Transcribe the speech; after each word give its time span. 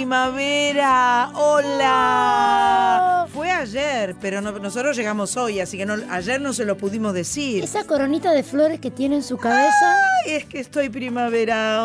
primavera! 0.00 1.30
¡Hola! 1.34 3.26
Fue 3.34 3.50
ayer, 3.50 4.16
pero 4.18 4.40
no- 4.40 4.52
nosotros 4.58 4.96
llegamos 4.96 5.36
hoy, 5.36 5.60
así 5.60 5.76
que 5.76 5.84
no- 5.84 5.96
ayer 6.10 6.40
no 6.40 6.54
se 6.54 6.64
lo 6.64 6.78
pudimos 6.78 7.12
decir. 7.12 7.62
Esa 7.62 7.84
coronita 7.84 8.32
de 8.32 8.42
flores 8.42 8.80
que 8.80 8.90
tiene 8.90 9.16
en 9.16 9.22
su 9.22 9.36
cabeza, 9.36 9.94
Ay, 10.24 10.32
es 10.36 10.46
que 10.46 10.58
estoy 10.58 10.88
primavera. 10.88 11.82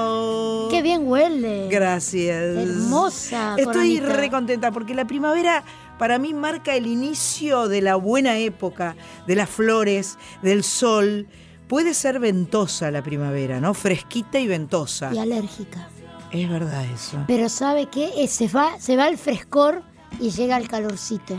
qué 0.71 0.81
bien 0.81 1.01
huele. 1.05 1.67
Gracias. 1.69 2.55
Hermosa 2.57 3.55
Estoy 3.57 3.97
coronita. 3.99 4.13
re 4.13 4.29
contenta 4.31 4.71
porque 4.71 4.95
la 4.95 5.03
primavera 5.03 5.65
para 5.99 6.17
mí 6.17 6.33
marca 6.33 6.73
el 6.73 6.87
inicio 6.87 7.67
de 7.67 7.81
la 7.81 7.95
buena 7.97 8.37
época, 8.37 8.95
de 9.27 9.35
las 9.35 9.49
flores, 9.49 10.17
del 10.41 10.63
sol. 10.63 11.27
Puede 11.67 11.93
ser 11.93 12.19
ventosa 12.19 12.91
la 12.91 13.01
primavera, 13.03 13.59
¿no? 13.59 13.73
Fresquita 13.73 14.39
y 14.39 14.47
ventosa. 14.47 15.11
Y 15.13 15.17
alérgica. 15.19 15.89
Es 16.35 16.49
verdad 16.49 16.85
eso. 16.93 17.23
Pero 17.27 17.49
¿sabe 17.49 17.87
qué? 17.91 18.11
Eh, 18.17 18.27
Se 18.27 18.47
va, 18.47 18.79
se 18.79 18.95
va 18.97 19.07
el 19.07 19.17
frescor 19.17 19.83
y 20.19 20.29
llega 20.31 20.55
el 20.57 20.69
calorcito. 20.69 21.37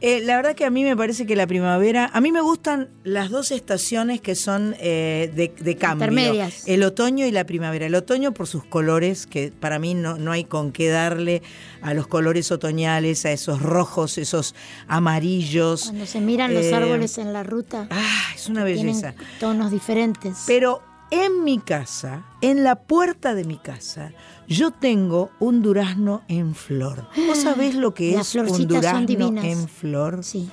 Eh, 0.00 0.20
la 0.20 0.34
verdad 0.34 0.56
que 0.56 0.64
a 0.64 0.70
mí 0.70 0.82
me 0.82 0.96
parece 0.96 1.26
que 1.26 1.36
la 1.36 1.46
primavera, 1.46 2.10
a 2.12 2.20
mí 2.20 2.32
me 2.32 2.40
gustan 2.40 2.88
las 3.04 3.30
dos 3.30 3.52
estaciones 3.52 4.20
que 4.20 4.34
son 4.34 4.74
eh, 4.80 5.30
de, 5.34 5.54
de 5.62 5.76
cambio. 5.76 6.08
Intermedias. 6.08 6.64
El 6.66 6.82
otoño 6.82 7.24
y 7.24 7.30
la 7.30 7.44
primavera. 7.46 7.86
El 7.86 7.94
otoño 7.94 8.32
por 8.32 8.48
sus 8.48 8.64
colores, 8.64 9.28
que 9.28 9.52
para 9.52 9.78
mí 9.78 9.94
no, 9.94 10.16
no 10.18 10.32
hay 10.32 10.42
con 10.44 10.72
qué 10.72 10.88
darle 10.88 11.42
a 11.82 11.94
los 11.94 12.08
colores 12.08 12.50
otoñales, 12.50 13.24
a 13.26 13.30
esos 13.30 13.62
rojos, 13.62 14.18
esos 14.18 14.56
amarillos. 14.88 15.84
Cuando 15.84 16.06
se 16.06 16.20
miran 16.20 16.52
los 16.52 16.72
árboles 16.72 17.18
en 17.18 17.32
la 17.32 17.44
ruta, 17.44 17.86
Ah, 17.90 18.24
es 18.34 18.48
una 18.48 18.64
tienen 18.64 18.86
belleza. 18.86 19.14
tonos 19.38 19.70
diferentes. 19.70 20.38
Pero 20.48 20.82
en 21.12 21.44
mi 21.44 21.60
casa, 21.60 22.24
en 22.40 22.64
la 22.64 22.74
puerta 22.74 23.34
de 23.34 23.44
mi 23.44 23.56
casa, 23.58 24.10
yo 24.48 24.70
tengo 24.70 25.30
un 25.40 25.62
durazno 25.62 26.22
en 26.28 26.54
flor. 26.54 27.06
¿Vos 27.26 27.38
sabés 27.38 27.74
lo 27.74 27.94
que 27.94 28.12
Las 28.12 28.34
es 28.34 28.50
un 28.50 28.66
durazno 28.66 29.42
en 29.42 29.68
flor? 29.68 30.22
Sí. 30.22 30.48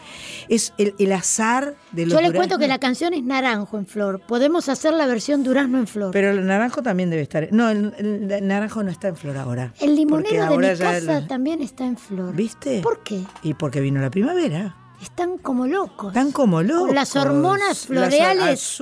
Es 0.50 0.74
el, 0.78 0.96
el 1.00 1.12
azar 1.12 1.76
de 1.92 2.06
los 2.06 2.14
Yo 2.14 2.22
le 2.22 2.34
cuento 2.34 2.58
que 2.58 2.68
la 2.68 2.80
canción 2.80 3.14
es 3.14 3.24
Naranjo 3.24 3.78
en 3.78 3.86
flor. 3.86 4.20
Podemos 4.28 4.70
hacer 4.70 4.94
la 4.94 5.06
versión 5.06 5.44
Durazno 5.44 5.78
en 5.80 5.88
flor. 5.88 6.12
Pero 6.12 6.32
el 6.32 6.46
naranjo 6.46 6.82
también 6.84 7.10
debe 7.10 7.22
estar. 7.24 7.48
No, 7.52 7.70
el, 7.70 7.94
el- 7.98 8.32
el 8.32 8.48
naranjo 8.48 8.84
no 8.84 8.92
está 8.92 9.08
en 9.10 9.16
flor 9.16 9.38
ahora. 9.38 9.74
el 9.80 9.96
limonero 9.96 10.48
de 10.50 10.58
mi 10.58 10.78
casa 10.78 11.18
el- 11.20 11.28
también 11.28 11.62
está 11.62 11.86
en 11.86 11.98
flor. 11.98 12.36
¿Viste? 12.36 12.82
¿Por 12.82 13.04
qué? 13.04 13.22
Y 13.44 13.54
porque 13.54 13.80
vino 13.80 14.02
la 14.02 14.10
primavera. 14.10 14.76
Están 15.02 15.38
como 15.38 15.68
locos. 15.68 16.10
Están 16.16 16.32
como 16.32 16.62
locos. 16.64 16.86
Con 16.88 16.96
las 16.96 17.16
hormonas 17.18 17.88
floreales. 17.88 18.82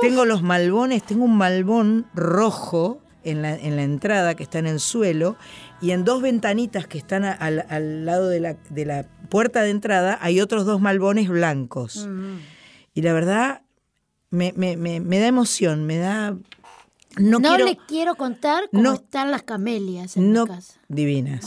Tengo 0.00 0.24
los 0.24 0.42
malbones, 0.42 1.02
tengo 1.02 1.24
un 1.24 1.36
malbón 1.36 2.06
rojo 2.14 3.00
en 3.30 3.42
la, 3.42 3.54
en 3.54 3.76
la 3.76 3.82
entrada 3.82 4.34
que 4.34 4.42
está 4.42 4.58
en 4.58 4.66
el 4.66 4.80
suelo 4.80 5.36
y 5.80 5.90
en 5.92 6.04
dos 6.04 6.22
ventanitas 6.22 6.86
que 6.86 6.98
están 6.98 7.24
a- 7.24 7.32
al, 7.32 7.64
al 7.68 8.04
lado 8.04 8.28
de 8.28 8.40
la, 8.40 8.56
de 8.70 8.84
la 8.84 9.06
puerta 9.28 9.62
de 9.62 9.70
entrada 9.70 10.18
hay 10.20 10.40
otros 10.40 10.64
dos 10.66 10.80
malbones 10.80 11.28
blancos. 11.28 12.06
Mm. 12.08 12.36
Y 12.94 13.02
la 13.02 13.12
verdad 13.12 13.62
me, 14.30 14.52
me- 14.56 14.76
me- 14.76 15.00
me 15.00 15.18
da 15.18 15.26
emoción, 15.26 15.84
me 15.86 15.98
da... 15.98 16.36
No, 17.16 17.38
No, 17.40 17.48
quiero, 17.48 17.64
le 17.64 17.76
quiero 17.88 18.14
contar 18.14 18.64
cómo 18.70 18.82
No. 18.82 18.94
están 18.94 19.30
las 19.30 19.42
camelias 19.42 20.16
en 20.16 20.32
no, 20.32 20.44
mi 20.46 20.50
casa. 20.54 20.74
divinas. 20.88 21.44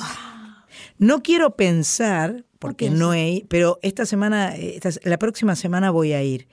No 0.98 1.22
quiero 1.22 1.56
pensar, 1.56 2.46
porque 2.60 2.90
no 2.90 3.14
he 3.14 3.46
pero 3.50 3.80
esta 3.82 4.06
semana, 4.06 4.56
esta- 4.56 4.90
la 5.04 5.18
próxima 5.18 5.56
semana 5.56 5.92
voy 5.92 6.14
a 6.14 6.22
ir. 6.24 6.48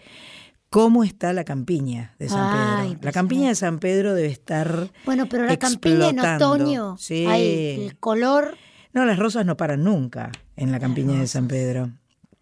¿Cómo 0.71 1.03
está 1.03 1.33
la 1.33 1.45
campiña 1.45 2.15
de 2.19 2.29
San 2.29 2.41
Ay, 2.41 2.89
Pedro? 2.91 3.01
La 3.03 3.13
campiña 3.13 3.49
de 3.49 3.55
San 3.55 3.79
Pedro 3.79 4.15
debe 4.15 4.29
estar. 4.29 4.91
Bueno, 5.07 5.27
pero 5.29 5.47
la 5.47 5.57
campiña 5.57 6.11
en 6.11 6.21
otoño, 6.21 6.97
Sí. 6.99 7.25
el 7.27 7.97
color. 7.99 8.57
No, 8.93 9.05
las 9.07 9.19
rosas 9.19 9.47
no 9.47 9.57
paran 9.57 9.85
nunca 9.85 10.31
en 10.57 10.71
la 10.73 10.79
campiña 10.79 11.19
de 11.19 11.27
San 11.27 11.49
Pedro. 11.49 11.93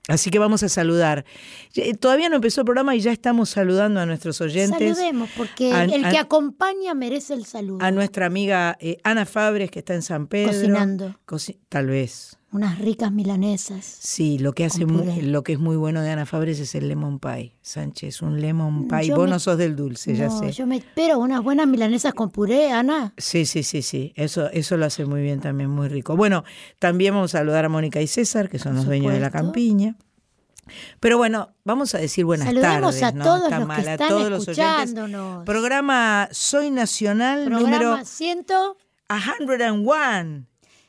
Así 0.09 0.31
que 0.31 0.39
vamos 0.39 0.63
a 0.63 0.69
saludar. 0.69 1.25
Ya- 1.73 1.93
Todavía 1.95 2.29
no 2.29 2.37
empezó 2.37 2.61
el 2.61 2.65
programa 2.65 2.95
y 2.95 3.01
ya 3.01 3.11
estamos 3.11 3.51
saludando 3.51 3.99
a 4.01 4.07
nuestros 4.07 4.41
oyentes. 4.41 4.97
Saludemos, 4.97 5.29
porque 5.37 5.73
A- 5.73 5.85
el 5.85 6.05
a- 6.05 6.11
que 6.11 6.19
acompaña 6.19 6.95
merece 6.95 7.35
el 7.35 7.45
saludo. 7.45 7.85
A 7.85 7.91
nuestra 7.91 8.27
amiga 8.27 8.77
eh, 8.81 8.99
Ana 9.03 9.27
Fabres, 9.27 9.71
que 9.71 9.81
está 9.81 9.95
en 9.95 10.03
San 10.03 10.29
Pedro. 10.29 10.53
Cocinando. 10.53 11.17
Coci- 11.27 11.59
Tal 11.69 11.87
vez. 11.87 12.39
Unas 12.57 12.79
ricas 12.79 13.13
milanesas. 13.13 13.85
Sí, 13.85 14.39
lo 14.39 14.55
que 14.55 14.65
hace 14.65 14.85
Con 14.87 14.95
mu- 14.95 14.99
puré. 15.01 15.21
lo 15.21 15.43
que 15.43 15.53
es 15.53 15.59
muy 15.59 15.77
bueno 15.77 16.01
de 16.01 16.09
Ana 16.11 16.25
Fabres 16.25 16.59
es 16.59 16.75
el 16.75 16.89
lemon 16.89 17.19
pie. 17.19 17.55
Sánchez, 17.61 18.23
un 18.23 18.41
lemon 18.41 18.89
pie. 18.89 19.09
Yo 19.09 19.17
Vos 19.17 19.27
me- 19.27 19.33
no 19.33 19.39
sos 19.39 19.59
del 19.59 19.77
dulce, 19.77 20.17
ya 20.17 20.29
no, 20.29 20.39
sé. 20.39 20.53
yo 20.53 20.67
me 20.67 20.77
espero 20.79 21.19
unas 21.19 21.43
buenas 21.43 21.67
milanesas 21.69 22.15
con 22.15 22.31
puré, 22.31 22.71
Ana. 22.73 23.13
Sí, 23.19 23.45
sí, 23.45 23.63
sí, 23.63 23.83
sí. 23.83 24.15
Eso, 24.17 24.51
eso 24.53 24.79
lo 24.79 24.87
hace 24.87 25.05
muy 25.05 25.21
bien 25.21 25.41
también, 25.41 25.69
muy 25.69 25.89
rico. 25.89 26.17
Bueno, 26.17 26.45
también 26.79 27.13
vamos 27.13 27.35
a 27.35 27.39
saludar 27.41 27.67
a 27.67 27.69
Mónica 27.69 28.01
y 28.01 28.07
César, 28.07 28.49
que 28.49 28.59
son 28.59 28.71
Por 28.73 28.77
los 28.77 28.87
dueños 28.87 29.13
de 29.13 29.21
la 29.21 29.31
campiña. 29.31 29.97
Pero 30.99 31.19
bueno, 31.19 31.51
vamos 31.63 31.95
a 31.95 31.99
decir 31.99 32.25
buenas 32.25 32.47
Saludemos 32.49 32.99
tardes. 32.99 33.03
a 33.03 33.13
¿no? 33.13 33.23
todos 33.25 33.43
Está 33.45 33.59
los 33.59 33.69
que 33.69 33.75
mal, 33.77 33.89
a 33.89 33.93
están 33.93 34.09
todos 34.09 34.31
los 34.31 34.49
oyentes. 34.49 34.65
escuchándonos. 34.65 35.45
Programa 35.45 36.29
Soy 36.33 36.71
Nacional 36.71 37.45
Programa 37.45 37.69
número 37.71 37.97
100, 38.05 38.47
101. 38.47 40.47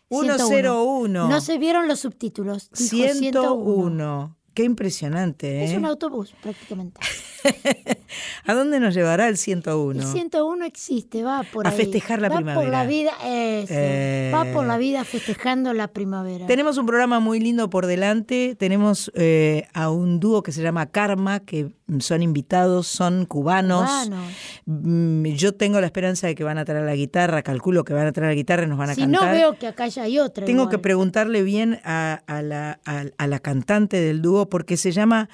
101. 0.10 0.48
101. 0.48 1.28
No 1.30 1.42
se 1.42 1.58
vieron 1.58 1.88
los 1.88 2.00
subtítulos. 2.00 2.70
Dijo 2.72 3.14
101. 3.14 4.38
Qué 4.54 4.64
impresionante, 4.64 5.62
¿eh? 5.62 5.66
Es 5.66 5.78
un 5.78 5.86
autobús, 5.86 6.34
prácticamente. 6.42 7.00
¿A 8.46 8.54
dónde 8.54 8.80
nos 8.80 8.94
llevará 8.94 9.28
el 9.28 9.38
101? 9.38 10.00
El 10.02 10.06
101 10.08 10.66
existe, 10.66 11.24
va 11.24 11.44
por 11.44 11.68
A 11.68 11.72
ahí. 11.72 11.78
festejar 11.78 12.22
la 12.22 12.30
va 12.30 12.36
primavera. 12.38 12.62
por 12.62 12.72
la 12.72 12.86
vida, 12.86 13.12
eso. 13.24 13.74
Eh. 13.76 14.32
Va 14.34 14.46
por 14.46 14.66
la 14.66 14.78
vida 14.78 15.04
festejando 15.04 15.74
la 15.74 15.88
primavera. 15.90 16.48
Tenemos 16.48 16.78
un 16.78 16.86
programa 16.86 17.20
muy 17.20 17.40
lindo 17.40 17.70
por 17.70 17.86
delante. 17.86 18.56
Tenemos 18.58 19.12
eh, 19.16 19.68
a 19.74 19.90
un 19.90 20.20
dúo 20.20 20.44
que 20.44 20.52
se 20.52 20.62
llama 20.62 20.86
Karma, 20.88 21.40
que 21.42 21.70
son 22.00 22.22
invitados, 22.22 22.88
son 22.88 23.26
cubanos. 23.26 23.90
Cubanos. 23.90 24.32
Mm, 24.66 25.26
Yo 25.36 25.54
tengo 25.54 25.80
la 25.80 25.86
esperanza 25.88 26.28
de 26.28 26.36
que 26.36 26.44
van 26.44 26.58
a 26.58 26.66
traer 26.66 26.84
la 26.86 26.96
guitarra, 26.96 27.42
calculo 27.44 27.84
que 27.84 27.94
van 27.94 28.08
a 28.08 28.12
traer 28.12 28.32
la 28.32 28.36
guitarra 28.36 28.64
y 28.64 28.68
nos 28.68 28.78
van 28.78 28.90
a 28.92 28.96
si 28.96 29.02
cantar. 29.02 29.22
no 29.26 29.32
veo 29.32 29.58
que 29.58 29.68
acá 29.68 29.88
ya 29.88 30.04
hay 30.04 30.20
otra. 30.20 30.46
Tengo 30.46 30.64
igual. 30.64 30.72
que 30.76 30.80
preguntarle 30.80 31.44
bien 31.44 31.80
a, 31.84 32.22
a 32.28 32.42
la, 32.42 32.80
a- 32.86 33.06
a 33.18 33.28
la 33.28 33.40
cantante 33.40 33.98
del 34.00 34.22
dúo 34.22 34.50
porque 34.50 34.78
se 34.78 34.92
llama 34.92 35.30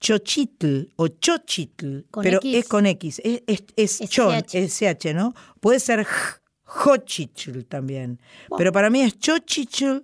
Chochitl 0.00 0.88
o 0.96 1.08
Chochitl, 1.08 2.00
Con 2.10 2.22
pero 2.24 2.38
X. 2.38 2.56
es 2.56 2.68
con 2.68 2.86
X, 2.86 3.20
es, 3.22 3.42
es, 3.46 3.64
es 3.76 4.00
Es 4.00 4.10
chon, 4.10 4.32
CH. 4.42 4.54
es 4.54 4.78
CH, 4.78 5.14
¿no? 5.14 5.34
Puede 5.60 5.78
ser 5.80 6.04
J- 6.04 6.40
Jochitl 6.64 7.62
también, 7.66 8.18
pero 8.56 8.72
para 8.72 8.90
mí 8.90 9.02
es 9.02 9.18
Chochitl, 9.18 9.98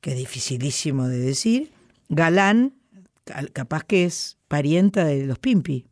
que 0.00 0.10
es 0.12 0.16
dificilísimo 0.16 1.06
de 1.08 1.18
decir, 1.18 1.70
galán, 2.08 2.74
capaz 3.52 3.84
que 3.84 4.04
es 4.04 4.36
parienta 4.48 5.04
de 5.04 5.24
los 5.26 5.38
Pimpi. 5.38 5.86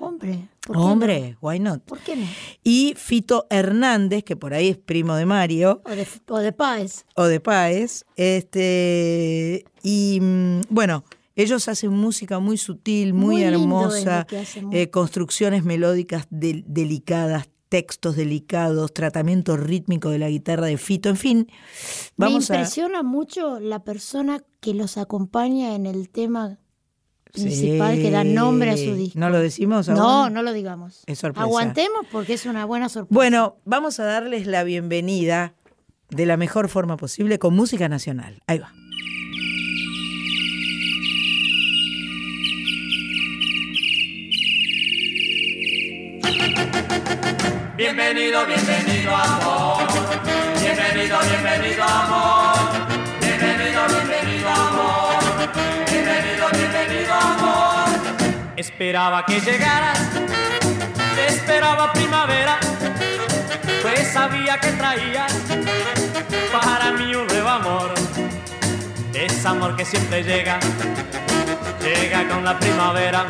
Hombre. 0.00 0.48
¿por 0.64 0.76
qué 0.76 0.82
Hombre, 0.82 1.36
why 1.40 1.58
not? 1.58 1.78
no? 1.80 1.84
¿Por 1.86 1.98
qué 1.98 2.14
no? 2.14 2.24
Y 2.62 2.94
Fito 2.96 3.46
Hernández, 3.50 4.22
que 4.22 4.36
por 4.36 4.54
ahí 4.54 4.68
es 4.68 4.76
primo 4.78 5.16
de 5.16 5.26
Mario, 5.26 5.82
O 5.84 5.90
de, 5.90 6.06
o 6.28 6.38
de 6.38 6.52
Páez. 6.52 7.04
o 7.16 7.24
de 7.24 7.40
Páez. 7.40 8.04
Este, 8.16 9.64
y 9.82 10.18
mm, 10.20 10.60
bueno, 10.70 11.04
ellos 11.38 11.68
hacen 11.68 11.90
música 11.92 12.38
muy 12.40 12.58
sutil, 12.58 13.14
muy, 13.14 13.42
hermosa, 13.42 14.26
eh, 14.72 14.90
construcciones 14.90 15.64
melódicas 15.64 16.26
del- 16.30 16.64
delicadas, 16.66 17.48
textos 17.68 18.16
delicados, 18.16 18.92
tratamiento 18.92 19.56
rítmico 19.56 20.10
de 20.10 20.18
la 20.18 20.28
guitarra 20.30 20.66
de 20.66 20.76
Fito, 20.78 21.08
en 21.08 21.16
fin. 21.16 21.48
Vamos 22.16 22.48
Me 22.50 22.56
a. 22.56 22.58
impresiona 22.60 23.02
mucho 23.02 23.60
la 23.60 23.84
persona 23.84 24.42
que 24.60 24.74
los 24.74 24.96
acompaña 24.98 25.74
en 25.74 25.86
el 25.86 26.08
tema 26.10 26.58
principal 27.32 27.96
que 27.96 28.10
da 28.10 28.24
nombre 28.24 28.70
a 28.70 28.76
su 28.76 28.94
disco. 28.94 29.18
¿No 29.18 29.28
lo 29.30 29.38
decimos 29.38 29.88
aún? 29.90 29.98
No, 29.98 30.30
no 30.30 30.42
lo 30.42 30.52
digamos. 30.54 31.02
Es 31.06 31.18
sorpresa. 31.18 31.44
Aguantemos 31.44 32.06
porque 32.10 32.32
es 32.34 32.46
una 32.46 32.64
buena 32.64 32.88
sorpresa. 32.88 33.14
Bueno, 33.14 33.56
vamos 33.66 34.00
a 34.00 34.04
darles 34.04 34.46
la 34.46 34.64
bienvenida 34.64 35.54
de 36.08 36.24
la 36.24 36.38
mejor 36.38 36.70
forma 36.70 36.96
posible 36.96 37.38
con 37.38 37.54
música 37.54 37.86
nacional. 37.88 38.42
Ahí 38.46 38.58
va. 38.60 38.72
Bienvenido, 47.78 48.44
bienvenido 48.44 49.14
amor. 49.14 49.86
Bienvenido, 50.60 51.16
bienvenido 51.20 51.84
amor. 51.84 52.56
Bienvenido, 53.20 53.86
bienvenido 53.86 54.48
amor. 54.48 55.14
Bienvenido, 55.88 56.48
bienvenido 56.54 57.14
amor. 57.14 57.88
Esperaba 58.56 59.24
que 59.24 59.40
llegaras. 59.40 59.96
Esperaba 61.28 61.92
primavera. 61.92 62.58
Pues 63.80 64.08
sabía 64.08 64.58
que 64.58 64.72
traías 64.72 65.32
para 66.50 66.90
mí 66.90 67.14
un 67.14 67.28
nuevo 67.28 67.48
amor. 67.48 67.94
Es 69.14 69.46
amor 69.46 69.76
que 69.76 69.84
siempre 69.84 70.24
llega. 70.24 70.58
Llega 71.80 72.26
con 72.26 72.44
la 72.44 72.58
primavera. 72.58 73.24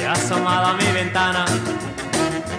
he 0.00 0.06
asomado 0.08 0.66
a 0.66 0.74
mi 0.74 0.86
ventana. 0.86 1.44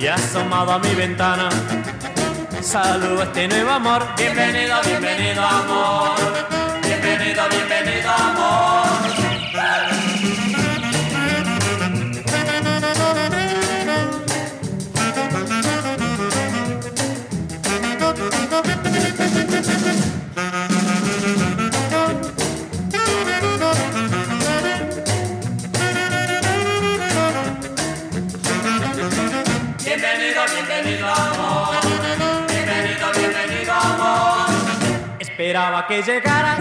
y 0.00 0.06
asomado 0.06 0.72
a 0.72 0.78
mi 0.78 0.94
ventana. 0.94 1.50
Saludo 2.62 3.20
a 3.20 3.24
este 3.24 3.48
nuevo 3.48 3.70
amor. 3.70 4.06
Bienvenido, 4.16 4.80
bienvenido 4.82 5.44
amor. 5.44 6.10
Bienvenido, 6.82 7.42
bienvenido 7.50 7.79
Bienvenido, 30.52 31.06
amor. 31.08 31.76
Bienvenido, 32.48 33.06
bienvenido 33.16 33.72
amor. 33.72 34.46
Esperaba 35.18 35.86
que 35.86 36.02
llegaras, 36.02 36.58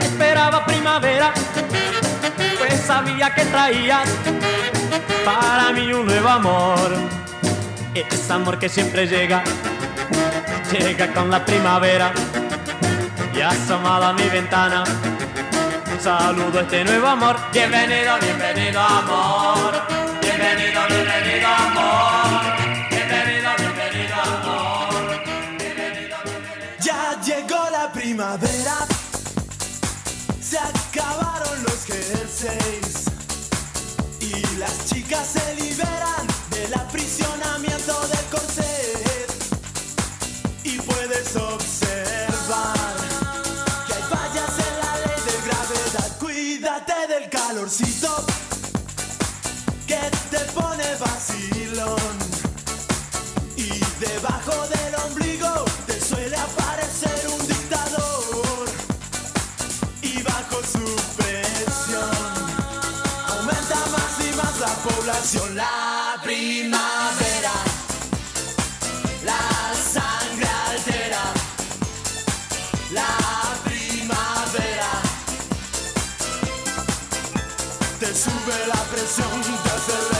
esperaba 0.00 0.64
primavera, 0.64 1.32
pues 2.58 2.80
sabía 2.80 3.34
que 3.34 3.44
traías 3.46 4.08
para 5.24 5.72
mí 5.72 5.92
un 5.92 6.06
nuevo 6.06 6.28
amor. 6.28 6.94
Es 7.94 8.30
amor 8.30 8.58
que 8.58 8.68
siempre 8.68 9.06
llega, 9.06 9.42
llega 10.72 11.12
con 11.12 11.30
la 11.30 11.44
primavera 11.44 12.12
y 13.34 13.40
asomado 13.40 14.06
a 14.06 14.12
mi 14.12 14.28
ventana. 14.28 14.84
Saludo 16.00 16.58
a 16.58 16.62
este 16.62 16.84
nuevo 16.84 17.06
amor. 17.06 17.36
Bienvenido, 17.52 18.18
bienvenido 18.20 18.80
amor. 18.80 19.72
Bienvenido, 20.20 20.80
bienvenido 20.88 21.48
amor. 21.48 22.23
Primavera, 28.14 28.86
se 30.40 30.56
acabaron 30.56 31.64
los 31.64 31.84
jerseys 31.84 33.06
y 34.20 34.56
las 34.56 34.86
chicas 34.86 35.26
se 35.32 35.54
liberan 35.56 36.24
del 36.50 36.74
aprisionamiento 36.74 38.00
del 38.06 38.24
corset 38.26 39.30
y 40.62 40.78
puedes 40.78 41.34
observar 41.34 42.94
que 43.88 43.94
hay 43.94 44.02
fallas 44.02 44.52
en 44.68 44.74
la 44.84 44.96
ley 45.06 45.20
de 45.26 45.36
gravedad. 45.48 46.18
Cuídate 46.20 47.06
del 47.08 47.28
calorcito 47.28 48.24
que 49.88 49.98
te 50.30 50.38
pone 50.52 50.84
vacilón. 51.00 52.14
Y 53.56 53.70
debajo 53.98 54.68
del 54.68 54.94
ombligo 55.10 55.64
te 55.86 56.00
suele 56.00 56.36
aparecer 56.36 56.83
la 65.54 66.20
primavera, 66.22 67.52
la 69.24 69.72
sangre 69.74 70.48
altera. 70.68 71.22
La 72.90 73.56
primavera 73.64 74.92
te 78.00 78.06
sube 78.06 78.66
la 78.66 78.82
presión, 78.90 79.42
te 79.62 79.70
acelera 79.70 80.13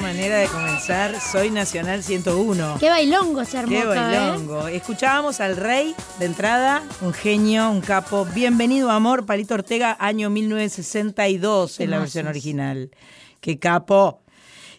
buena 0.00 0.14
manera 0.14 0.36
de 0.38 0.46
comenzar. 0.48 1.20
Soy 1.20 1.50
Nacional 1.50 2.02
101. 2.02 2.76
Qué 2.78 2.88
bailongo 2.88 3.44
se 3.44 3.58
armó 3.58 3.70
Qué 3.70 3.80
¿eh? 3.80 3.84
bailongo. 3.84 4.68
Escuchábamos 4.68 5.40
al 5.40 5.56
rey 5.56 5.94
de 6.18 6.26
entrada, 6.26 6.82
un 7.00 7.12
genio, 7.12 7.70
un 7.70 7.80
capo. 7.80 8.24
Bienvenido, 8.34 8.90
amor, 8.90 9.26
Palito 9.26 9.54
Ortega, 9.54 9.96
año 9.98 10.30
1962 10.30 11.80
en 11.80 11.90
la 11.90 11.98
versión 11.98 12.26
original. 12.26 12.90
Qué 13.40 13.58
capo. 13.58 14.22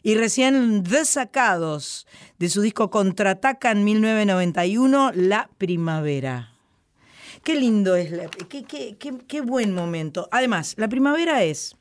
Y 0.03 0.15
recién 0.15 0.83
desacados 0.83 2.07
de 2.37 2.49
su 2.49 2.61
disco 2.61 2.89
Contraataca 2.89 3.71
en 3.71 3.83
1991, 3.83 5.11
La 5.13 5.49
Primavera. 5.57 6.53
Qué 7.43 7.55
lindo 7.55 7.95
es, 7.95 8.11
la- 8.11 8.27
qué, 8.29 8.63
qué- 8.63 8.95
qué- 8.97 9.17
qué 9.27 9.41
buen 9.41 9.73
momento. 9.73 10.27
Además, 10.31 10.73
la 10.77 10.87
primavera 10.87 11.43
es... 11.43 11.75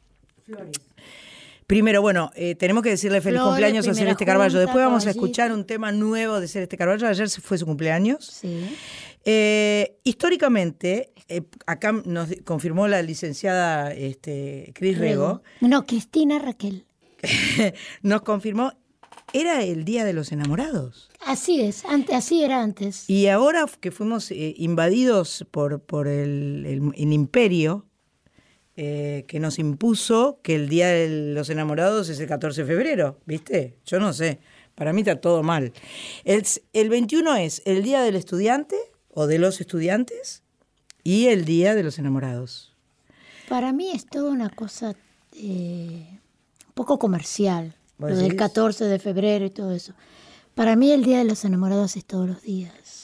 Primero, 1.69 2.01
bueno, 2.01 2.31
eh, 2.35 2.55
tenemos 2.55 2.83
que 2.83 2.89
decirle 2.89 3.21
feliz 3.21 3.43
cumpleaños 3.43 3.87
a 3.87 3.93
Celeste 3.95 4.25
Carballo. 4.25 4.59
Después 4.59 4.83
vamos 4.85 5.07
a 5.07 5.11
escuchar 5.11 5.53
un 5.53 5.65
tema 5.67 5.93
nuevo 5.93 6.41
de 6.41 6.49
Celeste 6.49 6.79
Carballo. 6.79 7.07
Ayer 7.07 7.29
fue 7.29 7.59
su 7.59 7.67
cumpleaños. 7.67 8.25
Sí. 8.25 8.65
Eh, 9.27 9.99
históricamente, 10.03 11.13
eh, 11.29 11.43
acá 11.67 11.93
nos 11.93 12.31
confirmó 12.47 12.89
la 12.89 13.03
licenciada 13.03 13.93
este, 13.93 14.73
Cris 14.75 14.97
Rego, 14.97 15.43
No, 15.61 15.85
Cristina 15.85 16.39
Raquel. 16.39 16.87
nos 18.03 18.23
confirmó, 18.23 18.73
era 19.35 19.63
el 19.63 19.85
Día 19.85 20.07
de 20.07 20.15
los 20.15 20.33
Enamorados. 20.33 21.11
Así 21.27 21.61
es, 21.61 21.85
antes, 21.85 22.15
así 22.15 22.43
era 22.43 22.63
antes. 22.63 23.11
Y 23.11 23.27
ahora 23.27 23.67
que 23.81 23.91
fuimos 23.91 24.31
eh, 24.31 24.55
invadidos 24.57 25.45
por, 25.51 25.83
por 25.83 26.09
el, 26.09 26.65
el- 26.67 26.93
el 26.97 27.13
imperio, 27.13 27.85
eh, 28.81 29.25
que 29.27 29.41
nos 29.41 29.59
impuso 29.59 30.39
que 30.41 30.55
el 30.55 30.69
Día 30.69 30.87
de 30.87 31.33
los 31.35 31.51
Enamorados 31.51 32.09
es 32.11 32.21
el 32.21 32.29
14 32.29 32.63
de 32.63 32.67
febrero, 32.69 33.19
¿viste? 33.27 33.77
Yo 33.85 33.99
no 33.99 34.13
sé, 34.13 34.39
para 34.77 34.93
mí 34.93 35.01
está 35.01 35.21
todo 35.21 35.43
mal. 35.43 35.73
El, 36.23 36.47
el 36.75 36.89
21 36.89 37.35
es 37.35 37.61
el 37.65 37.83
Día 37.83 38.03
del 38.03 38.15
Estudiante 38.15 38.77
o 39.09 39.27
de 39.27 39.41
los 39.41 39.61
estudiantes 39.61 40.45
y 41.03 41.27
el 41.27 41.45
Día 41.45 41.75
de 41.75 41.83
los 41.83 41.99
Enamorados. 41.99 42.77
Para 43.49 43.73
mí 43.73 43.91
es 43.91 44.07
toda 44.07 44.31
una 44.31 44.49
cosa 44.49 44.95
eh, 45.33 46.07
un 46.69 46.75
poco 46.75 47.01
comercial. 47.01 47.75
¿Vos 47.99 48.11
Lo 48.11 48.17
del 48.17 48.27
decís? 48.27 48.39
14 48.39 48.85
de 48.85 49.01
febrero 49.01 49.45
y 49.45 49.51
todo 49.51 49.73
eso. 49.73 49.93
Para 50.55 50.77
mí 50.77 50.93
el 50.93 51.03
Día 51.03 51.19
de 51.19 51.25
los 51.25 51.45
Enamorados 51.45 51.97
es 51.97 52.05
todos 52.05 52.29
los 52.29 52.43
días. 52.43 52.98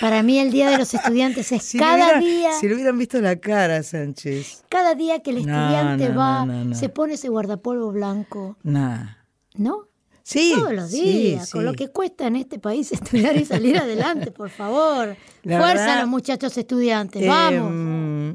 Para 0.00 0.22
mí 0.22 0.38
el 0.38 0.50
Día 0.50 0.70
de 0.70 0.78
los 0.78 0.92
Estudiantes 0.94 1.50
es 1.52 1.62
Si 1.62 1.78
cada 1.78 1.94
hubiera- 1.94 2.20
día. 2.20 2.50
Si 2.60 2.68
le 2.68 2.74
hubieran 2.74 2.98
visto 2.98 3.20
la 3.20 3.36
cara, 3.36 3.82
Sánchez. 3.82 4.64
Cada 4.68 4.94
día 4.94 5.20
que 5.20 5.30
el 5.30 5.38
estudiante 5.38 6.08
no, 6.10 6.18
va, 6.18 6.44
no, 6.44 6.74
se 6.74 6.88
pone 6.88 7.14
ese 7.14 7.28
guardapolvo 7.28 7.90
blanco, 7.92 8.56
Nah. 8.62 9.16
¿no? 9.54 9.88
Sí. 10.22 10.52
Todos 10.56 10.72
los 10.72 10.90
sí, 10.90 11.02
días, 11.02 11.50
con 11.52 11.64
lo 11.64 11.72
que 11.72 11.88
cuesta 11.88 12.26
en 12.26 12.34
este 12.36 12.58
país 12.58 12.90
estudiar 12.92 13.36
y 13.36 13.44
salir 13.44 13.78
adelante, 13.78 14.32
por 14.32 14.50
favor. 14.50 15.16
La 15.44 15.58
Fuerza 15.60 15.74
verdad, 15.84 15.98
a 15.98 16.00
los 16.00 16.08
muchachos 16.08 16.56
estudiantes, 16.58 17.22
Eh, 17.22 17.28
vamos. 17.28 17.70
mm, 17.72 18.30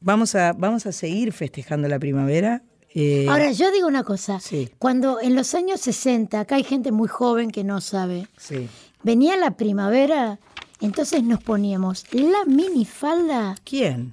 vamos, 0.00 0.34
a, 0.34 0.52
vamos 0.54 0.86
a 0.86 0.92
seguir 0.92 1.32
festejando 1.32 1.86
la 1.88 1.98
primavera. 1.98 2.62
eh, 2.94 3.26
Ahora, 3.28 3.52
yo 3.52 3.70
digo 3.72 3.86
una 3.86 4.04
cosa. 4.04 4.40
Sí. 4.40 4.70
Cuando 4.78 5.20
en 5.20 5.34
los 5.34 5.54
años 5.54 5.80
60, 5.82 6.40
acá 6.40 6.54
hay 6.56 6.64
gente 6.64 6.92
muy 6.92 7.08
joven 7.08 7.50
que 7.50 7.62
no 7.62 7.82
sabe, 7.82 8.26
sí. 8.38 8.66
venía 9.02 9.36
la 9.36 9.50
primavera, 9.50 10.38
entonces 10.80 11.22
nos 11.22 11.42
poníamos 11.42 12.04
la 12.12 12.44
minifalda 12.46 13.54
¿Quién? 13.64 14.12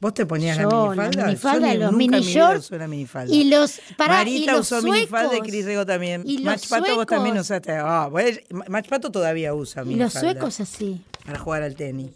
¿Vos 0.00 0.14
te 0.14 0.26
ponías 0.26 0.56
Yo, 0.58 0.94
la 0.94 1.06
la 1.06 1.08
minifalda? 1.08 1.26
minifalda, 1.26 1.72
Yo 1.74 1.78
los 1.80 1.92
nunca 1.92 1.98
mini 2.18 2.20
shorts 2.32 2.70
minifalda. 2.70 3.34
y 3.34 3.44
los 3.50 3.80
pará, 3.96 4.14
Marita 4.18 4.38
y 4.38 4.46
los 4.56 4.60
usó 4.72 4.82
minifalda 4.82 5.26
y 5.26 5.30
suecos. 5.30 5.48
Cris 5.48 5.64
Rego 5.64 5.86
también. 5.86 6.22
Y 6.24 6.38
los 6.38 6.44
Mach 6.44 6.68
Pato 6.68 6.94
vos 6.94 7.06
también 7.06 7.34
suecos. 7.34 7.46
usaste. 7.46 7.72
Ah, 7.72 8.08
bueno, 8.08 8.38
Mach 8.68 8.88
Pato 8.88 9.10
todavía 9.10 9.54
usa 9.54 9.82
y 9.82 9.86
los 9.86 9.94
minifalda. 10.14 10.20
suecos 10.20 10.60
así, 10.60 11.02
Para 11.26 11.38
jugar 11.40 11.62
al 11.64 11.74
tenis. 11.74 12.12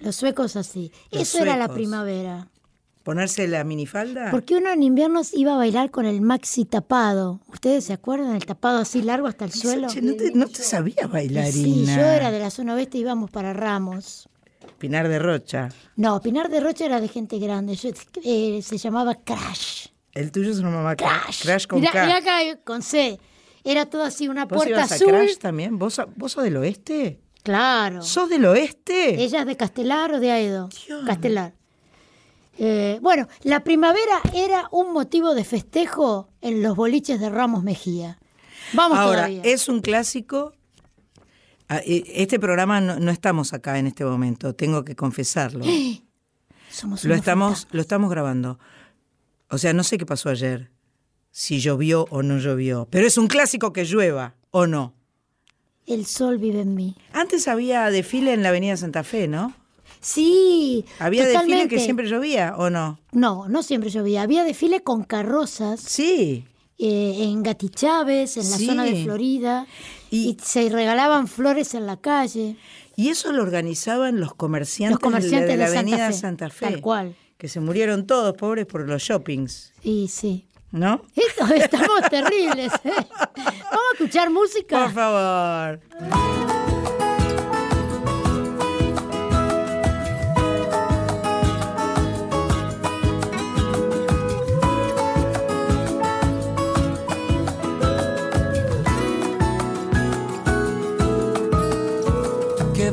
los 0.00 0.16
suecos 0.16 0.56
así. 0.56 0.92
Los 1.10 1.22
Eso 1.22 1.38
era 1.42 1.56
la 1.58 1.66
suecos. 1.66 1.74
primavera. 1.76 2.48
¿Ponerse 3.02 3.48
la 3.48 3.64
minifalda? 3.64 4.30
Porque 4.30 4.56
uno 4.56 4.70
en 4.70 4.82
invierno 4.82 5.22
iba 5.32 5.54
a 5.54 5.56
bailar 5.56 5.90
con 5.90 6.04
el 6.04 6.20
maxi 6.20 6.66
tapado. 6.66 7.40
¿Ustedes 7.48 7.84
se 7.84 7.94
acuerdan? 7.94 8.36
El 8.36 8.44
tapado 8.44 8.78
así 8.78 9.00
largo 9.02 9.26
hasta 9.26 9.46
el 9.46 9.52
suelo. 9.52 9.88
Sánchez, 9.88 10.02
no 10.04 10.16
te, 10.16 10.32
no 10.32 10.46
te 10.48 10.62
sabía 10.62 11.06
bailarina. 11.06 11.52
Sí, 11.94 11.98
yo 11.98 12.02
era 12.04 12.30
de 12.30 12.38
la 12.38 12.50
zona 12.50 12.74
oeste 12.74 12.98
y 12.98 13.00
íbamos 13.00 13.30
para 13.30 13.54
Ramos. 13.54 14.28
Pinar 14.78 15.08
de 15.08 15.18
Rocha. 15.18 15.70
No, 15.96 16.20
Pinar 16.20 16.50
de 16.50 16.60
Rocha 16.60 16.84
era 16.84 17.00
de 17.00 17.08
gente 17.08 17.38
grande. 17.38 17.74
Yo, 17.74 17.90
eh, 18.22 18.60
se 18.62 18.76
llamaba 18.76 19.14
Crash. 19.14 19.86
El 20.12 20.30
tuyo 20.30 20.52
se 20.54 20.60
llamaba 20.62 20.94
Crash. 20.96 21.42
Crash 21.42 21.66
con 21.66 21.80
Mirá- 21.80 21.92
K. 21.92 22.04
mirá 22.04 22.16
acá 22.18 22.60
con 22.64 22.82
C. 22.82 23.18
Era 23.64 23.86
todo 23.86 24.02
así, 24.04 24.28
una 24.28 24.44
¿Vos 24.44 24.56
puerta 24.58 24.70
ibas 24.80 24.92
a 24.92 24.94
azul. 24.96 25.08
Crash 25.08 25.36
también? 25.38 25.78
¿Vos, 25.78 26.00
¿Vos 26.16 26.32
sos 26.32 26.44
del 26.44 26.56
oeste? 26.58 27.20
Claro. 27.42 28.02
¿Sos 28.02 28.28
del 28.28 28.44
oeste? 28.44 29.22
¿Ella 29.22 29.40
es 29.40 29.46
de 29.46 29.56
Castelar 29.56 30.12
o 30.12 30.20
de 30.20 30.30
Aedo? 30.32 30.68
Castelar. 31.06 31.54
Eh, 32.62 32.98
bueno, 33.00 33.26
la 33.42 33.64
primavera 33.64 34.20
era 34.34 34.68
un 34.70 34.92
motivo 34.92 35.34
de 35.34 35.44
festejo 35.44 36.28
en 36.42 36.62
los 36.62 36.76
boliches 36.76 37.18
de 37.18 37.30
Ramos 37.30 37.62
Mejía. 37.64 38.18
Vamos 38.74 38.98
Ahora, 38.98 39.26
todavía. 39.26 39.40
es 39.44 39.66
un 39.70 39.80
clásico. 39.80 40.52
Ah, 41.70 41.80
eh, 41.86 42.04
Este 42.16 42.38
programa 42.38 42.82
no, 42.82 43.00
no 43.00 43.10
estamos 43.10 43.54
acá 43.54 43.78
en 43.78 43.86
este 43.86 44.04
momento, 44.04 44.54
tengo 44.54 44.84
que 44.84 44.94
confesarlo. 44.94 45.64
Somos 46.70 47.02
Lo 47.04 47.14
estamos, 47.14 47.48
fantasmas. 47.60 47.74
lo 47.74 47.80
estamos 47.80 48.10
grabando. 48.10 48.58
O 49.48 49.56
sea, 49.56 49.72
no 49.72 49.82
sé 49.82 49.96
qué 49.96 50.04
pasó 50.04 50.28
ayer, 50.28 50.70
si 51.30 51.60
llovió 51.60 52.06
o 52.10 52.22
no 52.22 52.36
llovió, 52.38 52.86
pero 52.90 53.06
es 53.06 53.16
un 53.16 53.26
clásico 53.26 53.72
que 53.72 53.84
llueva 53.84 54.34
o 54.50 54.66
no. 54.66 54.92
El 55.86 56.04
sol 56.04 56.36
vive 56.36 56.60
en 56.60 56.74
mí. 56.74 56.94
Antes 57.14 57.48
había 57.48 57.88
desfile 57.90 58.34
en 58.34 58.42
la 58.42 58.50
Avenida 58.50 58.76
Santa 58.76 59.02
Fe, 59.02 59.26
¿no? 59.28 59.54
Sí. 60.00 60.84
Había 60.98 61.22
desfile 61.24 61.42
totalmente. 61.42 61.74
que 61.76 61.80
siempre 61.82 62.08
llovía 62.08 62.54
o 62.56 62.70
no. 62.70 62.98
No, 63.12 63.48
no 63.48 63.62
siempre 63.62 63.90
llovía. 63.90 64.22
Había 64.22 64.44
desfile 64.44 64.82
con 64.82 65.04
carrozas 65.04 65.80
Sí. 65.80 66.44
eh, 66.78 67.16
en 67.24 67.42
Gati 67.42 67.68
Chávez, 67.68 68.36
en 68.36 68.50
la 68.50 68.56
Sí. 68.56 68.66
zona 68.66 68.84
de 68.84 69.04
Florida. 69.04 69.66
Y- 70.10 70.30
Y, 70.30 70.36
se 70.42 70.68
regalaban 70.70 71.28
flores 71.28 71.74
en 71.74 71.86
la 71.86 71.96
calle. 71.98 72.56
Y 72.96 73.08
eso 73.10 73.32
lo 73.32 73.42
organizaban 73.42 74.18
los 74.20 74.34
comerciantes, 74.34 74.92
Los 74.94 75.00
comerciantes 75.00 75.48
de, 75.50 75.56
la 75.56 75.64
de 75.70 75.74
Santa 75.76 75.80
Avenida 75.90 76.06
Fe, 76.08 76.12
Santa 76.14 76.50
Fe. 76.50 76.66
tal 76.66 76.80
cual. 76.80 77.16
Que 77.38 77.48
se 77.48 77.60
murieron 77.60 78.06
todos 78.06 78.34
pobres 78.36 78.66
por 78.66 78.86
los 78.88 79.02
shoppings, 79.02 79.72
Y 79.82 80.08
sí. 80.08 80.46
¿no? 80.72 81.02
Esto- 81.14 81.54
estamos 81.54 82.00
terribles. 82.10 82.72
¿eh? 82.84 82.90
Vamos 82.94 83.84
a 83.90 83.92
escuchar 83.94 84.30
música. 84.30 84.84
Por 84.84 84.92
favor. 84.92 85.80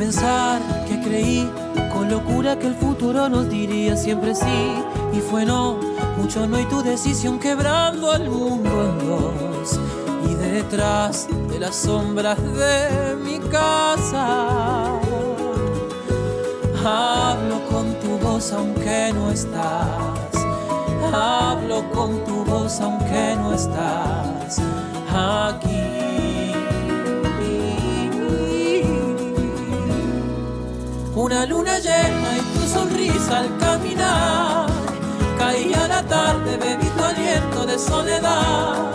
pensar 0.00 0.62
que 0.88 0.98
creí 1.02 1.46
con 1.92 2.08
locura 2.08 2.58
que 2.58 2.68
el 2.68 2.74
futuro 2.74 3.28
nos 3.28 3.50
diría 3.50 3.94
siempre 3.96 4.34
sí. 4.34 4.72
Y 5.12 5.20
fue 5.20 5.44
no, 5.44 5.78
mucho 6.16 6.46
no 6.46 6.58
y 6.58 6.64
tu 6.64 6.82
decisión 6.82 7.38
quebrando 7.38 8.10
al 8.10 8.30
mundo 8.30 8.70
en 8.88 9.06
dos. 9.06 9.78
Y 10.30 10.34
detrás 10.34 11.28
de 11.50 11.58
las 11.60 11.76
sombras 11.76 12.38
de 12.42 13.14
mi 13.16 13.38
casa 13.50 14.86
hablo 16.82 17.60
con 17.70 17.92
tu 18.00 18.16
voz 18.26 18.52
aunque 18.52 19.12
no 19.12 19.30
estás. 19.30 20.34
Hablo 21.12 21.90
con 21.90 22.24
tu 22.24 22.42
voz 22.46 22.80
aunque 22.80 23.36
no 23.36 23.52
estás. 23.52 24.62
Aquí 25.12 25.79
una 31.20 31.44
luna 31.44 31.78
llena 31.78 32.38
y 32.38 32.40
tu 32.54 32.66
sonrisa 32.66 33.40
al 33.40 33.58
caminar. 33.58 34.66
Caía 35.38 35.86
la 35.86 36.02
tarde, 36.02 36.56
bebí 36.56 36.86
tu 36.96 37.04
aliento 37.04 37.66
de 37.66 37.78
soledad. 37.78 38.90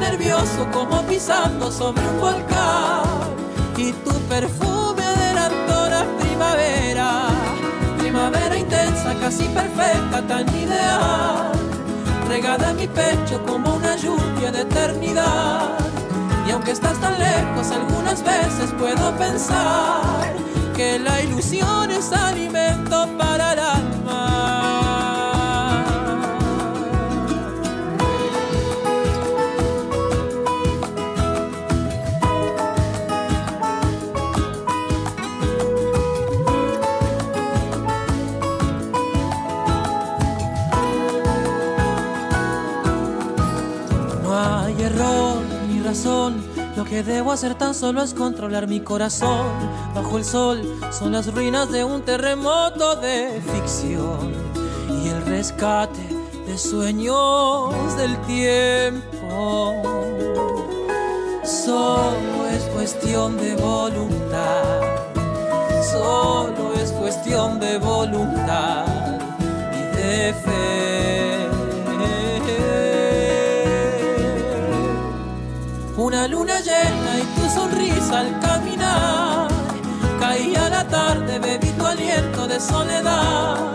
nervioso 0.00 0.66
como 0.72 1.02
pisando 1.02 1.70
sobre 1.70 2.02
un 2.08 2.20
volcán. 2.20 3.04
Y 3.76 3.92
tu 3.92 4.12
perfume 4.28 5.02
adelantó 5.04 5.88
la 5.88 6.04
primavera, 6.18 7.28
primavera 7.98 8.56
intensa, 8.56 9.14
casi 9.20 9.44
perfecta, 9.44 10.26
tan 10.26 10.48
ideal. 10.56 11.52
Regada 12.28 12.70
en 12.70 12.76
mi 12.76 12.88
pecho 12.88 13.40
como 13.46 13.74
una 13.76 13.94
lluvia 13.96 14.50
de 14.50 14.62
eternidad. 14.62 15.78
Y 16.48 16.50
aunque 16.50 16.72
estás 16.72 16.98
tan 17.00 17.16
lejos, 17.18 17.70
algunas 17.70 18.22
veces 18.24 18.72
puedo 18.78 19.16
pensar 19.16 20.55
que 20.76 20.98
la 20.98 21.22
ilusión 21.22 21.90
es 21.90 22.12
alimento 22.12 23.08
para 23.16 23.54
el 23.54 23.58
alma. 23.58 24.22
No 44.22 44.38
hay 44.38 44.82
error 44.82 45.42
ni 45.68 45.80
razón. 45.80 46.35
Que 46.88 47.02
debo 47.02 47.32
hacer 47.32 47.56
tan 47.56 47.74
solo 47.74 48.02
es 48.02 48.14
controlar 48.14 48.68
mi 48.68 48.80
corazón. 48.80 49.46
Bajo 49.94 50.18
el 50.18 50.24
sol 50.24 50.62
son 50.92 51.12
las 51.12 51.34
ruinas 51.34 51.70
de 51.72 51.82
un 51.82 52.02
terremoto 52.02 52.94
de 52.96 53.42
ficción 53.52 54.32
y 55.02 55.08
el 55.08 55.20
rescate 55.26 56.00
de 56.46 56.56
sueños 56.56 57.96
del 57.96 58.16
tiempo. 58.22 59.82
Solo 61.42 62.48
es 62.54 62.62
cuestión 62.72 63.36
de 63.36 63.56
voluntad. 63.56 64.80
Solo 65.90 66.72
es 66.80 66.92
cuestión 66.92 67.58
de 67.58 67.78
voluntad 67.78 68.86
y 69.72 69.96
de 69.96 70.34
fe. 70.34 71.25
Una 76.06 76.28
luna 76.28 76.60
llena 76.60 77.18
y 77.18 77.24
tu 77.34 77.50
sonrisa 77.52 78.20
al 78.20 78.38
caminar. 78.38 79.48
Caía 80.20 80.68
la 80.70 80.86
tarde, 80.86 81.40
bebí 81.40 81.66
tu 81.70 81.84
aliento 81.84 82.46
de 82.46 82.60
soledad. 82.60 83.72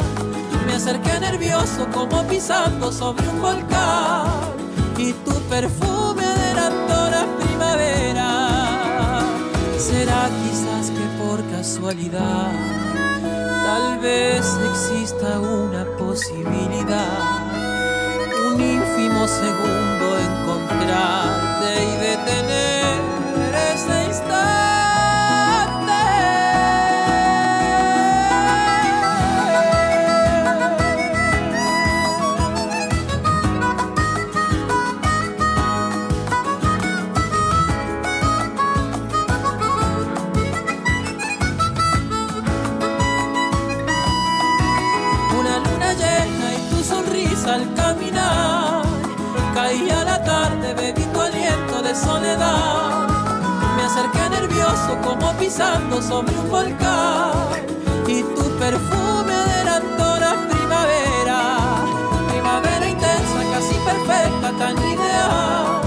Me 0.65 0.75
acerqué 0.75 1.19
nervioso 1.19 1.89
como 1.93 2.23
pisando 2.29 2.89
sobre 2.89 3.27
un 3.27 3.41
volcán. 3.41 4.27
Y 4.97 5.11
tu 5.11 5.33
perfume 5.49 6.23
adelantó 6.23 7.09
la 7.09 7.25
primavera. 7.37 9.19
Será 9.77 10.29
quizás 10.41 10.89
que 10.89 11.05
por 11.21 11.43
casualidad, 11.51 12.49
tal 13.65 13.99
vez 13.99 14.57
exista 14.71 15.37
una 15.37 15.83
posibilidad 15.97 17.51
un 18.53 18.61
ínfimo 18.61 19.27
segundo 19.27 20.17
y 20.89 21.97
detener 21.97 23.10
soledad. 52.03 53.07
Me 53.75 53.83
acerqué 53.83 54.29
nervioso 54.29 54.97
como 55.03 55.31
pisando 55.33 56.01
sobre 56.01 56.37
un 56.37 56.49
volcán. 56.49 57.31
Y 58.07 58.23
tu 58.23 58.43
perfume 58.59 59.33
adelantó 59.33 60.07
la 60.19 60.33
primavera. 60.49 61.39
Primavera 62.29 62.89
intensa, 62.89 63.39
casi 63.53 63.75
perfecta, 63.89 64.51
tan 64.59 64.77
ideal. 64.77 65.81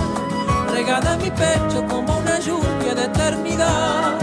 Regada 0.73 1.15
en 1.15 1.23
mi 1.23 1.31
pecho 1.31 1.85
como 1.89 2.19
una 2.19 2.39
lluvia 2.39 2.95
de 2.95 3.05
eternidad. 3.05 4.19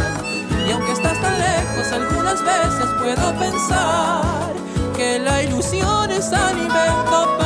Y 0.67 0.71
aunque 0.71 0.93
estás 0.93 1.19
tan 1.21 1.37
lejos, 1.37 1.91
algunas 1.91 2.43
veces 2.43 2.87
puedo 2.99 3.33
pensar 3.39 4.53
que 4.95 5.19
la 5.19 5.43
ilusión 5.43 6.11
es 6.11 6.31
alimento 6.31 7.40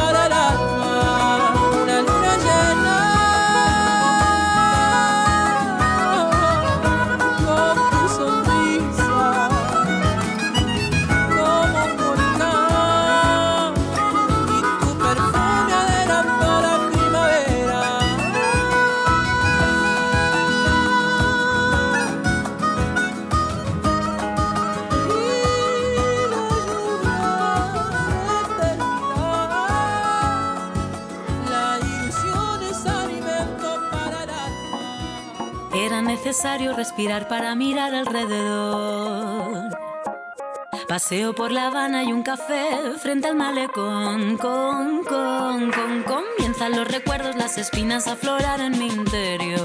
necesario 36.26 36.74
respirar 36.76 37.28
para 37.28 37.54
mirar 37.54 37.94
alrededor. 37.94 39.70
Paseo 40.88 41.36
por 41.36 41.52
La 41.52 41.68
Habana 41.68 42.04
y 42.04 42.12
un 42.12 42.24
café 42.24 42.68
frente 42.98 43.28
al 43.28 43.36
malecón. 43.36 44.36
Con, 44.38 45.04
con, 45.04 45.72
con, 45.72 46.04
comienzan 46.04 46.72
los 46.72 46.88
recuerdos, 46.88 47.36
las 47.36 47.60
espinas 47.60 48.08
a 48.08 48.14
aflorar 48.14 48.60
en 48.60 48.80
mi 48.80 48.88
interior. 48.88 49.65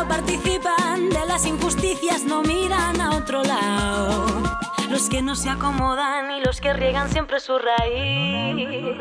no 0.00 0.08
participan 0.08 1.10
de 1.10 1.26
las 1.26 1.44
injusticias 1.44 2.24
no 2.24 2.42
miran 2.42 2.98
a 3.02 3.16
otro 3.16 3.42
lado. 3.42 4.42
Los 4.88 5.10
que 5.10 5.20
no 5.20 5.36
se 5.36 5.50
acomodan 5.50 6.30
y 6.30 6.40
los 6.42 6.60
que 6.60 6.72
riegan 6.72 7.10
siempre 7.10 7.38
su 7.38 7.58
raíz. 7.58 8.96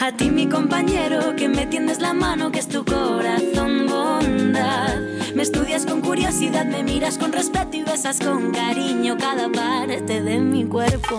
A 0.00 0.12
ti 0.12 0.30
mi 0.30 0.48
compañero 0.48 1.36
que 1.36 1.48
me 1.48 1.66
tiendes 1.66 2.00
la 2.00 2.14
mano 2.14 2.50
que 2.50 2.60
es 2.60 2.68
tu 2.68 2.86
corazón 2.86 3.86
bondad. 3.86 4.98
Me 5.34 5.42
estudias 5.42 5.84
con 5.84 6.00
curiosidad, 6.00 6.64
me 6.64 6.82
miras 6.82 7.18
con 7.18 7.32
respeto 7.32 7.76
y 7.76 7.82
besas 7.82 8.18
con 8.18 8.52
cariño 8.52 9.18
cada 9.18 9.50
parte 9.50 10.22
de 10.22 10.38
mi 10.38 10.64
cuerpo. 10.64 11.18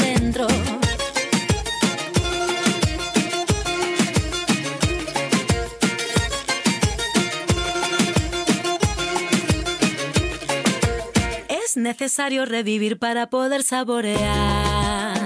Necesario 11.91 12.45
revivir 12.45 12.97
para 12.97 13.29
poder 13.29 13.63
saborear. 13.63 15.19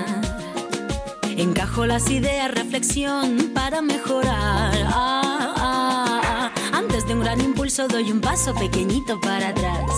Encajo 1.38 1.86
las 1.86 2.10
ideas, 2.10 2.50
reflexión 2.50 3.52
para 3.54 3.84
mejorar. 3.84 4.74
Ah, 4.88 5.54
ah, 5.58 6.22
ah. 6.26 6.52
Antes 6.74 7.06
de 7.06 7.14
un 7.14 7.20
gran 7.20 7.40
impulso 7.40 7.88
doy 7.88 8.12
un 8.12 8.20
paso 8.20 8.56
pequeñito 8.56 9.22
para 9.22 9.50
atrás. 9.50 9.92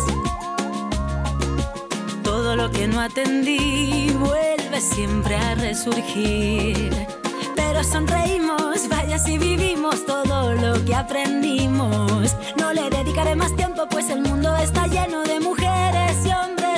Todo 2.21 2.57
lo 2.57 2.69
que 2.69 2.85
no 2.85 2.99
atendí 2.99 4.11
vuelve 4.19 4.81
siempre 4.81 5.37
a 5.37 5.55
resurgir. 5.55 6.91
Pero 7.55 7.81
sonreímos, 7.81 8.89
vaya 8.89 9.17
si 9.17 9.37
vivimos 9.37 10.05
todo 10.05 10.53
lo 10.53 10.83
que 10.83 10.93
aprendimos. 10.93 12.35
No 12.57 12.73
le 12.73 12.89
dedicaré 12.89 13.35
más 13.35 13.55
tiempo, 13.55 13.87
pues 13.89 14.09
el 14.09 14.19
mundo 14.19 14.53
está 14.57 14.85
lleno 14.87 15.23
de 15.23 15.39
mujeres 15.39 16.25
y 16.25 16.29
hombres 16.31 16.56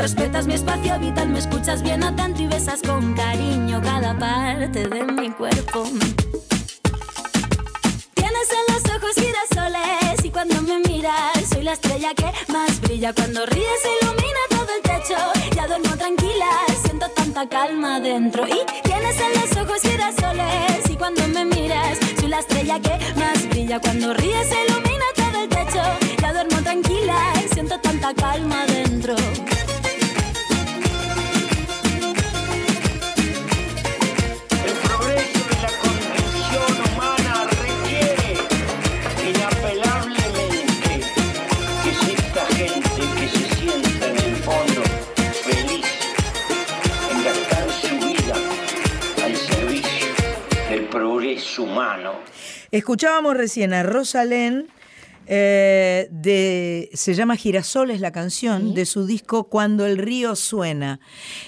Respetas 0.00 0.46
mi 0.46 0.54
espacio 0.54 0.98
vital, 0.98 1.28
me 1.28 1.40
escuchas 1.40 1.82
bien 1.82 2.02
atento 2.02 2.40
y 2.40 2.46
besas 2.46 2.80
con 2.80 3.12
cariño 3.12 3.82
cada 3.82 4.18
parte 4.18 4.88
de 4.88 5.04
mi 5.04 5.28
cuerpo. 5.28 5.84
Tienes 8.14 8.48
en 8.50 8.74
los 8.74 8.82
ojos 8.96 9.14
girasoles 9.14 10.24
y 10.24 10.30
cuando 10.30 10.62
me 10.62 10.78
miras 10.78 11.50
soy 11.52 11.64
la 11.64 11.74
estrella 11.74 12.14
que 12.14 12.32
más 12.50 12.80
brilla. 12.80 13.12
Cuando 13.12 13.44
ríes 13.44 13.82
ilumina 14.00 14.40
todo 14.48 14.68
el 14.74 14.82
techo. 14.82 15.18
Ya 15.54 15.66
duermo 15.66 15.94
tranquila, 15.94 16.48
siento 16.82 17.06
tanta 17.10 17.46
calma 17.46 18.00
dentro. 18.00 18.48
Y 18.48 18.58
tienes 18.82 19.20
en 19.20 19.38
los 19.38 19.54
ojos 19.62 19.82
girasoles 19.82 20.88
y 20.88 20.96
cuando 20.96 21.28
me 21.28 21.44
miras 21.44 21.98
soy 22.18 22.28
la 22.28 22.38
estrella 22.38 22.80
que 22.80 22.98
más 23.16 23.46
brilla. 23.50 23.78
Cuando 23.78 24.14
ríes 24.14 24.48
ilumina 24.66 25.04
todo 25.14 25.42
el 25.42 25.48
techo. 25.50 25.82
Ya 26.22 26.32
duermo 26.32 26.56
tranquila, 26.62 27.34
siento 27.52 27.78
tanta 27.80 28.14
calma 28.14 28.64
dentro. 28.64 29.14
Progreso 50.90 51.62
humano. 51.62 52.12
Escuchábamos 52.70 53.36
recién 53.36 53.72
a 53.72 53.82
Rosalén, 53.82 54.66
eh, 55.26 56.08
de, 56.10 56.90
se 56.92 57.14
llama 57.14 57.36
Girasoles 57.36 58.00
la 58.00 58.10
canción, 58.10 58.74
de 58.74 58.84
su 58.84 59.06
disco 59.06 59.44
Cuando 59.44 59.86
el 59.86 59.96
río 59.96 60.34
suena. 60.34 60.98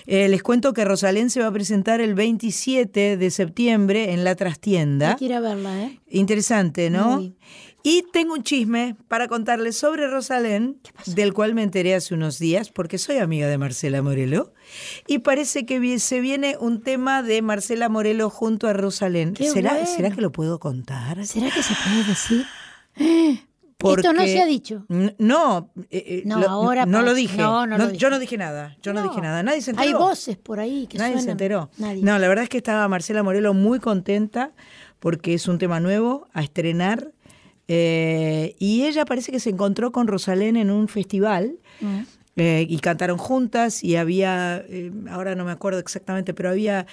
Eh, 0.06 0.28
les 0.28 0.42
cuento 0.42 0.72
que 0.72 0.84
Rosalén 0.84 1.30
se 1.30 1.40
va 1.40 1.48
a 1.48 1.52
presentar 1.52 2.00
el 2.00 2.14
27 2.14 3.16
de 3.16 3.30
septiembre 3.30 4.12
en 4.12 4.22
La 4.22 4.36
Trastienda. 4.36 5.10
Hay 5.10 5.16
que 5.16 5.24
ir 5.24 5.34
a 5.34 5.40
verla, 5.40 5.82
¿eh? 5.82 5.98
Interesante, 6.08 6.90
¿no? 6.90 7.16
Muy. 7.16 7.36
Y 7.84 8.04
tengo 8.12 8.34
un 8.34 8.42
chisme 8.44 8.96
para 9.08 9.26
contarles 9.26 9.76
sobre 9.76 10.06
Rosalén, 10.06 10.80
del 11.06 11.32
cual 11.34 11.54
me 11.54 11.62
enteré 11.64 11.94
hace 11.96 12.14
unos 12.14 12.38
días, 12.38 12.70
porque 12.70 12.96
soy 12.98 13.16
amiga 13.16 13.48
de 13.48 13.58
Marcela 13.58 14.02
Morelo. 14.02 14.52
Y 15.08 15.18
parece 15.18 15.66
que 15.66 15.98
se 15.98 16.20
viene 16.20 16.56
un 16.60 16.82
tema 16.82 17.22
de 17.24 17.42
Marcela 17.42 17.88
Morelo 17.88 18.30
junto 18.30 18.68
a 18.68 18.72
Rosalén. 18.72 19.34
¿Será, 19.36 19.72
bueno. 19.72 19.86
¿Será 19.86 20.10
que 20.10 20.20
lo 20.20 20.30
puedo 20.30 20.60
contar? 20.60 21.26
¿Será 21.26 21.50
que 21.50 21.62
se 21.62 21.74
puede 21.74 22.04
decir? 22.04 22.46
Esto 23.84 24.12
no 24.12 24.18
Porque- 24.20 24.32
se 24.32 24.40
ha 24.40 24.46
dicho. 24.46 24.84
No, 25.18 25.72
eh, 25.90 26.04
eh, 26.06 26.22
No, 26.24 26.38
lo, 26.38 26.48
ahora 26.48 26.86
no 26.86 27.02
lo 27.02 27.14
dije. 27.14 27.36
no, 27.36 27.66
no 27.66 27.76
lo 27.78 27.86
dije. 27.88 27.98
Yo 27.98 28.10
no 28.10 28.20
dije 28.20 28.38
nada. 28.38 28.76
Yo 28.80 28.92
no, 28.92 29.02
No. 29.02 29.08
dije 29.08 29.20
nada. 29.20 29.42
Nadie 29.42 29.60
se 29.60 29.72
enteró. 29.72 29.88
Hay 29.88 29.92
voces 29.94 30.36
por 30.36 30.60
ahí 30.60 30.86
que 30.86 30.98
Nadie 30.98 31.14
se 31.14 31.18
suenan. 31.18 31.32
enteró. 31.32 31.70
Nadie. 31.78 32.00
No, 32.04 32.16
la 32.20 32.28
verdad 32.28 32.44
es 32.44 32.48
que 32.48 32.58
estaba 32.58 32.86
Marcela 32.86 33.24
Morelo 33.24 33.54
muy 33.54 33.80
contenta 33.80 34.52
porque 35.00 35.34
es 35.34 35.48
un 35.48 35.58
tema 35.58 35.80
nuevo 35.80 36.28
a 36.32 36.44
estrenar. 36.44 37.10
Eh, 37.68 38.54
y 38.58 38.84
ella 38.84 39.04
parece 39.04 39.32
que 39.32 39.40
se 39.40 39.50
encontró 39.50 39.92
con 39.92 40.06
Rosalén 40.08 40.56
en 40.56 40.70
un 40.70 40.88
festival 40.88 41.58
Mm. 41.80 42.00
eh, 42.36 42.66
y 42.68 42.78
cantaron 42.78 43.18
juntas 43.18 43.84
y 43.84 43.96
había, 43.96 44.64
eh, 44.68 44.90
ahora 45.10 45.34
no 45.34 45.44
me 45.44 45.52
acuerdo 45.52 45.78
exactamente, 45.78 46.32
pero 46.34 46.50
había 46.50 46.86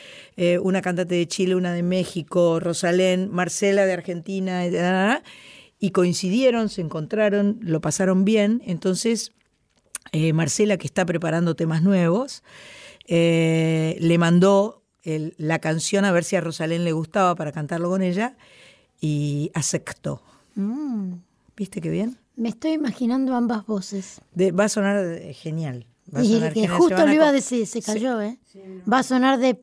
una 0.62 0.82
cantante 0.82 1.16
de 1.16 1.28
Chile, 1.28 1.56
una 1.56 1.74
de 1.74 1.84
México, 1.84 2.60
Rosalén, 2.60 3.30
Marcela 3.32 3.86
de 3.86 3.94
Argentina, 3.94 5.22
y, 5.80 5.92
coincidieron, 5.92 6.68
se 6.70 6.82
encontraron, 6.82 7.58
lo 7.62 7.80
pasaron 7.82 8.26
bien. 8.26 8.62
Entonces, 8.66 9.32
Marcela, 10.34 10.78
que 10.78 10.88
está 10.88 11.06
preparando 11.06 11.56
temas 11.56 11.82
nuevos, 11.84 12.44
le 13.08 14.18
mandó 14.18 14.84
el- 15.04 15.34
la 15.38 15.60
canción 15.60 16.04
a 16.06 16.12
ver 16.12 16.24
si 16.26 16.36
a 16.36 16.42
Rosalén 16.42 16.84
le 16.84 16.92
gustaba 16.92 17.36
para 17.36 17.52
cantarlo 17.54 17.90
con 17.90 18.02
ella 18.02 18.36
y 19.00 19.52
aceptó. 19.54 20.22
Mm. 20.60 21.14
¿Viste 21.56 21.82
qué 21.82 21.90
bien? 21.90 22.18
Me 22.36 22.50
estoy 22.50 22.72
imaginando 22.72 23.36
ambas 23.36 23.66
voces. 23.66 24.22
De- 24.34 24.52
va 24.52 24.66
a 24.66 24.70
sonar 24.70 24.98
eh, 25.06 25.34
genial. 25.34 25.86
Va 26.14 26.20
a 26.20 26.24
Y 26.24 26.34
sonar 26.34 26.54
que 26.54 26.62
genial, 26.62 26.78
justo 26.78 27.06
lo 27.06 27.14
iba 27.14 27.28
a 27.28 27.32
decir, 27.32 27.66
se 27.68 27.82
cayó, 27.82 28.22
¿eh? 28.22 28.38
Va 28.92 29.00
a 29.00 29.04
sonar 29.04 29.40
de... 29.40 29.62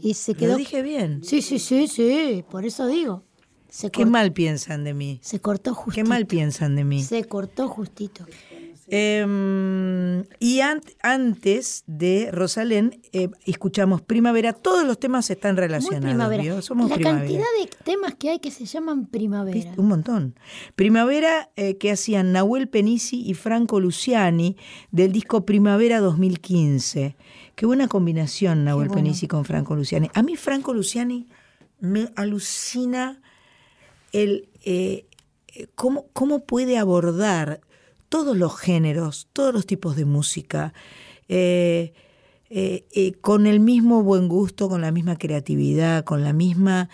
Y 0.00 0.14
se 0.14 0.32
Lo 0.32 0.38
quedó... 0.38 0.56
dije 0.56 0.82
bien. 0.82 1.22
Sí, 1.24 1.42
sí, 1.42 1.58
sí, 1.58 1.88
sí, 1.88 2.44
por 2.50 2.64
eso 2.64 2.86
digo. 2.86 3.24
Se, 3.68 3.90
Qué 3.90 4.06
mal 4.06 4.32
piensan 4.32 4.82
de 4.84 4.94
mí. 4.94 5.18
se 5.22 5.40
cortó 5.40 5.74
justito. 5.74 5.94
Qué 6.04 6.08
mal 6.08 6.26
piensan 6.26 6.74
de 6.76 6.84
mí. 6.84 7.02
Se 7.02 7.24
cortó 7.24 7.68
justito. 7.68 8.24
Em, 8.90 10.24
y 10.40 10.60
an- 10.60 10.80
antes 11.02 11.84
de 11.86 12.30
Rosalén, 12.32 13.00
eh, 13.12 13.28
escuchamos 13.44 14.00
Primavera. 14.02 14.52
Todos 14.52 14.86
los 14.86 14.98
temas 14.98 15.28
están 15.30 15.54
Muy 15.54 15.62
relacionados. 15.62 16.04
primavera. 16.08 16.62
Somos 16.62 16.88
La 16.90 16.96
primavera. 16.96 17.20
cantidad 17.22 17.46
de 17.60 17.70
temas 17.84 18.14
que 18.14 18.30
hay 18.30 18.38
que 18.38 18.50
se 18.50 18.64
llaman 18.64 19.06
primavera. 19.06 19.54
¿Viste? 19.54 19.80
Un 19.80 19.88
montón. 19.88 20.34
Primavera 20.74 21.50
eh, 21.56 21.76
que 21.76 21.90
hacían 21.92 22.32
Nahuel 22.32 22.68
Penisi 22.68 23.22
y 23.28 23.34
Franco 23.34 23.78
Luciani 23.80 24.56
del 24.90 25.12
disco 25.12 25.44
Primavera 25.44 26.00
2015. 26.00 27.16
Qué 27.54 27.66
buena 27.66 27.88
combinación 27.88 28.64
Nahuel 28.64 28.88
bueno. 28.88 29.02
Penisi 29.02 29.26
con 29.28 29.44
Franco 29.44 29.74
Luciani. 29.76 30.10
A 30.14 30.22
mí 30.22 30.36
Franco 30.36 30.72
Luciani 30.72 31.28
me 31.80 32.10
alucina 32.16 33.20
el 34.12 34.48
eh, 34.64 35.06
cómo, 35.74 36.06
cómo 36.12 36.44
puede 36.46 36.78
abordar 36.78 37.60
todos 38.08 38.36
los 38.36 38.56
géneros, 38.58 39.28
todos 39.32 39.52
los 39.54 39.66
tipos 39.66 39.96
de 39.96 40.04
música. 40.04 40.72
eh, 41.28 41.92
eh, 42.50 42.86
eh, 42.92 43.12
con 43.20 43.46
el 43.46 43.60
mismo 43.60 44.02
buen 44.02 44.26
gusto, 44.28 44.70
con 44.70 44.80
la 44.80 44.90
misma 44.90 45.18
creatividad, 45.18 46.02
con 46.04 46.24
la 46.24 46.32
misma 46.32 46.88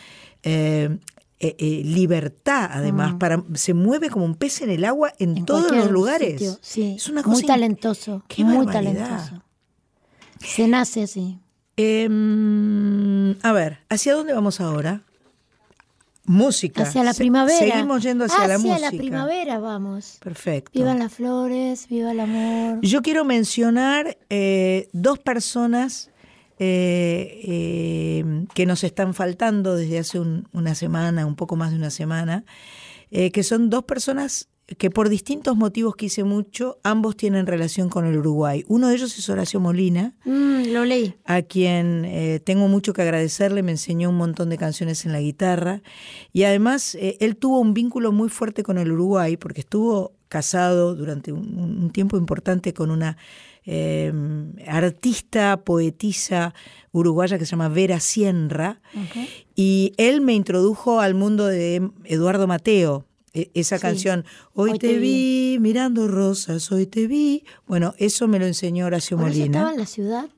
libertad, 1.40 2.70
además, 2.72 3.14
para 3.18 3.42
se 3.54 3.74
mueve 3.74 4.08
como 4.10 4.24
un 4.24 4.34
pez 4.34 4.62
en 4.62 4.70
el 4.70 4.84
agua 4.84 5.12
en, 5.18 5.36
En 5.38 5.44
todos 5.44 5.70
los 5.72 5.90
lugares. 5.90 6.32
sitio, 6.40 6.58
sí. 6.60 6.94
Es 6.96 7.08
una 7.08 7.22
muy 7.22 7.32
cosa 7.34 7.42
in- 7.42 7.46
talentoso. 7.48 8.22
Qué 8.28 8.44
muy 8.44 8.64
barbaridad. 8.66 9.06
talentoso. 9.08 9.42
Se 10.40 10.68
nace 10.68 11.02
así. 11.04 11.38
Em, 11.76 13.36
a 13.42 13.52
ver, 13.52 13.78
¿hacia 13.88 14.14
dónde 14.14 14.32
vamos 14.32 14.60
ahora? 14.60 15.02
Música. 16.26 16.82
Hacia 16.82 17.04
la 17.04 17.12
primavera. 17.14 17.58
Seguimos 17.58 18.02
yendo 18.02 18.24
hacia, 18.24 18.46
la 18.48 18.58
música. 18.58 18.78
la 18.78 18.90
primavera 18.90 19.58
vamos. 19.58 20.18
Perfecto. 20.22 20.70
Vivan 20.78 20.98
las 20.98 21.12
flores, 21.12 21.86
viva 21.88 22.12
el 22.12 22.20
amor. 22.20 22.78
Yo 22.82 23.02
quiero 23.02 23.24
mencionar 23.24 24.16
eh, 24.30 24.88
dos 24.92 25.18
personas 25.18 26.10
eh, 26.58 27.40
eh, 27.44 28.44
que 28.54 28.64
nos 28.66 28.84
están 28.84 29.12
faltando 29.12 29.76
desde 29.76 29.98
hace 29.98 30.18
un- 30.18 30.48
una 30.52 30.74
semana, 30.74 31.26
un 31.26 31.36
poco 31.36 31.56
más 31.56 31.72
de 31.72 31.76
una 31.76 31.90
semana, 31.90 32.44
que 33.10 33.42
son 33.44 33.70
dos 33.70 33.84
personas 33.84 34.48
que 34.78 34.90
por 34.90 35.08
distintos 35.10 35.56
motivos 35.56 35.94
quise 35.94 36.24
mucho, 36.24 36.78
ambos 36.82 37.16
tienen 37.16 37.46
relación 37.46 37.88
con 37.90 38.06
el 38.06 38.16
Uruguay. 38.18 38.64
Uno 38.66 38.88
de 38.88 38.94
ellos 38.94 39.18
es 39.18 39.28
Horacio 39.28 39.60
Molina, 39.60 40.14
Mm, 40.24 40.72
lo 40.72 40.84
leí. 40.84 41.14
a 41.26 41.42
quien 41.42 42.04
eh, 42.06 42.40
tengo 42.42 42.68
mucho 42.68 42.92
que 42.94 43.02
agradecerle, 43.02 43.62
me 43.62 43.72
enseñó 43.72 44.08
un 44.08 44.16
montón 44.16 44.48
de 44.48 44.56
canciones 44.56 45.04
en 45.04 45.12
la 45.12 45.20
guitarra 45.20 45.82
y 46.32 46.44
además 46.44 46.94
eh, 46.94 47.16
él 47.20 47.36
tuvo 47.36 47.60
un 47.60 47.74
vínculo 47.74 48.10
muy 48.12 48.28
fuerte 48.30 48.62
con 48.62 48.78
el 48.78 48.90
Uruguay 48.90 49.36
porque 49.36 49.60
estuvo 49.60 50.12
casado 50.28 50.94
durante 50.94 51.30
un, 51.30 51.58
un 51.58 51.90
tiempo 51.90 52.16
importante 52.16 52.72
con 52.72 52.90
una 52.90 53.16
eh, 53.66 54.12
artista, 54.66 55.58
poetisa 55.64 56.54
uruguaya 56.92 57.38
que 57.38 57.44
se 57.46 57.52
llama 57.52 57.68
Vera 57.68 57.98
Sienra, 58.00 58.80
y 59.56 59.92
él 59.96 60.20
me 60.20 60.34
introdujo 60.34 61.00
al 61.00 61.14
mundo 61.14 61.46
de 61.46 61.90
Eduardo 62.04 62.46
Mateo. 62.46 63.04
E- 63.34 63.50
Esa 63.54 63.76
Sí. 63.78 63.82
canción, 63.82 64.24
hoy, 64.54 64.72
Hoy 64.72 64.78
te, 64.78 64.88
te 64.88 64.98
vi, 64.98 65.58
mirando 65.60 66.06
rosas, 66.08 66.70
hoy 66.72 66.86
te 66.86 67.06
vi. 67.08 67.44
Bueno, 67.66 67.94
eso 67.98 68.28
me 68.28 68.38
lo 68.38 68.46
enseñó 68.46 68.86
Horacio 68.86 69.16
¿Horacio 69.16 69.38
Molina. 69.40 69.58
estaba 69.58 69.72
en 69.74 69.80
la 69.80 69.86
ciudad? 69.86 70.28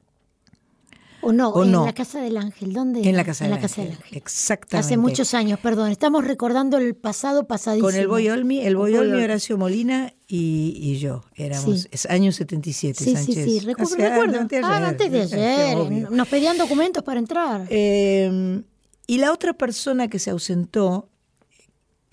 ¿O 1.22 1.32
no? 1.32 1.48
¿O 1.48 1.64
en 1.64 1.72
no? 1.72 1.84
la 1.86 1.92
Casa 1.92 2.20
del 2.20 2.36
Ángel. 2.36 2.72
¿Dónde? 2.72 3.00
En 3.08 3.16
la 3.16 3.24
Casa, 3.24 3.44
en 3.44 3.50
del, 3.50 3.56
la 3.56 3.62
Casa 3.62 3.80
Ángel. 3.80 3.96
del 3.96 4.02
Ángel. 4.04 4.18
Exactamente. 4.18 4.86
Hace 4.86 4.96
muchos 4.96 5.34
años, 5.34 5.58
perdón. 5.58 5.90
Estamos 5.90 6.24
recordando 6.24 6.76
el 6.78 6.94
pasado 6.94 7.46
pasadísimo. 7.48 7.88
Con 7.88 7.96
el 7.96 8.06
Boy 8.06 8.28
Olmi, 8.28 8.60
el 8.60 8.76
Boy 8.76 8.92
Boy 8.92 9.00
Olmi, 9.00 9.12
Olmi. 9.14 9.24
Horacio 9.24 9.58
Molina 9.58 10.12
y, 10.28 10.76
y 10.78 10.98
yo. 10.98 11.24
Éramos, 11.34 11.80
Sí. 11.82 11.88
es 11.90 12.06
año 12.06 12.30
77, 12.30 13.02
Sí, 13.02 13.12
Sánchez. 13.14 13.34
sí, 13.44 13.60
sí. 13.60 13.66
Recu- 13.66 13.96
recuerdo. 13.96 14.38
antes 14.40 14.60
de 14.60 14.66
Ah, 14.66 14.76
ayer, 14.76 14.88
antes 14.88 15.10
de 15.10 15.20
ayer. 15.22 15.76
obvio. 15.76 16.10
Nos 16.10 16.28
pedían 16.28 16.58
documentos 16.58 17.02
para 17.02 17.18
entrar. 17.18 17.66
Eh, 17.70 18.62
y 19.08 19.18
la 19.18 19.32
otra 19.32 19.52
persona 19.54 20.08
que 20.08 20.18
se 20.20 20.30
ausentó, 20.30 21.08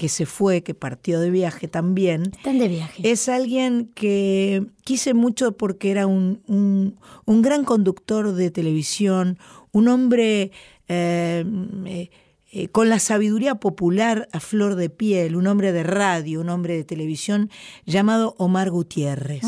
que 0.04 0.10
se 0.10 0.26
fue, 0.26 0.63
que 0.63 0.74
partió 0.74 1.22
de 1.22 1.30
viaje 1.30 1.70
también, 1.70 2.24
Están 2.36 2.60
de 2.60 2.68
viaje. 2.68 3.10
es 3.10 3.30
alguien 3.30 3.89
que 3.96 4.66
quise 4.84 5.13
mucho 5.13 5.54
porque 5.56 5.92
era 5.92 6.08
un, 6.08 6.42
un- 6.46 7.00
un 7.24 7.42
gran 7.42 7.63
conductor 7.63 8.34
de 8.34 8.52
televisión, 8.52 9.38
un 9.72 9.88
hombre 9.88 10.52
eh, 10.89 11.46
eh, 11.86 12.10
eh, 12.52 12.68
con 12.68 12.89
la 12.89 13.00
sabiduría 13.00 13.56
popular 13.56 14.28
a 14.34 14.42
flor 14.42 14.76
de 14.76 14.89
piel, 14.89 15.38
un 15.38 15.48
hombre 15.48 15.72
de 15.72 15.84
radio, 15.84 16.42
un 16.42 16.50
hombre 16.50 16.76
de 16.76 16.84
televisión 16.84 17.50
llamado 17.86 18.36
Omar 18.38 18.72
Gutiérrez. 18.72 19.46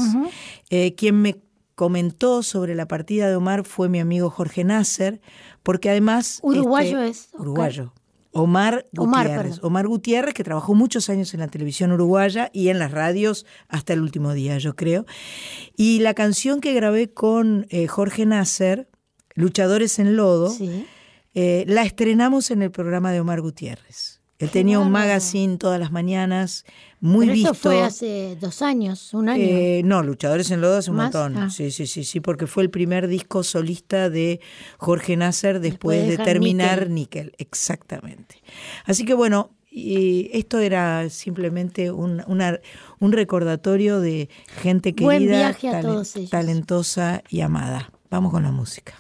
Eh, 0.69 0.95
quien 0.95 1.21
me 1.21 1.35
comentó 1.75 2.43
sobre 2.43 2.75
la 2.75 2.87
partida 2.87 3.27
de 3.27 3.35
Omar 3.35 3.65
fue 3.65 3.89
mi 3.89 3.99
amigo 3.99 4.29
Jorge 4.29 4.63
Nasser, 4.63 5.19
porque 5.63 5.89
además... 5.89 6.39
Uruguayo 6.43 6.99
este, 7.01 7.09
es, 7.09 7.25
Oscar. 7.33 7.41
Uruguayo. 7.41 7.93
Omar 8.35 8.85
Gutiérrez. 8.91 9.59
Omar 9.63 9.87
Gutiérrez, 9.87 10.33
que 10.33 10.43
trabajó 10.43 10.75
muchos 10.75 11.09
años 11.09 11.33
en 11.33 11.39
la 11.39 11.47
televisión 11.47 11.91
uruguaya 11.91 12.49
y 12.53 12.69
en 12.69 12.79
las 12.79 12.91
radios 12.91 13.45
hasta 13.69 13.93
el 13.93 14.01
último 14.01 14.33
día, 14.33 14.57
yo 14.57 14.75
creo. 14.75 15.05
Y 15.77 15.99
la 15.99 16.13
canción 16.13 16.59
que 16.61 16.73
grabé 16.73 17.13
con 17.13 17.65
eh, 17.69 17.87
Jorge 17.87 18.25
Nasser, 18.25 18.89
Luchadores 19.35 19.99
en 19.99 20.15
Lodo, 20.15 20.49
Sí. 20.49 20.85
eh, 21.33 21.63
la 21.67 21.83
estrenamos 21.83 22.51
en 22.51 22.61
el 22.61 22.71
programa 22.71 23.11
de 23.11 23.19
Omar 23.21 23.41
Gutiérrez. 23.41 24.14
Él 24.37 24.49
tenía 24.49 24.79
un 24.79 24.91
magazine 24.91 25.57
todas 25.57 25.79
las 25.79 25.91
mañanas, 25.93 26.65
muy 26.99 27.25
Pero 27.27 27.33
visto. 27.35 27.51
esto 27.53 27.69
fue 27.69 27.83
hace 27.83 28.37
dos 28.39 28.61
años, 28.61 29.13
un 29.13 29.29
año. 29.29 29.41
Eh, 29.43 29.81
no, 29.85 30.03
Luchadores 30.03 30.51
en 30.51 30.59
Lodo 30.59 30.77
hace 30.77 30.91
un 30.91 30.97
¿Más? 30.97 31.13
montón. 31.13 31.37
Ah. 31.37 31.49
Sí, 31.49 31.71
sí, 31.71 31.87
sí, 31.87 32.03
sí, 32.03 32.19
porque 32.19 32.45
fue 32.45 32.63
el 32.63 32.69
primer 32.69 33.07
disco 33.07 33.43
solista 33.43 34.09
de 34.09 34.41
Jorge 34.77 35.15
Nasser 35.15 35.61
después, 35.61 35.99
Después 35.99 36.17
de 36.17 36.23
terminar 36.25 36.89
Níquel. 36.89 37.31
Exactamente. 37.37 38.41
Así 38.85 39.05
que 39.05 39.13
bueno, 39.13 39.51
y 39.71 40.29
esto 40.33 40.59
era 40.59 41.09
simplemente 41.09 41.91
un, 41.91 42.21
una- 42.27 42.59
un 42.99 43.11
recordatorio 43.13 43.99
de 44.01 44.29
gente 44.61 44.93
querida, 44.95 45.05
Buen 45.07 45.27
viaje 45.27 45.69
a 45.69 45.81
todos 45.81 46.15
ellos. 46.17 46.29
talentosa 46.29 47.23
y 47.29 47.39
amada. 47.41 47.89
Vamos 48.09 48.31
con 48.31 48.43
la 48.43 48.51
música. 48.51 48.93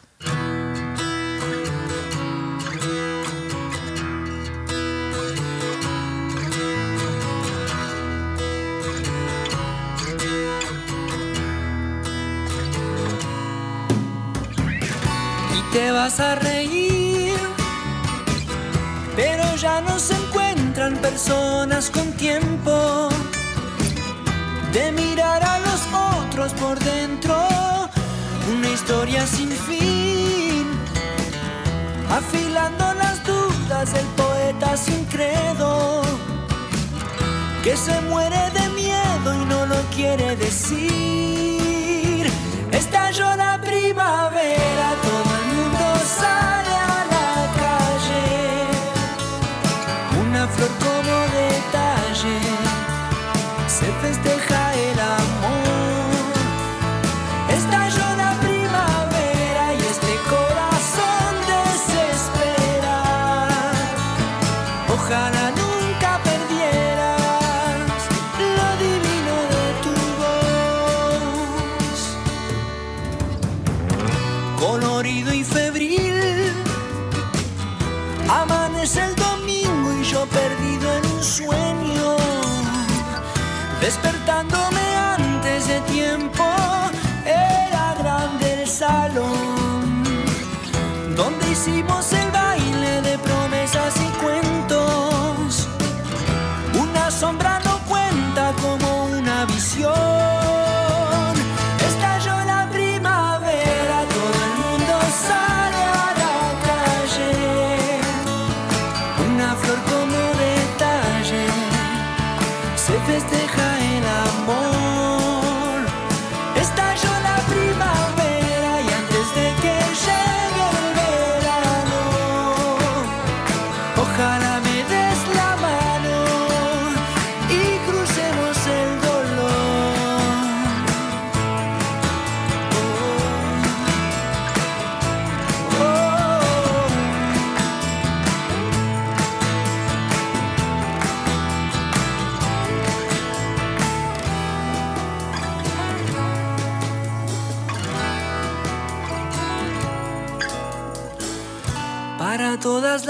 Te 15.75 15.91
vas 15.91 16.21
a 16.21 16.35
reír. 16.35 17.37
Pero 19.17 19.43
ya 19.57 19.81
no 19.81 19.99
se 19.99 20.13
encuentran 20.13 20.93
personas 21.07 21.89
con 21.89 22.13
tiempo 22.13 23.09
de 24.71 24.91
mirar 24.93 25.43
a 25.43 25.59
los 25.59 25.81
otros 26.23 26.53
por 26.53 26.79
dentro. 26.79 27.35
Una 28.55 28.69
historia 28.69 29.27
sin 29.27 29.51
fin, 29.67 30.65
afilando 32.19 32.85
las 32.93 33.17
dudas 33.25 33.91
del 33.91 34.07
poeta 34.21 34.77
sin 34.77 35.03
credo, 35.05 36.03
que 37.63 37.75
se 37.75 37.99
muere 38.09 38.43
de 38.57 38.65
miedo 38.81 39.27
y 39.41 39.45
no 39.53 39.65
lo 39.65 39.81
quiere 39.95 40.37
decir. 40.37 42.31
Estalló 42.71 43.35
la 43.35 43.59
primavera, 43.61 44.87
todo 45.07 45.34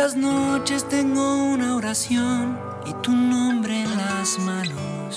las 0.06 0.16
noches 0.16 0.88
tengo 0.88 1.46
una 1.46 1.76
oración 1.76 2.60
y 2.86 2.94
tu 3.02 3.12
nombre 3.12 3.82
en 3.82 3.98
las 3.98 4.38
manos. 4.38 5.16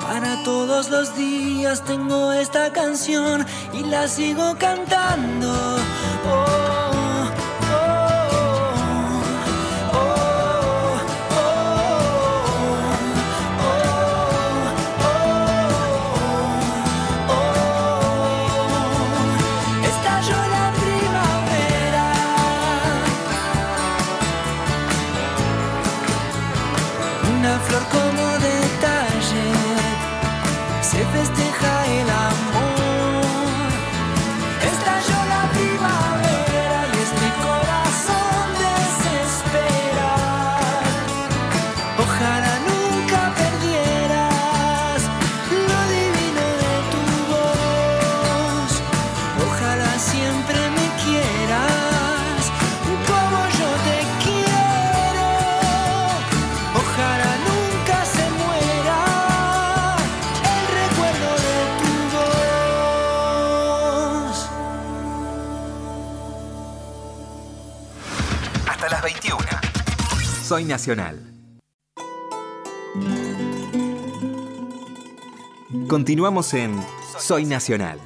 Para 0.00 0.40
todos 0.44 0.88
los 0.88 1.16
días 1.16 1.84
tengo 1.84 2.30
esta 2.30 2.72
canción 2.72 3.44
y 3.74 3.82
la 3.82 4.06
sigo 4.06 4.54
cantando. 4.56 5.78
Nacional. 70.66 71.20
Continuamos 75.88 76.52
en 76.54 76.76
Soy 77.18 77.44
Nacional. 77.44 78.00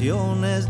Constelaciones 0.00 0.69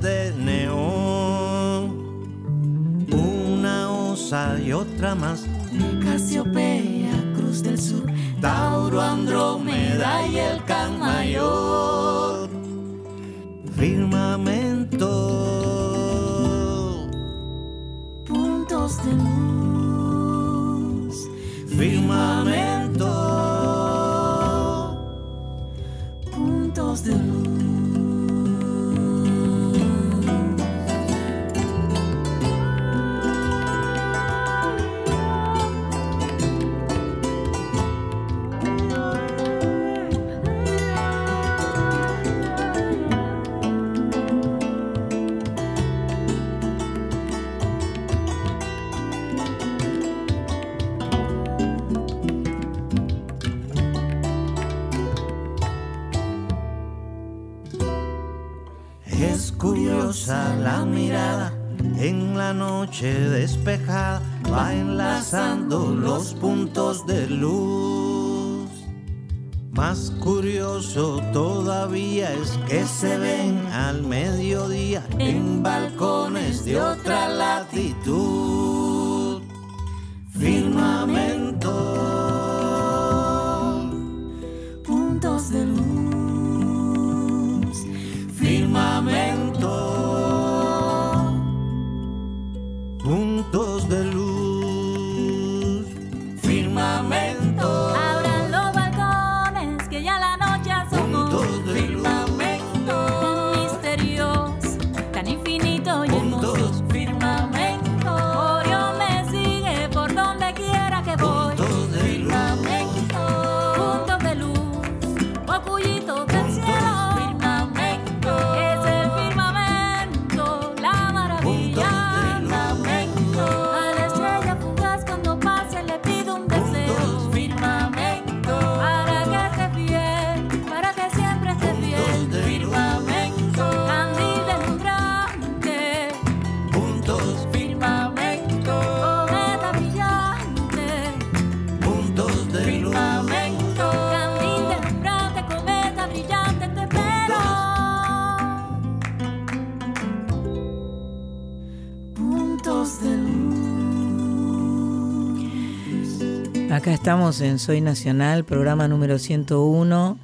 estamos 157.11 157.41
en 157.41 157.59
Soy 157.59 157.81
Nacional, 157.81 158.45
programa 158.45 158.87
número 158.87 159.19
101, 159.19 160.17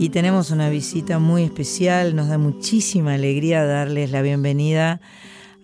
y 0.00 0.08
tenemos 0.08 0.50
una 0.50 0.68
visita 0.68 1.20
muy 1.20 1.44
especial. 1.44 2.16
Nos 2.16 2.26
da 2.26 2.36
muchísima 2.36 3.14
alegría 3.14 3.64
darles 3.64 4.10
la 4.10 4.22
bienvenida 4.22 5.00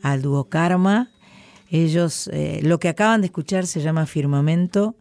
al 0.02 0.22
dúo 0.22 0.44
Karma. 0.44 1.10
Ellos, 1.68 2.30
eh, 2.32 2.60
lo 2.62 2.78
que 2.78 2.88
acaban 2.88 3.22
de 3.22 3.26
escuchar 3.26 3.66
se 3.66 3.80
llama 3.80 4.06
Firmamento, 4.06 4.94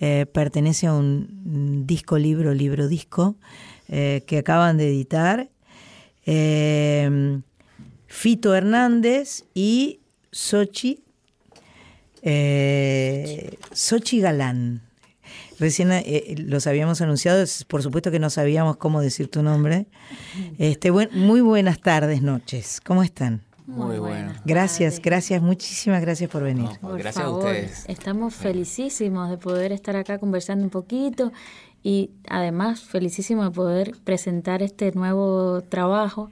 eh, 0.00 0.24
pertenece 0.32 0.86
a 0.86 0.94
un 0.94 1.84
disco, 1.86 2.16
libro, 2.16 2.54
libro, 2.54 2.88
disco, 2.88 3.36
eh, 3.88 4.24
que 4.26 4.38
acaban 4.38 4.78
de 4.78 4.88
editar. 4.88 5.50
Fito 8.06 8.54
Hernández 8.54 9.44
y 9.52 10.00
Sochi 10.32 11.04
eh, 12.26 13.58
Sochi 13.72 14.20
Galán. 14.20 14.80
Recién 15.58 15.92
eh, 15.92 16.34
los 16.38 16.66
habíamos 16.66 17.00
anunciado, 17.00 17.42
es- 17.42 17.64
por 17.64 17.82
supuesto 17.82 18.10
que 18.10 18.18
no 18.18 18.30
sabíamos 18.30 18.76
cómo 18.76 19.00
decir 19.00 19.28
tu 19.28 19.42
nombre. 19.42 19.86
Este, 20.58 20.90
buen- 20.90 21.10
muy 21.12 21.40
buenas 21.40 21.80
tardes, 21.80 22.22
noches. 22.22 22.80
¿Cómo 22.84 23.02
están? 23.02 23.42
Muy 23.66 23.98
bueno. 23.98 24.32
Gracias, 24.44 25.00
gracias, 25.00 25.40
muchísimas 25.40 26.00
gracias 26.02 26.28
por 26.28 26.42
venir. 26.42 26.66
Por 26.80 26.90
Por 26.90 26.98
Gracias 26.98 27.24
a 27.24 27.28
favor, 27.28 27.44
ustedes. 27.46 27.84
Estamos 27.88 28.34
felicísimos 28.34 29.30
de 29.30 29.38
poder 29.38 29.72
estar 29.72 29.96
acá 29.96 30.18
conversando 30.18 30.64
un 30.64 30.70
poquito 30.70 31.32
y 31.82 32.10
además 32.28 32.80
felicísimos 32.82 33.46
de 33.46 33.50
poder 33.52 33.92
presentar 34.04 34.62
este 34.62 34.92
nuevo 34.92 35.62
trabajo 35.62 36.30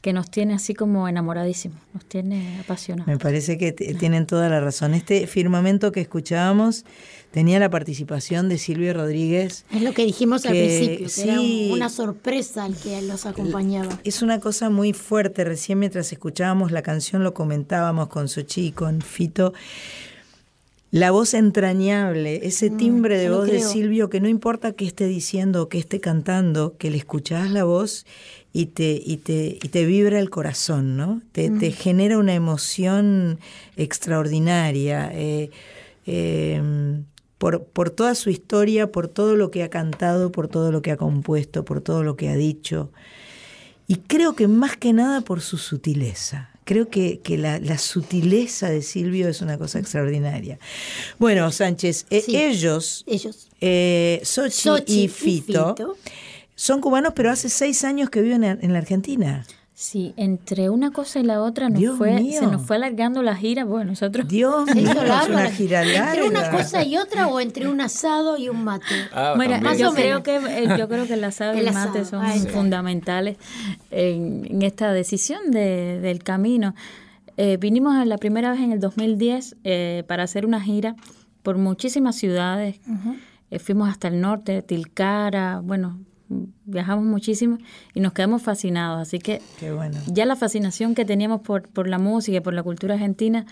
que 0.00 0.12
nos 0.12 0.30
tiene 0.30 0.54
así 0.54 0.72
como 0.74 1.08
enamoradísimos, 1.08 1.78
nos 1.92 2.04
tiene 2.04 2.60
apasionados. 2.60 3.08
Me 3.08 3.18
parece 3.18 3.58
que 3.58 3.72
tienen 3.72 4.26
toda 4.26 4.48
la 4.48 4.60
razón. 4.60 4.94
Este 4.94 5.26
firmamento 5.26 5.90
que 5.90 6.00
escuchábamos 6.00 6.84
tenía 7.36 7.58
la 7.58 7.68
participación 7.68 8.48
de 8.48 8.56
Silvio 8.56 8.94
Rodríguez. 8.94 9.66
Es 9.70 9.82
lo 9.82 9.92
que 9.92 10.06
dijimos 10.06 10.46
al 10.46 10.52
principio, 10.52 11.06
que 11.14 11.22
era 11.22 11.38
una 11.70 11.90
sorpresa 11.90 12.64
el 12.64 12.74
que 12.76 13.02
los 13.02 13.26
acompañaba. 13.26 14.00
Es 14.04 14.22
una 14.22 14.40
cosa 14.40 14.70
muy 14.70 14.94
fuerte. 14.94 15.44
Recién 15.44 15.78
mientras 15.78 16.10
escuchábamos 16.12 16.72
la 16.72 16.80
canción 16.80 17.22
lo 17.22 17.34
comentábamos 17.34 18.08
con 18.08 18.30
Sochi 18.30 18.68
y 18.68 18.72
con 18.72 19.02
Fito. 19.02 19.52
La 20.90 21.10
voz 21.10 21.34
entrañable, 21.34 22.40
ese 22.46 22.70
timbre 22.70 23.18
de 23.18 23.28
voz 23.28 23.50
de. 23.50 23.60
Silvio 23.60 24.08
que 24.08 24.22
no 24.22 24.28
importa 24.28 24.72
qué 24.72 24.86
esté 24.86 25.06
diciendo 25.06 25.64
o 25.64 25.68
qué 25.68 25.76
esté 25.76 26.00
cantando, 26.00 26.78
que 26.78 26.90
le 26.90 26.96
escuchás 26.96 27.50
la 27.50 27.64
voz 27.64 28.06
y 28.54 28.64
te, 28.64 28.98
y 29.04 29.18
te, 29.18 29.58
y 29.62 29.68
te 29.68 29.84
vibra 29.84 30.20
el 30.20 30.30
corazón, 30.30 30.96
¿no? 30.96 31.20
Te, 31.32 31.50
te 31.50 31.70
genera 31.70 32.16
una 32.16 32.32
emoción 32.32 33.40
extraordinaria. 33.76 35.10
eh, 35.12 35.50
eh, 36.06 36.62
por, 37.38 37.64
por 37.64 37.90
toda 37.90 38.14
su 38.14 38.30
historia, 38.30 38.90
por 38.92 39.08
todo 39.08 39.36
lo 39.36 39.50
que 39.50 39.62
ha 39.62 39.70
cantado, 39.70 40.32
por 40.32 40.48
todo 40.48 40.72
lo 40.72 40.82
que 40.82 40.90
ha 40.90 40.96
compuesto, 40.96 41.64
por 41.64 41.80
todo 41.80 42.02
lo 42.02 42.16
que 42.16 42.28
ha 42.28 42.36
dicho. 42.36 42.90
Y 43.86 43.96
creo 43.96 44.34
que 44.34 44.48
más 44.48 44.76
que 44.76 44.92
nada 44.92 45.20
por 45.20 45.40
su 45.40 45.58
sutileza. 45.58 46.50
Creo 46.64 46.88
que, 46.88 47.20
que 47.20 47.38
la, 47.38 47.60
la 47.60 47.78
sutileza 47.78 48.68
de 48.68 48.82
Silvio 48.82 49.28
es 49.28 49.40
una 49.40 49.56
cosa 49.56 49.78
extraordinaria. 49.78 50.58
Bueno, 51.20 51.52
Sánchez, 51.52 52.06
eh, 52.10 52.20
Sí. 52.22 52.36
ellos, 52.36 53.04
Ellos. 53.06 53.48
eh, 53.60 54.20
Sochi, 54.24 54.50
Sochi 54.62 55.02
y, 55.04 55.08
Fito, 55.08 55.76
son 56.56 56.80
cubanos, 56.80 57.12
pero 57.14 57.30
hace 57.30 57.48
seis 57.50 57.84
años 57.84 58.10
que 58.10 58.20
viven 58.20 58.42
en, 58.42 58.58
en 58.64 58.72
la 58.72 58.78
Argentina. 58.80 59.46
Sí, 59.78 60.14
entre 60.16 60.70
una 60.70 60.90
cosa 60.90 61.20
y 61.20 61.22
la 61.22 61.42
otra 61.42 61.68
nos 61.68 61.78
Dios 61.78 61.98
fue, 61.98 62.14
mío. 62.18 62.40
se 62.40 62.46
nos 62.46 62.62
fue 62.62 62.76
alargando 62.76 63.22
la 63.22 63.36
gira. 63.36 63.66
Bueno, 63.66 63.90
nosotros. 63.90 64.26
Dios 64.26 64.64
mío, 64.74 64.84
hizo 64.90 65.02
es 65.02 65.06
larga 65.08 65.26
una 65.34 65.50
gira 65.50 65.82
Entre 66.08 66.22
una 66.26 66.40
larga. 66.40 66.56
cosa 66.56 66.82
y 66.82 66.96
otra 66.96 67.26
o 67.26 67.40
entre 67.40 67.68
un 67.68 67.82
asado 67.82 68.38
y 68.38 68.48
un 68.48 68.64
mate. 68.64 68.86
Bueno, 69.36 69.60
Más 69.60 69.76
yo 69.78 69.90
o 69.90 69.92
creo 69.94 70.20
menos. 70.20 70.22
que 70.22 70.36
eh, 70.64 70.78
yo 70.78 70.88
creo 70.88 71.06
que 71.06 71.12
el 71.12 71.24
asado 71.24 71.54
y 71.54 71.58
El 71.60 71.74
mate 71.74 71.98
asado, 72.00 72.22
son 72.26 72.46
fundamentales 72.48 73.36
en, 73.90 74.46
en 74.50 74.62
esta 74.62 74.92
decisión 74.94 75.50
de- 75.50 76.00
del 76.00 76.22
camino. 76.22 76.74
Eh, 77.36 77.58
vinimos 77.60 78.02
la 78.06 78.16
primera 78.16 78.50
vez 78.52 78.60
en 78.60 78.72
el 78.72 78.80
2010 78.80 79.56
eh, 79.64 80.04
para 80.08 80.22
hacer 80.22 80.46
una 80.46 80.62
gira 80.62 80.96
por 81.42 81.58
muchísimas 81.58 82.16
ciudades. 82.16 82.80
Eh, 83.50 83.58
fuimos 83.58 83.90
hasta 83.90 84.08
el 84.08 84.22
norte, 84.22 84.62
Tilcara, 84.62 85.60
bueno, 85.62 85.98
viajamos 86.64 87.04
muchísimo 87.04 87.58
y 87.94 88.00
nos 88.00 88.12
quedamos 88.12 88.42
fascinados. 88.42 89.00
Así 89.00 89.18
que 89.18 89.40
Qué 89.60 89.72
bueno. 89.72 89.98
ya 90.06 90.26
la 90.26 90.36
fascinación 90.36 90.94
que 90.94 91.04
teníamos 91.04 91.40
por, 91.42 91.68
por 91.68 91.88
la 91.88 91.98
música 91.98 92.38
y 92.38 92.40
por 92.40 92.54
la 92.54 92.62
cultura 92.62 92.94
argentina 92.94 93.46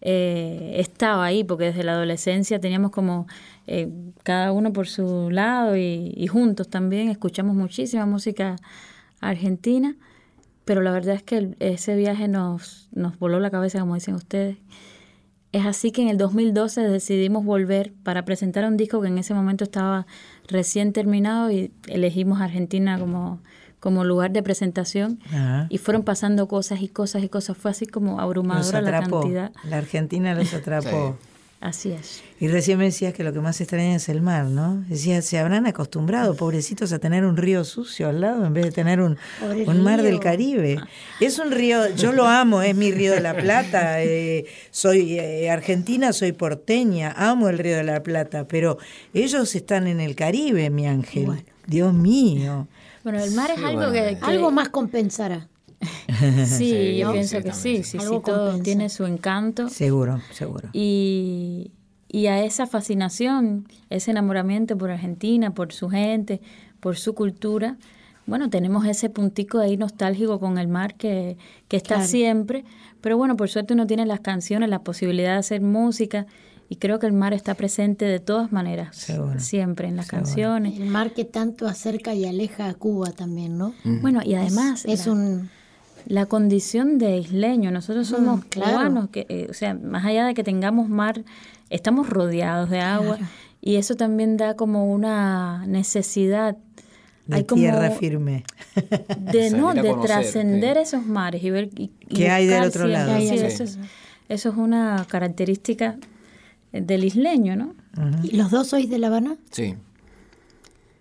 eh, 0.00 0.74
estaba 0.76 1.24
ahí, 1.24 1.42
porque 1.44 1.64
desde 1.64 1.82
la 1.84 1.92
adolescencia 1.92 2.60
teníamos 2.60 2.90
como 2.92 3.26
eh, 3.66 3.88
cada 4.22 4.52
uno 4.52 4.72
por 4.72 4.86
su 4.86 5.30
lado 5.30 5.76
y, 5.76 6.12
y 6.16 6.26
juntos 6.28 6.68
también 6.68 7.08
escuchamos 7.08 7.56
muchísima 7.56 8.06
música 8.06 8.56
argentina, 9.20 9.96
pero 10.64 10.82
la 10.82 10.92
verdad 10.92 11.14
es 11.16 11.22
que 11.22 11.38
el- 11.38 11.56
ese 11.60 11.96
viaje 11.96 12.28
nos, 12.28 12.88
nos 12.92 13.18
voló 13.18 13.40
la 13.40 13.50
cabeza, 13.50 13.80
como 13.80 13.94
dicen 13.94 14.14
ustedes. 14.14 14.56
Es 15.52 15.64
así 15.64 15.92
que 15.92 16.02
en 16.02 16.08
el 16.08 16.18
2012 16.18 16.82
decidimos 16.82 17.44
volver 17.44 17.92
para 18.02 18.24
presentar 18.24 18.64
un 18.64 18.76
disco 18.76 19.00
que 19.00 19.08
en 19.08 19.16
ese 19.16 19.32
momento 19.32 19.64
estaba 19.64 20.06
recién 20.46 20.92
terminado 20.92 21.50
y 21.50 21.72
elegimos 21.86 22.40
Argentina 22.40 22.98
como, 22.98 23.40
como 23.80 24.04
lugar 24.04 24.30
de 24.32 24.42
presentación. 24.42 25.20
Ajá. 25.26 25.66
Y 25.70 25.78
fueron 25.78 26.02
pasando 26.02 26.48
cosas 26.48 26.82
y 26.82 26.88
cosas 26.88 27.22
y 27.22 27.28
cosas. 27.30 27.56
Fue 27.56 27.70
así 27.70 27.86
como 27.86 28.12
Los 28.12 28.20
abrumadora 28.20 28.82
la 28.82 29.00
cantidad. 29.00 29.52
La 29.64 29.78
Argentina 29.78 30.34
los 30.34 30.52
atrapó. 30.54 31.16
Así 31.60 31.90
es. 31.90 32.22
Y 32.38 32.46
recién 32.46 32.78
me 32.78 32.84
decías 32.84 33.12
que 33.12 33.24
lo 33.24 33.32
que 33.32 33.40
más 33.40 33.60
extraña 33.60 33.96
es 33.96 34.08
el 34.08 34.22
mar, 34.22 34.44
¿no? 34.44 34.84
Decías, 34.88 35.24
se 35.24 35.40
habrán 35.40 35.66
acostumbrado, 35.66 36.36
pobrecitos, 36.36 36.92
a 36.92 37.00
tener 37.00 37.24
un 37.24 37.36
río 37.36 37.64
sucio 37.64 38.08
al 38.08 38.20
lado 38.20 38.46
en 38.46 38.54
vez 38.54 38.66
de 38.66 38.70
tener 38.70 39.00
un, 39.00 39.16
un 39.66 39.82
mar 39.82 40.00
del 40.02 40.20
Caribe. 40.20 40.78
Es 41.18 41.40
un 41.40 41.50
río, 41.50 41.92
yo 41.96 42.12
lo 42.12 42.28
amo, 42.28 42.62
es 42.62 42.76
mi 42.76 42.92
río 42.92 43.10
de 43.12 43.20
la 43.20 43.34
Plata. 43.34 44.00
eh, 44.04 44.46
soy 44.70 45.18
eh, 45.18 45.50
argentina, 45.50 46.12
soy 46.12 46.30
porteña, 46.30 47.12
amo 47.16 47.48
el 47.48 47.58
río 47.58 47.76
de 47.76 47.82
la 47.82 48.04
Plata, 48.04 48.46
pero 48.46 48.78
ellos 49.12 49.52
están 49.56 49.88
en 49.88 50.00
el 50.00 50.14
Caribe, 50.14 50.70
mi 50.70 50.86
ángel. 50.86 51.42
Dios 51.66 51.92
mío. 51.92 52.68
Bueno, 53.02 53.18
el 53.20 53.32
mar 53.32 53.50
es 53.50 53.56
Sí, 53.58 53.64
algo 53.64 53.78
bueno. 53.78 53.92
que, 53.92 54.16
que- 54.16 54.24
Algo 54.24 54.52
más 54.52 54.68
compensará. 54.68 55.48
Sí, 56.46 56.70
Sí, 56.70 56.96
yo 56.98 57.06
¿no? 57.06 57.12
pienso 57.12 57.36
Sí, 57.36 57.42
que 57.42 57.50
también, 57.50 57.76
sí, 57.76 57.82
sí. 57.84 57.98
sí, 57.98 57.98
todo 57.98 58.20
compensa. 58.22 58.62
tiene 58.62 58.88
su 58.88 59.04
encanto. 59.06 59.68
Seguro, 59.68 60.20
seguro. 60.32 60.68
Y, 60.72 61.70
y 62.08 62.26
a 62.26 62.42
esa 62.42 62.66
fascinación, 62.66 63.66
ese 63.90 64.10
enamoramiento 64.10 64.76
por 64.76 64.90
Argentina, 64.90 65.52
por 65.54 65.72
su 65.72 65.88
gente, 65.88 66.40
por 66.80 66.96
su 66.96 67.14
cultura, 67.14 67.76
bueno, 68.26 68.50
tenemos 68.50 68.84
ese 68.86 69.08
puntico 69.08 69.58
ahí 69.58 69.76
nostálgico 69.76 70.38
con 70.40 70.58
el 70.58 70.68
mar 70.68 70.94
que, 70.96 71.36
que 71.68 71.76
está 71.78 71.94
Claro. 71.96 72.08
siempre, 72.08 72.64
pero 73.00 73.16
bueno, 73.16 73.36
por 73.36 73.48
suerte 73.48 73.72
uno 73.74 73.86
tiene 73.86 74.04
las 74.04 74.20
canciones, 74.20 74.68
la 74.68 74.80
posibilidad 74.82 75.32
de 75.32 75.38
hacer 75.38 75.60
música 75.62 76.26
y 76.68 76.76
creo 76.76 76.98
que 76.98 77.06
el 77.06 77.14
mar 77.14 77.32
está 77.32 77.54
presente 77.54 78.04
de 78.04 78.18
todas 78.20 78.52
maneras, 78.52 78.94
Seguro. 78.96 79.40
siempre 79.40 79.88
en 79.88 79.96
las 79.96 80.08
canciones. 80.08 80.78
El 80.78 80.88
mar 80.90 81.14
que 81.14 81.24
tanto 81.24 81.66
acerca 81.66 82.12
y 82.14 82.26
aleja 82.26 82.68
a 82.68 82.74
Cuba 82.74 83.12
también, 83.12 83.56
¿no? 83.56 83.72
Bueno, 84.02 84.20
y 84.22 84.34
además 84.34 84.84
es, 84.84 85.00
es 85.00 85.06
la- 85.06 85.12
un 85.14 85.50
la 86.08 86.26
condición 86.26 86.98
de 86.98 87.18
isleño. 87.18 87.70
Nosotros 87.70 88.08
somos 88.08 88.40
Mm, 88.40 88.48
claro. 88.48 88.72
cubanos, 88.72 89.08
que, 89.10 89.26
eh, 89.28 89.46
o 89.50 89.54
sea, 89.54 89.74
más 89.74 90.04
allá 90.04 90.26
de 90.26 90.34
que 90.34 90.42
tengamos 90.42 90.88
mar, 90.88 91.22
estamos 91.70 92.08
rodeados 92.08 92.70
de 92.70 92.80
agua 92.80 93.18
y 93.60 93.76
eso 93.76 93.94
también 93.94 94.36
da 94.38 94.56
como 94.56 94.90
una 94.92 95.66
necesidad. 95.66 96.56
De 97.26 97.36
Hay 97.36 97.44
como 97.44 97.60
tierra 97.60 97.90
firme. 97.90 98.44
de 99.18 99.50
no 99.56 99.74
de 99.74 99.94
trascender 100.02 100.78
esos 100.78 101.04
mares 101.04 101.44
y 101.44 101.50
ver 101.50 101.68
y, 101.76 101.90
y 102.08 102.14
¿Qué 102.14 102.30
hay 102.30 102.46
del 102.46 102.64
otro 102.64 102.86
si- 102.86 102.92
lado? 102.92 103.18
sí, 103.20 103.28
Sí. 103.28 103.34
Eso, 103.44 103.64
es, 103.64 103.78
eso 104.30 104.48
es 104.48 104.56
una 104.56 105.04
característica 105.10 105.98
del 106.72 107.04
isleño, 107.04 107.54
¿no? 107.56 107.74
¿Y 108.22 108.36
los 108.36 108.50
dos 108.50 108.68
sois 108.68 108.88
de 108.88 108.98
La 108.98 109.08
Habana? 109.08 109.36
Sí. 109.50 109.74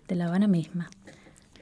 De 0.09 0.15
La 0.15 0.25
Habana 0.27 0.47
misma. 0.47 0.89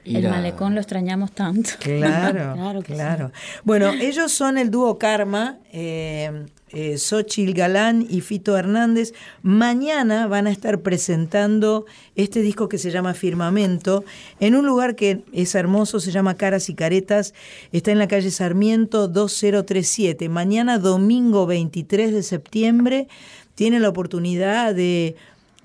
El 0.06 0.26
a- 0.26 0.30
malecón 0.30 0.74
lo 0.74 0.80
extrañamos 0.80 1.32
tanto. 1.32 1.70
Claro, 1.80 2.54
Claro 2.54 2.82
claro. 2.84 3.32
que 3.32 3.38
Bueno, 3.64 3.92
ellos 3.92 4.32
son 4.32 4.58
el 4.58 4.70
dúo 4.70 4.98
Karma, 4.98 5.58
eh, 5.72 6.46
eh, 6.70 6.98
Xochitl 6.98 7.52
Galán 7.52 8.06
y 8.08 8.20
Fito 8.20 8.56
Hernández. 8.56 9.12
Mañana 9.42 10.26
van 10.26 10.46
a 10.46 10.50
estar 10.50 10.80
presentando 10.80 11.86
este 12.16 12.40
disco 12.40 12.68
que 12.68 12.78
se 12.78 12.90
llama 12.90 13.14
Firmamento 13.14 14.04
en 14.40 14.54
un 14.56 14.66
lugar 14.66 14.96
que 14.96 15.22
es 15.32 15.54
hermoso, 15.54 16.00
se 16.00 16.10
llama 16.10 16.34
Caras 16.34 16.68
y 16.68 16.74
Caretas. 16.74 17.34
Está 17.72 17.92
en 17.92 17.98
la 17.98 18.08
calle 18.08 18.30
Sarmiento 18.30 19.08
2037. 19.08 20.28
Mañana, 20.28 20.78
domingo 20.78 21.46
23 21.46 22.12
de 22.12 22.22
septiembre, 22.22 23.08
tienen 23.54 23.82
la 23.82 23.88
oportunidad 23.88 24.74
de, 24.74 25.16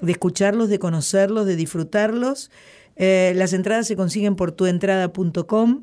de 0.02 0.12
escucharlos, 0.12 0.70
de 0.70 0.80
conocerlos, 0.80 1.46
de 1.46 1.56
disfrutarlos. 1.56 2.52
Eh, 3.04 3.34
las 3.36 3.52
entradas 3.54 3.88
se 3.88 3.96
consiguen 3.96 4.36
por 4.36 4.52
tuentrada.com. 4.52 5.82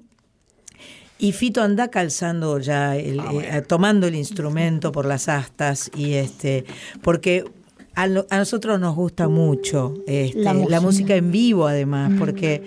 Y 1.18 1.32
Fito 1.32 1.62
anda 1.62 1.88
calzando 1.88 2.60
ya, 2.60 2.96
el- 2.96 3.18
eh, 3.18 3.60
tomando 3.66 4.06
el 4.06 4.14
instrumento 4.14 4.92
por 4.92 5.04
las 5.04 5.28
astas 5.28 5.90
y 5.96 6.12
este, 6.12 6.64
porque 7.02 7.44
a, 7.96 8.06
no- 8.06 8.24
a 8.30 8.38
nosotros 8.38 8.78
nos 8.78 8.94
gusta 8.94 9.26
mucho 9.26 9.94
este, 10.06 10.44
La 10.44 10.80
música. 10.80 11.16
en 11.16 11.32
vivo 11.32 11.66
además, 11.66 12.12
porque 12.20 12.62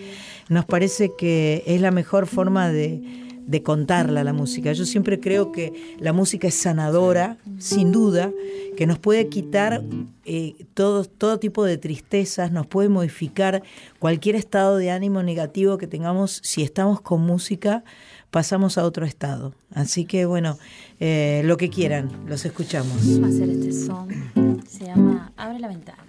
nos 0.50 0.66
parece 0.66 1.12
que 1.18 1.64
es 1.66 1.80
la 1.80 1.92
mejor 1.92 2.28
forma 2.28 2.68
de, 2.70 3.21
de 3.46 3.64
contarla 3.64 4.24
la 4.24 4.34
música. 4.34 4.74
Yo 4.74 4.86
siempre 4.86 5.20
creo 5.20 5.52
que 5.52 5.96
la 6.00 6.14
música 6.14 6.48
es 6.48 6.56
sanadora, 6.56 7.38
sin 7.58 7.92
duda, 7.92 8.32
que 8.78 8.88
nos 8.88 9.00
puede 9.00 9.28
quitar 9.30 9.84
eh, 10.26 10.56
todo, 10.74 11.06
todo 11.06 11.40
tipo 11.40 11.64
de 11.64 11.78
tristezas, 11.78 12.52
nos 12.52 12.68
puede 12.68 12.90
modificar 12.90 13.64
cualquier 14.00 14.36
estado 14.36 14.78
de 14.78 14.92
ánimo 14.92 15.24
negativo 15.24 15.78
que 15.78 15.88
tengamos 15.88 16.40
si 16.44 16.62
estamos 16.64 17.02
con 17.02 17.22
música 17.22 17.84
pasamos 18.32 18.78
a 18.78 18.86
otro 18.86 19.06
estado. 19.06 19.54
Así 19.76 20.06
que 20.06 20.26
bueno, 20.26 20.58
eh, 21.00 21.42
lo 21.46 21.58
que 21.58 21.70
quieran, 21.70 22.10
los 22.26 22.44
escuchamos. 22.46 22.96
Vamos 23.20 23.32
a 23.32 23.36
hacer 23.36 23.50
este 23.50 23.74
son. 23.74 24.64
Se 24.68 24.86
llama 24.86 25.32
Abre 25.38 25.60
la 25.60 25.68
ventana. 25.68 26.04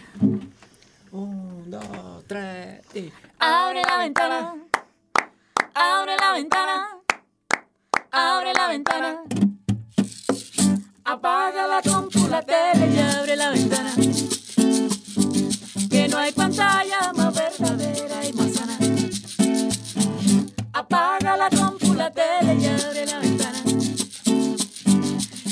Un, 1.10 1.70
dos, 1.70 2.24
tres 2.26 2.80
y... 2.94 3.12
Abre 3.38 3.82
la 3.82 3.98
ventana. 3.98 4.54
Abre 5.74 6.16
la 6.16 6.32
ventana. 6.32 7.01
Abre 8.14 8.52
la 8.52 8.68
ventana. 8.68 9.22
Apaga 11.02 11.66
la 11.66 11.80
compu, 11.80 12.28
la 12.28 12.42
tele 12.42 12.94
y 12.94 12.98
abre 12.98 13.36
la 13.36 13.48
ventana. 13.48 13.94
Que 15.88 16.08
no 16.08 16.18
hay 16.18 16.30
pantalla 16.32 17.10
más 17.14 17.34
verdadera 17.34 18.26
y 18.28 18.32
más 18.34 18.52
sana. 18.52 18.76
Apaga 20.74 21.38
la 21.38 21.48
compu, 21.48 21.94
la 21.94 22.10
tele 22.10 22.54
y 22.60 22.66
abre 22.66 23.06
la 23.06 23.18
ventana. 23.18 23.62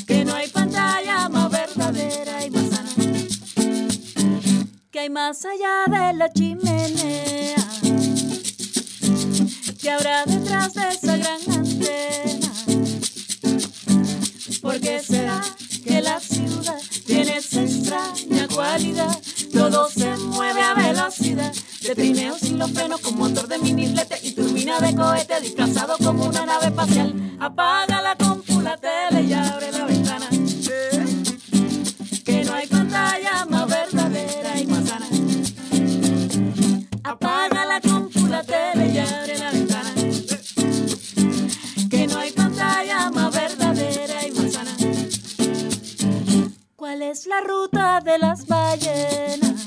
Que 0.07 0.25
no 0.27 0.35
hay 0.35 0.49
pantalla 0.49 1.31
más 1.31 1.51
verdadera 1.51 2.45
y 2.45 2.51
más 2.51 2.69
sana. 2.69 2.91
Que 4.91 5.01
hay 5.01 5.09
más 5.09 5.47
allá 5.47 5.87
de 5.87 6.13
la 6.13 6.31
chimenea. 6.31 7.57
Que 9.81 9.91
habrá 9.91 10.27
detrás 10.27 10.75
de 10.75 10.89
esa 10.89 11.17
gran 11.17 11.41
antena. 11.59 12.40
¿Por 14.71 14.81
qué 14.81 15.01
será 15.01 15.43
que 15.85 16.01
la 16.01 16.21
ciudad 16.21 16.81
tiene 17.05 17.39
esa 17.39 17.63
extraña 17.63 18.45
igualdad. 18.45 19.19
Todo 19.53 19.89
se 19.91 20.17
mueve 20.17 20.63
a 20.63 20.75
velocidad. 20.75 21.53
De 21.83 21.95
trineo 21.97 22.39
sin 22.39 22.57
los 22.57 22.71
frenos 22.71 23.01
con 23.01 23.19
motor 23.19 23.49
de 23.49 23.59
miniflete 23.59 24.21
y 24.23 24.31
turbina 24.31 24.79
de 24.79 24.95
cohete 24.95 25.41
disfrazado 25.41 25.97
como 25.99 26.27
una 26.27 26.47
nave 26.47 26.67
espacial. 26.67 27.13
Apaga 27.41 28.00
la 47.31 47.41
ruta 47.43 48.01
de 48.01 48.19
las 48.19 48.45
ballenas? 48.47 49.61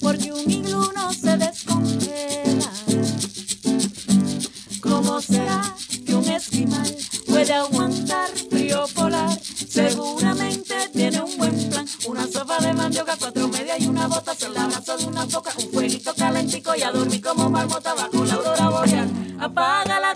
Porque 0.00 0.32
un 0.32 0.48
iglú 0.48 0.92
no 0.94 1.12
se 1.12 1.36
descongela. 1.36 2.70
¿Cómo 4.80 5.20
será 5.20 5.74
que 6.06 6.14
un 6.14 6.28
esquimal 6.28 6.96
puede 7.26 7.52
aguantar 7.52 8.28
frío 8.48 8.84
polar? 8.94 9.36
Seguramente 9.42 10.74
tiene 10.92 11.20
un 11.20 11.36
buen 11.36 11.68
plan. 11.68 11.86
Una 12.06 12.28
sopa 12.28 12.58
de 12.60 12.72
mandioca, 12.72 13.16
cuatro 13.18 13.48
medias 13.48 13.80
y 13.80 13.88
una 13.88 14.06
bota. 14.06 14.34
Se 14.36 14.48
la 14.48 14.68
de 14.68 15.04
una 15.04 15.26
foca, 15.26 15.50
un 15.58 15.72
fueguito 15.72 16.14
calentico 16.14 16.76
y 16.76 16.82
a 16.82 16.92
dormir 16.92 17.20
como 17.20 17.50
marmota 17.50 17.92
bajo 17.94 18.24
la 18.24 18.34
aurora 18.34 18.68
boreal. 18.68 19.36
Apaga 19.40 19.98
la 19.98 20.14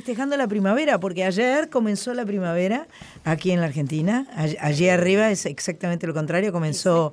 festejando 0.00 0.34
la 0.38 0.48
primavera, 0.48 0.98
porque 0.98 1.24
ayer 1.24 1.68
comenzó 1.68 2.14
la 2.14 2.24
primavera 2.24 2.86
aquí 3.24 3.50
en 3.50 3.60
la 3.60 3.66
Argentina. 3.66 4.26
All- 4.36 4.56
Allí 4.60 4.88
arriba 4.88 5.30
es 5.30 5.44
exactamente 5.44 6.06
lo 6.06 6.14
contrario, 6.14 6.52
comenzó 6.52 7.12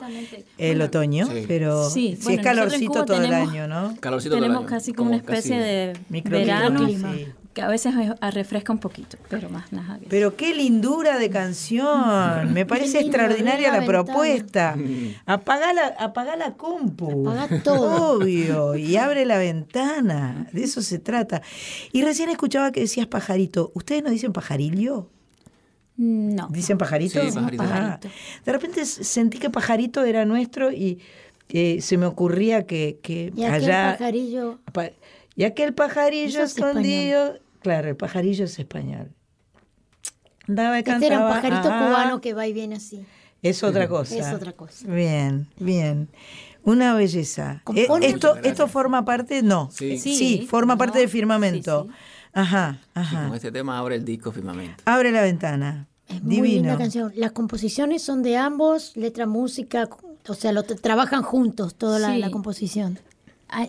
el 0.57 0.81
otoño, 0.81 1.27
Sí. 1.27 1.43
pero 1.47 1.89
Sí, 1.89 2.15
sí, 2.17 2.23
bueno, 2.23 2.39
es 2.39 2.43
calorcito 2.45 3.03
todo 3.05 3.21
el 3.21 3.33
año, 3.33 3.67
¿no? 3.67 3.93
Calorcito 3.99 4.35
todo 4.35 4.37
el 4.37 4.43
Tenemos 4.51 4.61
año, 4.65 4.69
casi 4.69 4.93
como 4.93 5.09
una 5.09 5.17
especie 5.17 5.57
casi 5.57 5.63
de 5.69 5.93
Microclima, 6.09 6.59
verano 6.69 6.87
sí. 6.87 7.27
Que 7.57 7.63
a 7.63 7.67
veces 7.69 7.95
me- 7.95 8.13
a- 8.21 8.29
refresca 8.29 8.71
un 8.71 8.77
poquito, 8.77 9.17
pero 9.29 9.49
más 9.49 9.73
nada. 9.73 9.97
que- 9.97 10.05
Pero 10.07 10.35
qué 10.35 10.53
lindura 10.53 11.17
de 11.17 11.31
canción. 11.31 12.53
Me 12.53 12.67
parece 12.67 12.99
extraordinaria 12.99 13.71
la 13.71 13.79
la 13.79 13.85
propuesta. 13.87 14.75
Apagá 15.25 15.73
la, 15.73 15.87
apagá 15.99 16.35
la 16.35 16.53
compu. 16.53 17.27
Apagá 17.27 17.63
todo. 17.63 18.17
Obvio. 18.17 18.75
Y 18.75 18.95
abre 18.97 19.25
la 19.25 19.39
ventana. 19.39 20.45
De 20.53 20.63
eso 20.65 20.83
se 20.83 20.99
trata. 20.99 21.41
Y 21.91 22.03
recién 22.03 22.29
escuchaba 22.29 22.71
que 22.71 22.81
decías 22.81 23.07
pajarito. 23.07 23.71
¿Ustedes 23.73 24.03
no 24.03 24.11
dicen 24.11 24.33
pajarillo? 24.33 25.09
No. 25.95 26.47
¿Dicen 26.51 26.77
pajarito? 26.77 27.19
Sí, 27.21 27.31
pajarito. 27.33 27.63
Ah. 27.65 27.99
De 28.45 28.51
repente 28.51 28.85
sentí 28.85 29.39
que 29.39 29.49
pajarito 29.49 30.03
era 30.03 30.25
nuestro 30.25 30.71
y 30.71 30.99
eh, 31.49 31.81
se 31.81 31.97
me 31.97 32.05
ocurría 32.05 32.67
que, 32.67 32.99
que 33.01 33.33
Y 33.35 33.43
aquel 33.45 33.63
allá... 33.63 33.91
pajarillo. 33.97 34.59
Pa- 34.73 34.91
y 35.35 35.43
aquel 35.43 35.73
pajarillo 35.73 36.43
es 36.43 36.55
escondido. 36.57 37.35
Claro, 37.61 37.89
el 37.89 37.95
pajarillo 37.95 38.45
es 38.45 38.57
español. 38.59 39.11
Daba 40.47 40.77
y 40.77 40.79
Este 40.79 40.91
era 40.91 41.19
un 41.19 41.23
cantaba, 41.29 41.29
pajarito 41.29 41.69
ah, 41.73 41.87
cubano 41.87 42.21
que 42.21 42.33
va 42.33 42.47
y 42.47 42.53
viene 42.53 42.75
así. 42.75 43.05
Es 43.43 43.63
otra 43.63 43.87
cosa. 43.87 44.15
Es 44.15 44.33
otra 44.33 44.53
cosa. 44.53 44.87
Bien, 44.87 45.47
bien. 45.59 46.07
Una 46.63 46.93
belleza. 46.95 47.61
Compone- 47.65 48.05
Eh, 48.05 48.09
esto, 48.09 48.35
esto 48.37 48.67
forma 48.67 49.05
parte, 49.05 49.41
no. 49.41 49.69
Sí. 49.71 49.97
Sí, 49.97 50.15
Sí, 50.15 50.47
forma 50.49 50.73
¿no? 50.73 50.77
parte 50.77 50.99
de 50.99 51.07
firmamento. 51.07 51.87
Ajá, 52.33 52.79
ajá. 52.93 53.25
con 53.27 53.35
este 53.35 53.51
tema 53.51 53.79
abre 53.79 53.95
el 53.95 54.05
disco 54.05 54.31
Firmamento. 54.31 54.83
Abre 54.85 55.11
la 55.11 55.21
ventana. 55.21 55.87
Es 56.07 56.21
muy 56.21 56.35
linda 56.35 56.43
Divino. 56.73 56.77
canción. 56.77 57.11
Las 57.15 57.31
composiciones 57.31 58.03
son 58.03 58.21
de 58.21 58.37
ambos, 58.37 58.95
letra, 58.95 59.25
música, 59.25 59.89
o 60.27 60.33
sea, 60.35 60.51
lo 60.51 60.63
tra- 60.63 60.79
trabajan 60.79 61.23
juntos 61.23 61.75
toda 61.75 61.97
la, 61.99 62.13
Sí. 62.13 62.19
la 62.19 62.29
composición. 62.29 62.99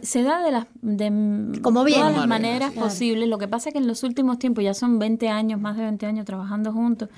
Se 0.02 0.22
da 0.22 0.42
de 0.42 0.50
las 0.50 0.66
de 0.82 1.60
Como 1.62 1.84
viene. 1.84 2.00
todas 2.00 2.12
las 2.12 2.20
Como 2.22 2.26
maneras 2.28 2.72
Claro. 2.72 2.88
posibles. 2.88 3.28
Lo 3.28 3.38
que 3.38 3.46
pasa 3.48 3.68
es 3.68 3.72
que 3.74 3.78
en 3.78 3.86
los 3.86 4.02
últimos 4.02 4.38
tiempos, 4.38 4.64
ya 4.64 4.74
son 4.74 4.98
20 4.98 5.28
años, 5.28 5.60
más 5.60 5.76
de 5.76 5.82
20 5.84 6.04
años 6.06 6.24
trabajando 6.26 6.72
juntos, 6.72 7.08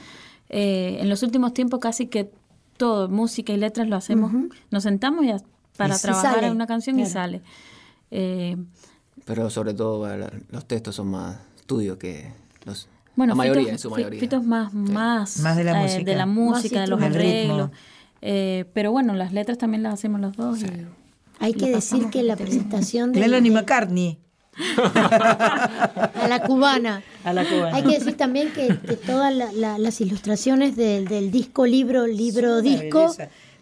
eh, 0.51 0.99
en 1.01 1.09
los 1.09 1.23
últimos 1.23 1.55
tiempos 1.55 1.81
casi 1.81 2.07
que 2.09 2.31
todo, 2.77 3.09
música 3.09 3.53
y 3.53 3.57
letras 3.57 3.89
lo 3.89 3.97
hacemos, 3.97 4.33
nos 4.71 4.83
sentamos 4.83 5.25
ya 5.27 5.37
para 5.77 5.95
Y 5.95 5.97
sí 5.99 6.03
trabajar 6.03 6.45
en 6.45 6.53
una 6.53 6.67
canción 6.67 6.97
y 6.99 7.03
claro. 7.03 7.13
sale. 7.13 7.43
Eh, 8.11 8.57
Pero 9.25 9.49
sobre 9.51 9.73
todo 9.75 10.07
los 10.51 10.65
textos 10.67 10.97
son 10.97 11.09
más 11.09 11.39
estudios 11.57 11.97
que 11.99 12.33
los, 12.65 12.89
Bueno, 13.17 13.33
la 13.33 13.37
mayoría, 13.37 13.63
Fito- 13.65 13.71
en 13.73 13.79
su 13.79 13.91
mayoría. 13.91 14.21
Fito 14.21 14.37
es 14.37 14.45
más, 14.47 14.73
más, 14.75 15.39
Más 15.41 15.57
de 15.57 15.65
la 15.65 15.79
eh, 15.81 15.83
música. 15.85 16.05
de 16.11 16.17
la 16.17 16.27
música, 16.27 16.81
de 16.83 16.87
los 16.89 17.01
arreglos. 17.03 17.71
Eh, 18.23 18.65
pero 18.75 18.93
bueno, 18.93 19.15
las 19.15 19.33
letras 19.33 19.57
también 19.57 19.83
las 19.83 19.95
hacemos 19.95 20.21
los 20.21 20.37
dos. 20.37 20.63
y 20.63 20.67
Hay 21.41 21.55
que 21.55 21.71
decir 21.71 22.11
que 22.11 22.23
la 22.23 22.37
presentación 22.37 23.13
de, 23.13 23.21
Melanie 23.21 23.51
McCartney. 23.51 24.19
a 24.77 26.27
la 26.29 26.43
cubana. 26.43 27.03
A 27.25 27.33
la 27.33 27.45
cubana. 27.45 27.77
Hay 27.77 27.83
que 27.83 27.99
decir 27.99 28.17
también 28.17 28.53
que, 28.53 28.69
que 28.69 28.97
todas 28.97 29.35
la- 29.35 29.53
la- 29.53 29.79
las 29.79 30.01
ilustraciones 30.01 30.77
del, 30.77 31.09
del 31.09 31.31
disco, 31.31 31.67
libro, 31.67 32.07
libro, 32.07 32.61
disco. 32.63 33.15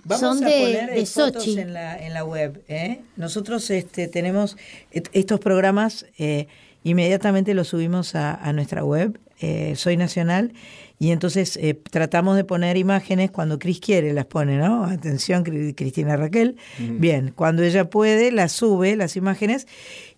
Vamos 0.05 0.21
son 0.21 0.45
a 0.45 0.49
de, 0.49 0.61
poner 0.61 0.91
de 0.95 1.07
fotos 1.07 1.45
Sochi. 1.45 1.59
en 1.61 1.75
la, 1.75 1.97
en 2.05 2.15
la 2.15 2.25
web. 2.25 2.63
¿eh? 2.69 3.01
Nosotros 3.17 3.69
este, 3.71 4.09
tenemos 4.09 4.57
et- 4.91 5.09
estos 5.13 5.39
programas, 5.41 6.07
eh, 6.19 6.47
inmediatamente 6.85 7.53
los 7.55 7.69
subimos 7.69 8.15
a, 8.15 8.35
a 8.35 8.53
nuestra 8.53 8.85
web, 8.85 9.19
eh, 9.41 9.75
Soy 9.77 9.97
Nacional, 9.97 10.53
y 10.99 11.11
entonces 11.13 11.57
eh, 11.57 11.75
tratamos 11.91 12.37
de 12.37 12.45
poner 12.45 12.77
imágenes 12.77 13.31
cuando 13.31 13.59
Cris 13.59 13.79
quiere, 13.81 14.13
las 14.13 14.27
pone, 14.27 14.59
¿no? 14.59 14.85
Atención, 14.85 15.45
Cri- 15.45 15.75
Cristina 15.77 16.17
Raquel. 16.17 16.57
Bien, 16.79 17.33
cuando 17.35 17.63
ella 17.63 17.89
puede, 17.89 18.33
las 18.33 18.53
sube, 18.53 18.97
las 18.97 19.17
imágenes, 19.17 19.67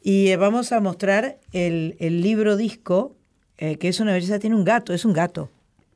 y 0.02 0.28
eh, 0.28 0.36
vamos 0.36 0.72
a 0.72 0.80
mostrar 0.80 1.38
el, 1.52 1.96
el 2.00 2.22
libro 2.22 2.56
disco, 2.56 3.14
eh, 3.58 3.76
que 3.76 3.88
es 3.88 4.00
una 4.00 4.12
belleza, 4.14 4.38
tiene 4.38 4.56
un 4.56 4.64
gato, 4.64 4.94
es 4.94 5.04
un 5.04 5.12
gato. 5.12 5.50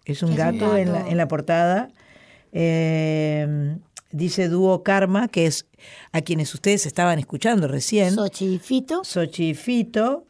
Es 0.05 0.22
un 0.22 0.32
Es 0.32 0.32
un 0.32 0.37
gato, 0.37 0.76
En, 0.76 0.93
la, 0.93 0.99
gato. 0.99 1.11
en 1.11 1.16
la 1.16 1.28
portada. 1.28 1.89
Eh, 2.53 3.76
dice 4.12 4.49
Dúo 4.49 4.82
Karma, 4.82 5.28
que 5.28 5.47
es 5.47 5.66
a 6.12 6.20
quienes 6.20 6.53
ustedes 6.55 6.87
estaban 6.87 7.18
escuchando 7.18 7.68
recién. 7.68 8.14
Sochi 8.14 8.55
y 8.55 8.59
Fito. 8.59 9.03
Sochi 9.03 9.51
y 9.51 9.55
Fito, 9.55 10.24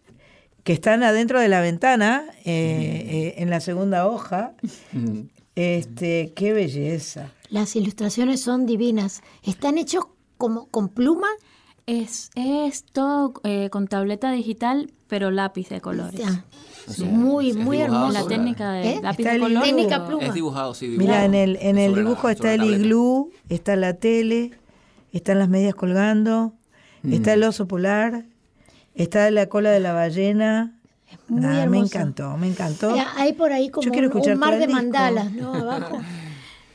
que 0.65 0.73
están 0.73 1.03
adentro 1.03 1.39
de 1.41 1.49
la 1.49 1.61
ventana, 1.61 2.25
eh, 2.45 2.45
eh, 2.47 3.35
en 3.39 3.51
la 3.51 3.61
segunda 3.61 4.07
hoja. 4.09 4.55
Este, 5.55 6.33
qué 6.35 6.53
belleza. 6.53 7.31
Las 7.49 7.77
ilustraciones 7.77 8.41
son 8.41 8.67
divinas. 8.67 9.23
Están 9.43 9.79
hechos 9.79 10.07
como 10.37 10.67
con 10.67 10.89
pluma 10.89 11.29
Es, 11.87 12.31
es 12.35 12.85
todo 12.85 13.35
eh, 13.45 13.69
con 13.71 13.87
tableta 13.89 14.33
digital, 14.33 14.91
pero 15.07 15.31
lápiz 15.31 15.69
de 15.69 15.81
colores. 15.83 16.19
Ya. 16.19 16.45
Muy, 17.05 17.51
Es 17.51 17.57
muy 17.57 17.79
hermosa. 17.81 18.23
La 18.23 18.27
técnica 18.27 18.73
de 18.73 18.93
¿Eh? 18.95 19.01
lápiz 19.03 19.25
de 19.25 19.39
color. 19.39 19.62
Técnica 19.62 20.07
pluma. 20.07 20.25
Es 20.25 20.35
dibujado, 20.35 20.75
sí, 20.75 20.89
Mira, 20.99 21.25
en 21.27 21.35
el, 21.35 21.57
en 21.61 21.77
el 21.79 21.93
la- 21.93 21.99
dibujo 21.99 22.29
está 22.31 22.55
el 22.55 22.65
iglú, 22.65 23.31
está 23.51 23.77
la 23.77 23.95
tele, 23.95 24.53
están 25.12 25.39
las 25.39 25.49
medias 25.51 25.75
colgando, 25.75 26.55
está 27.09 27.35
el 27.35 27.43
oso 27.45 27.69
polar, 27.69 28.25
está 28.95 29.31
la 29.31 29.47
cola 29.47 29.71
de 29.71 29.81
la 29.81 29.93
ballena. 29.93 30.73
muy 31.29 31.41
Nada, 31.41 31.67
me 31.67 31.79
encantó, 31.79 32.37
me 32.37 32.49
encantó. 32.49 32.95
Ya, 32.95 33.09
Hay 33.17 33.33
por 33.33 33.53
ahí 33.53 33.71
como 33.71 33.91
quiero 33.91 34.09
un, 34.09 34.13
escuchar 34.13 34.35
un 34.35 34.41
mar 34.41 34.59
de 34.59 34.69
mandalas, 34.69 35.33
¿no? 35.33 35.55
Abajo. 35.55 35.99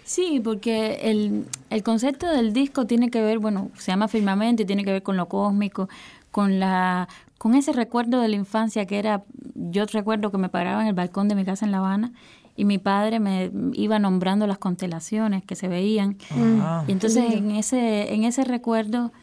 Sí, 0.04 0.42
porque 0.44 1.00
el, 1.04 1.46
el 1.70 1.84
concepto 1.84 2.28
del 2.28 2.52
disco 2.52 2.86
tiene 2.86 3.12
que 3.12 3.22
ver, 3.22 3.38
bueno, 3.38 3.70
se 3.78 3.92
llama 3.92 4.08
firmamento 4.08 4.64
y 4.64 4.66
tiene 4.66 4.84
que 4.84 4.92
ver 4.92 5.04
con 5.04 5.18
lo 5.18 5.28
cósmico, 5.28 5.88
con 6.32 6.60
la 6.60 7.08
con 7.40 7.56
ese 7.56 7.72
recuerdo 7.72 8.20
de 8.20 8.28
la 8.28 8.36
infancia 8.36 8.86
que 8.86 9.00
era, 9.00 9.24
yo 9.56 9.86
recuerdo 9.86 10.30
que 10.30 10.38
me 10.38 10.50
paraba 10.50 10.82
en 10.82 10.90
el 10.90 10.94
balcón 10.94 11.30
de 11.30 11.36
mi 11.36 11.46
casa 11.46 11.66
en 11.66 11.72
La 11.72 11.78
Habana 11.78 12.12
y 12.58 12.66
mi 12.66 12.78
padre 12.78 13.22
me 13.22 13.50
iba 13.74 13.98
nombrando 13.98 14.46
las 14.46 14.58
constelaciones 14.58 15.46
que 15.46 15.56
se 15.56 15.70
veían. 15.70 16.18
Ah. 16.32 16.84
Y 16.86 16.92
entonces 16.92 17.32
en 17.32 17.52
ese, 17.52 18.14
en 18.14 18.26
ese 18.26 18.44
recuerdo 18.44 19.14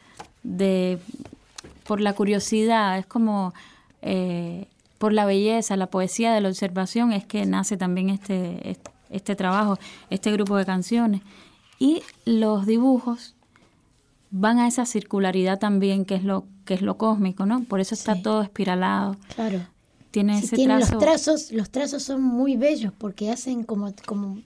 de 0.43 0.99
por 1.87 2.01
la 2.01 2.13
curiosidad, 2.13 2.99
es 2.99 3.07
como 3.07 3.55
eh, 4.03 4.69
por 4.99 5.13
la 5.13 5.25
belleza, 5.27 5.77
la 5.77 5.89
poesía 5.89 6.33
de 6.33 6.41
la 6.41 6.49
observación, 6.49 7.13
es 7.13 7.25
que 7.27 7.45
nace 7.47 7.77
también 7.77 8.11
este, 8.11 8.71
este, 8.71 8.91
este 9.11 9.37
trabajo, 9.37 9.79
este 10.11 10.33
grupo 10.33 10.57
de 10.57 10.65
canciones. 10.65 11.23
Y 11.79 12.03
los 12.25 12.67
dibujos 12.67 13.35
van 14.31 14.59
a 14.59 14.67
esa 14.69 14.87
circularidad 14.87 15.59
también, 15.59 16.05
que 16.05 16.15
es 16.15 16.25
lo, 16.25 16.47
que 16.65 16.75
es 16.75 16.83
lo 16.83 16.97
cósmico, 16.97 17.47
¿no? 17.47 17.65
Por 17.65 17.81
eso 17.81 17.95
está 17.95 18.21
todo 18.21 18.43
espiralado. 18.43 19.17
Claro. 19.35 19.61
Tiene 20.11 20.39
Sí, 20.39 20.47
ese 20.47 20.57
tienen 20.57 20.79
trazo. 20.79 20.95
los 20.95 21.03
trazos, 21.03 21.53
los 21.53 21.71
trazos 21.71 22.03
son 22.03 22.23
muy 22.23 22.57
bellos 22.57 22.93
porque 22.97 23.31
hacen 23.31 23.65
como, 23.65 23.93
como 24.07 24.39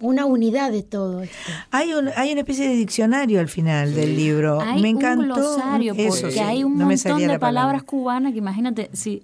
una 0.00 0.26
unidad 0.26 0.70
de 0.70 0.82
todo 0.82 1.22
esto. 1.22 1.36
Hay, 1.70 1.92
un, 1.94 2.10
hay 2.16 2.32
una 2.32 2.40
especie 2.40 2.68
de 2.68 2.74
diccionario 2.76 3.40
al 3.40 3.48
final 3.48 3.94
del 3.94 4.16
libro. 4.16 4.60
Hay 4.60 4.82
me 4.82 4.90
encantó. 4.90 5.22
un 5.22 5.28
glosario, 5.28 5.94
Eso, 5.96 6.20
porque 6.22 6.32
sí, 6.32 6.38
hay 6.38 6.64
un 6.64 6.76
no 6.76 6.86
me 6.86 6.94
montón 6.96 7.18
de 7.18 7.26
la 7.26 7.38
palabra. 7.38 7.38
palabras 7.38 7.82
cubanas 7.84 8.32
que 8.32 8.38
imagínate, 8.38 8.90
si 8.92 9.22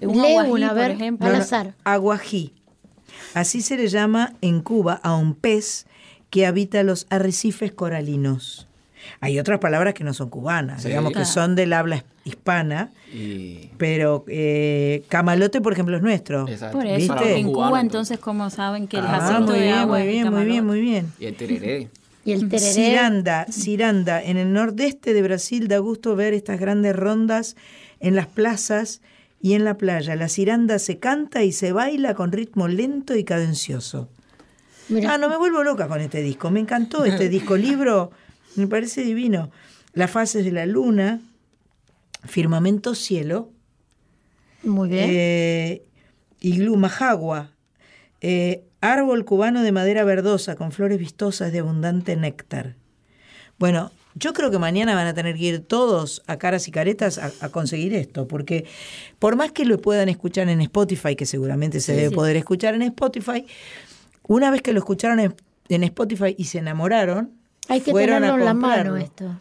un 0.00 0.20
Lee 0.22 0.36
aguají, 0.36 0.50
una, 0.50 0.66
a 0.66 0.70
por 0.70 0.78
ver, 0.78 0.90
ejemplo, 0.92 1.28
al 1.28 1.34
azar. 1.36 1.74
Aguají. 1.84 2.52
Así 3.34 3.62
se 3.62 3.76
le 3.76 3.88
llama 3.88 4.34
en 4.40 4.60
Cuba 4.60 5.00
a 5.02 5.14
un 5.16 5.34
pez 5.34 5.86
que 6.30 6.46
habita 6.46 6.82
los 6.82 7.06
arrecifes 7.10 7.72
coralinos. 7.72 8.66
Hay 9.20 9.38
otras 9.38 9.58
palabras 9.58 9.94
que 9.94 10.04
no 10.04 10.14
son 10.14 10.30
cubanas, 10.30 10.82
Sí. 10.82 10.88
digamos 10.88 11.10
que 11.10 11.20
Claro. 11.20 11.28
son 11.30 11.54
del 11.56 11.72
habla 11.72 12.04
hispana, 12.24 12.90
Y 13.12 13.70
pero 13.78 14.24
eh, 14.28 15.04
camalote, 15.08 15.60
por 15.60 15.72
ejemplo, 15.72 15.96
es 15.96 16.02
nuestro. 16.02 16.48
Exacto. 16.48 16.78
por 16.78 16.86
eso, 16.86 17.14
¿Viste? 17.14 17.36
en 17.36 17.46
Cubano, 17.52 17.68
Cuba 17.70 17.80
entonces 17.80 18.18
como 18.18 18.50
saben 18.50 18.88
que 18.88 18.98
el 18.98 19.04
Ah, 19.06 19.20
jacinto 19.20 19.52
muy 19.52 19.58
de 19.60 19.64
bien, 19.66 19.74
agua 19.78 19.98
muy 19.98 20.06
bien, 20.08 20.32
muy 20.32 20.44
bien, 20.44 20.66
muy 20.66 20.80
bien. 20.80 21.12
y 21.18 21.26
el 21.26 21.36
tereré. 21.36 21.88
Y 22.24 22.32
el 22.32 22.48
tereré. 22.48 22.72
Ciranda, 22.72 23.46
Ciranda, 23.52 24.22
en 24.22 24.38
el 24.38 24.52
nordeste 24.52 25.12
de 25.12 25.22
Brasil 25.22 25.68
da 25.68 25.78
gusto 25.78 26.16
ver 26.16 26.32
estas 26.32 26.58
grandes 26.58 26.96
rondas 26.96 27.54
en 28.00 28.16
las 28.16 28.26
plazas 28.26 29.02
y 29.42 29.52
en 29.52 29.64
la 29.64 29.74
playa. 29.76 30.16
La 30.16 30.28
ciranda 30.28 30.78
se 30.78 30.98
canta 30.98 31.42
y 31.42 31.52
se 31.52 31.72
baila 31.72 32.14
con 32.14 32.32
ritmo 32.32 32.66
lento 32.66 33.14
y 33.14 33.24
cadencioso. 33.24 34.08
Ah, 35.06 35.18
no 35.18 35.28
me 35.28 35.36
vuelvo 35.36 35.62
loca 35.62 35.86
con 35.88 36.00
este 36.00 36.22
disco. 36.22 36.50
Me 36.50 36.60
encantó 36.60 37.04
este 37.04 37.28
disco 37.28 37.56
libro. 37.56 38.10
Me 38.56 38.66
parece 38.66 39.02
divino. 39.02 39.50
Las 39.92 40.10
fases 40.10 40.44
de 40.44 40.52
la 40.52 40.66
luna, 40.66 41.20
firmamento 42.24 42.94
cielo, 42.94 43.50
muy 44.62 44.88
bien. 44.88 45.10
eh, 45.12 45.82
iglú 46.40 46.76
majagua, 46.76 47.50
eh, 48.20 48.64
árbol 48.80 49.24
cubano 49.24 49.62
de 49.62 49.72
madera 49.72 50.04
verdosa 50.04 50.56
con 50.56 50.72
flores 50.72 50.98
vistosas 50.98 51.52
de 51.52 51.60
abundante 51.60 52.16
néctar. 52.16 52.76
Bueno, 53.58 53.92
yo 54.14 54.32
creo 54.32 54.50
que 54.50 54.58
mañana 54.58 54.94
van 54.94 55.06
a 55.06 55.14
tener 55.14 55.36
que 55.36 55.42
ir 55.44 55.60
todos 55.60 56.22
a 56.26 56.36
caras 56.38 56.66
y 56.68 56.70
caretas 56.70 57.18
a, 57.18 57.32
a 57.40 57.48
conseguir 57.50 57.94
esto, 57.94 58.26
porque 58.28 58.64
por 59.18 59.36
más 59.36 59.52
que 59.52 59.64
lo 59.64 59.78
puedan 59.78 60.08
escuchar 60.08 60.48
en 60.48 60.60
Spotify, 60.60 61.16
que 61.16 61.26
seguramente 61.26 61.80
se 61.80 61.94
debe 61.94 62.08
sí. 62.08 62.14
poder 62.14 62.36
escuchar 62.36 62.74
en 62.74 62.82
Spotify, 62.82 63.46
una 64.26 64.50
vez 64.50 64.62
que 64.62 64.72
lo 64.72 64.78
escucharon 64.78 65.20
en, 65.20 65.34
en 65.68 65.84
Spotify 65.84 66.34
y 66.36 66.44
se 66.44 66.58
enamoraron, 66.58 67.32
Hay 67.68 67.80
que 67.80 67.90
fueron 67.90 68.16
a 68.16 68.20
tenerlo 68.20 68.38
en 68.40 68.44
la 68.44 68.54
mano 68.54 68.96
esto. 68.96 69.38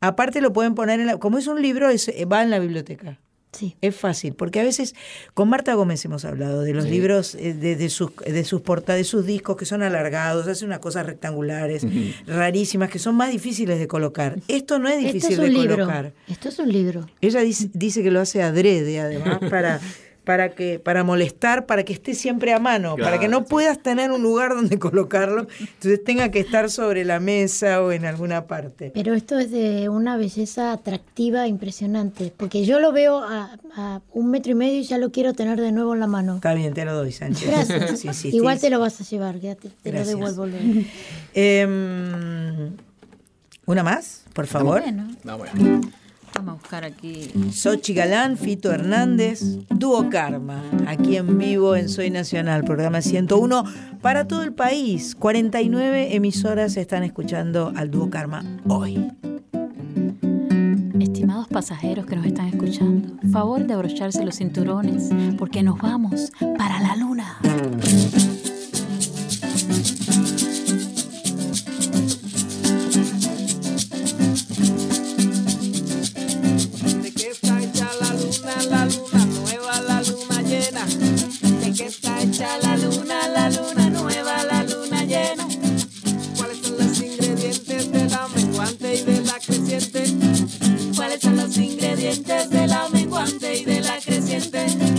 Aparte 0.00 0.40
lo 0.40 0.52
pueden 0.52 0.74
poner 0.74 1.00
en 1.00 1.06
la, 1.06 1.18
como 1.18 1.38
es 1.38 1.46
un 1.46 1.62
libro, 1.62 1.88
es- 1.88 2.08
eh, 2.08 2.24
va 2.26 2.42
en 2.42 2.50
la 2.50 2.58
biblioteca. 2.58 3.18
Sí. 3.52 3.76
Es 3.80 3.94
fácil, 3.94 4.34
porque 4.34 4.58
a 4.58 4.64
veces 4.64 4.96
con 5.32 5.48
Marta 5.48 5.74
Gómez 5.74 6.04
hemos 6.04 6.24
hablado 6.24 6.62
de 6.62 6.74
los 6.74 6.84
Sí. 6.86 6.90
libros, 6.90 7.36
eh, 7.36 7.54
de, 7.54 7.76
de 7.76 7.88
sus 7.88 8.10
de 8.16 8.44
sus 8.44 8.62
portadas, 8.62 8.98
de 8.98 9.04
sus 9.04 9.24
discos 9.24 9.56
que 9.56 9.64
son 9.64 9.84
alargados, 9.84 10.48
hace 10.48 10.64
unas 10.64 10.80
cosas 10.80 11.06
rectangulares, 11.06 11.86
rarísimas, 12.26 12.90
que 12.90 12.98
son 12.98 13.14
más 13.14 13.30
difíciles 13.30 13.78
de 13.78 13.86
colocar. 13.86 14.40
Esto 14.48 14.80
no 14.80 14.88
es 14.88 14.96
Esto 14.96 15.06
difícil 15.12 15.32
es 15.34 15.38
un 15.38 15.44
de 15.44 15.50
libro. 15.52 15.74
colocar. 15.76 16.12
Esto 16.26 16.48
es 16.48 16.58
un 16.58 16.72
libro. 16.72 17.06
Ella 17.20 17.40
dice, 17.42 17.70
dice 17.72 18.02
que 18.02 18.10
lo 18.10 18.20
hace 18.20 18.42
adrede, 18.42 18.98
además, 18.98 19.38
para, 19.48 19.80
para 20.24 20.50
que 20.54 20.78
para 20.78 21.04
molestar, 21.04 21.66
para 21.66 21.84
que 21.84 21.92
esté 21.92 22.14
siempre 22.14 22.52
a 22.52 22.58
mano, 22.58 22.96
para 22.96 23.20
que 23.20 23.28
no 23.28 23.40
sí. 23.40 23.44
puedas 23.50 23.82
tener 23.82 24.10
un 24.10 24.22
lugar 24.22 24.54
donde 24.54 24.78
colocarlo, 24.80 25.46
entonces 25.60 26.02
tenga 26.02 26.30
que 26.30 26.40
estar 26.40 26.70
sobre 26.70 27.04
la 27.04 27.20
mesa 27.20 27.82
o 27.82 27.92
en 27.92 28.04
alguna 28.06 28.46
parte. 28.46 28.90
Pero 28.94 29.14
esto 29.14 29.38
es 29.38 29.50
de 29.50 29.88
una 29.88 30.16
belleza 30.16 30.72
atractiva 30.72 31.46
impresionante. 31.46 32.32
Porque 32.36 32.64
yo 32.64 32.80
lo 32.80 32.92
veo 32.92 33.18
a, 33.22 33.58
a 33.76 34.00
un 34.12 34.30
metro 34.30 34.52
y 34.52 34.54
medio 34.54 34.78
y 34.80 34.84
ya 34.84 34.98
lo 34.98 35.10
quiero 35.12 35.34
tener 35.34 35.60
de 35.60 35.72
nuevo 35.72 35.94
en 35.94 36.00
la 36.00 36.06
mano. 36.06 36.36
Está 36.36 36.54
bien, 36.54 36.72
te 36.74 36.84
lo 36.84 36.94
doy, 36.94 37.12
Sánchez. 37.12 37.50
Gracias. 37.50 38.00
Sí, 38.00 38.08
sí, 38.14 38.28
Igual 38.34 38.58
te 38.60 38.70
lo 38.70 38.80
vas 38.80 39.00
a 39.00 39.04
llevar, 39.04 39.38
ya 39.40 39.54
te, 39.54 39.68
te 39.68 39.90
lo 39.90 39.98
Gracias. 39.98 40.08
devuelvo 40.08 40.46
luego. 40.46 40.80
Em, 41.34 42.72
¿Una 43.66 43.82
más, 43.82 44.24
por 44.32 44.46
favor? 44.46 44.80
Bueno, 44.82 45.08
No, 45.24 45.38
bueno. 45.38 45.80
Vamos 46.34 46.54
a 46.54 46.54
buscar 46.54 46.84
aquí. 46.84 47.30
Sochi 47.52 47.94
Galán, 47.94 48.36
Fito 48.36 48.72
Hernández, 48.72 49.42
Dúo 49.70 50.08
Karma, 50.10 50.62
aquí 50.86 51.16
en 51.16 51.38
vivo 51.38 51.76
en 51.76 51.88
Soy 51.88 52.10
Nacional, 52.10 52.64
programa 52.64 53.00
101 53.00 53.64
para 54.00 54.26
todo 54.26 54.42
el 54.42 54.52
país. 54.52 55.14
49 55.14 56.14
emisoras 56.14 56.76
están 56.76 57.04
escuchando 57.04 57.72
al 57.76 57.90
Dúo 57.90 58.10
Karma 58.10 58.44
hoy. 58.68 59.10
Estimados 61.00 61.48
pasajeros 61.48 62.06
que 62.06 62.16
nos 62.16 62.26
están 62.26 62.46
escuchando, 62.48 63.16
favor 63.30 63.66
de 63.66 63.74
abrocharse 63.74 64.24
los 64.24 64.36
cinturones 64.36 65.10
porque 65.38 65.62
nos 65.62 65.78
vamos 65.78 66.32
para 66.58 66.80
la 66.80 66.96
luna. 66.96 67.38
Qué 81.76 81.86
está 81.86 82.22
hecha 82.22 82.56
la 82.62 82.76
luna, 82.76 83.26
la 83.26 83.50
luna 83.50 83.90
nueva, 83.90 84.44
la 84.44 84.62
luna 84.62 85.02
llena. 85.02 85.44
¿Cuáles 86.36 86.58
son 86.58 86.78
los 86.78 87.00
ingredientes 87.00 87.90
de 87.90 88.08
la 88.08 88.28
menguante 88.28 88.94
y 88.94 89.02
de 89.02 89.20
la 89.22 89.40
creciente? 89.40 90.04
¿Cuáles 90.94 91.20
son 91.20 91.36
los 91.36 91.56
ingredientes 91.58 92.50
de 92.50 92.66
la 92.68 92.88
menguante 92.90 93.58
y 93.58 93.64
de 93.64 93.80
la 93.80 93.98
creciente? 93.98 94.93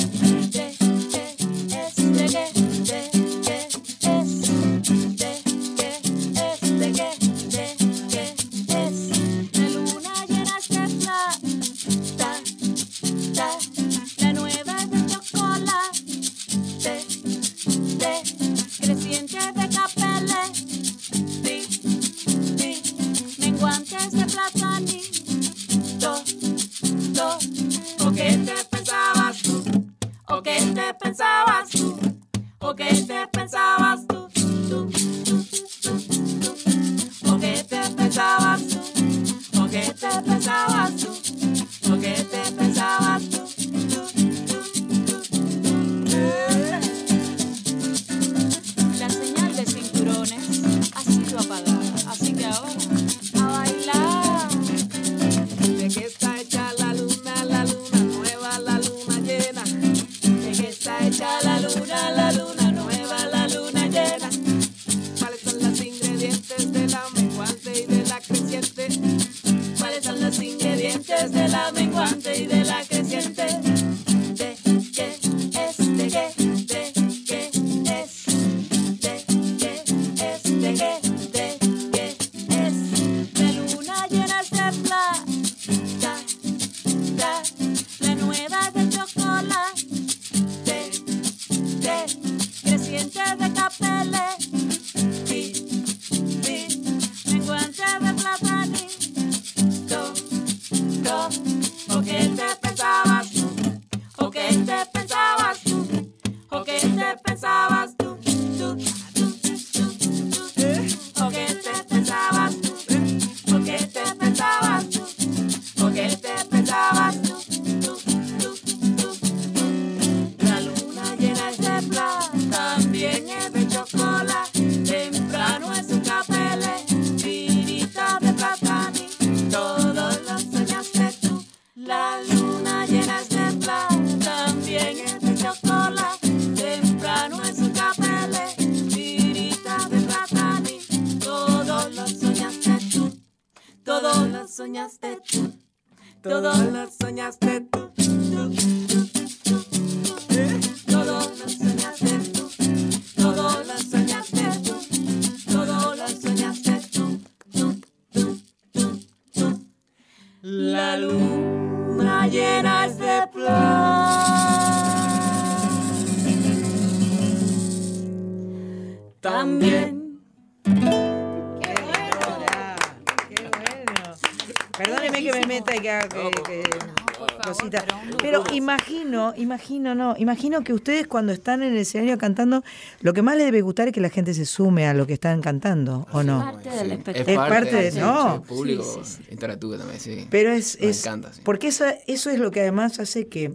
No, 180.15 180.21
imagino 180.21 180.63
que 180.63 180.73
ustedes 180.73 181.07
cuando 181.07 181.31
están 181.33 181.63
en 181.63 181.73
el 181.73 181.77
escenario 181.79 182.17
cantando, 182.17 182.63
lo 183.01 183.13
que 183.13 183.21
más 183.21 183.35
les 183.37 183.45
debe 183.45 183.61
gustar 183.61 183.87
es 183.87 183.93
que 183.93 184.01
la 184.01 184.09
gente 184.09 184.33
se 184.33 184.45
sume 184.45 184.87
a 184.87 184.93
lo 184.93 185.05
que 185.07 185.13
están 185.13 185.41
cantando, 185.41 186.07
¿o 186.11 186.23
no? 186.23 186.39
parte 186.39 186.69
del 186.69 186.91
Es 186.91 186.97
espectáculo. 186.97 187.31
Es 187.43 187.49
parte 187.49 187.75
de- 187.75 187.91
sí, 187.91 187.99
no. 187.99 188.35
sí, 188.35 188.41
público 188.47 188.83
Sí, 188.83 188.99
sí, 189.03 189.23
sí. 189.23 189.27
interactúa 189.31 189.77
también, 189.77 189.99
sí. 189.99 190.27
Pero 190.29 190.51
es, 190.51 190.79
Me 190.79 190.89
es 190.89 191.05
encanta, 191.05 191.33
sí. 191.33 191.41
porque 191.43 191.67
eso, 191.67 191.85
eso 192.07 192.29
es 192.29 192.39
lo 192.39 192.51
que 192.51 192.61
además 192.61 192.99
hace 192.99 193.27
que, 193.27 193.53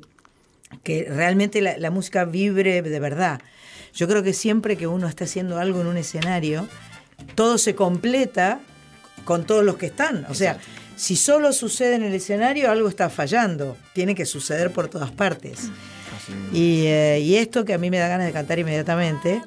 que 0.82 1.06
realmente 1.10 1.60
la, 1.60 1.78
la 1.78 1.90
música 1.90 2.24
vibre 2.24 2.82
de 2.82 3.00
verdad. 3.00 3.40
Yo 3.92 4.06
creo 4.06 4.22
que 4.22 4.32
siempre 4.32 4.76
que 4.76 4.86
uno 4.86 5.08
está 5.08 5.24
haciendo 5.24 5.58
algo 5.58 5.80
en 5.80 5.86
un 5.88 5.96
escenario, 5.96 6.68
todo 7.34 7.58
se 7.58 7.74
completa 7.74 8.60
con 9.24 9.44
todos 9.46 9.64
los 9.64 9.76
que 9.76 9.86
están. 9.86 10.26
O 10.30 10.34
sea, 10.34 10.58
si 10.96 11.16
solo 11.16 11.52
sucede 11.52 11.96
en 11.96 12.02
el 12.04 12.14
escenario, 12.14 12.70
algo 12.70 12.88
está 12.88 13.10
fallando. 13.10 13.76
Tiene 13.92 14.14
que 14.14 14.26
suceder 14.26 14.72
por 14.72 14.88
todas 14.88 15.10
partes. 15.10 15.70
Y, 16.52 16.86
eh, 16.86 17.20
y 17.20 17.36
esto 17.36 17.64
que 17.64 17.74
a 17.74 17.78
mí 17.78 17.90
me 17.90 17.98
da 17.98 18.08
ganas 18.08 18.26
de 18.26 18.32
cantar 18.32 18.58
inmediatamente, 18.58 19.42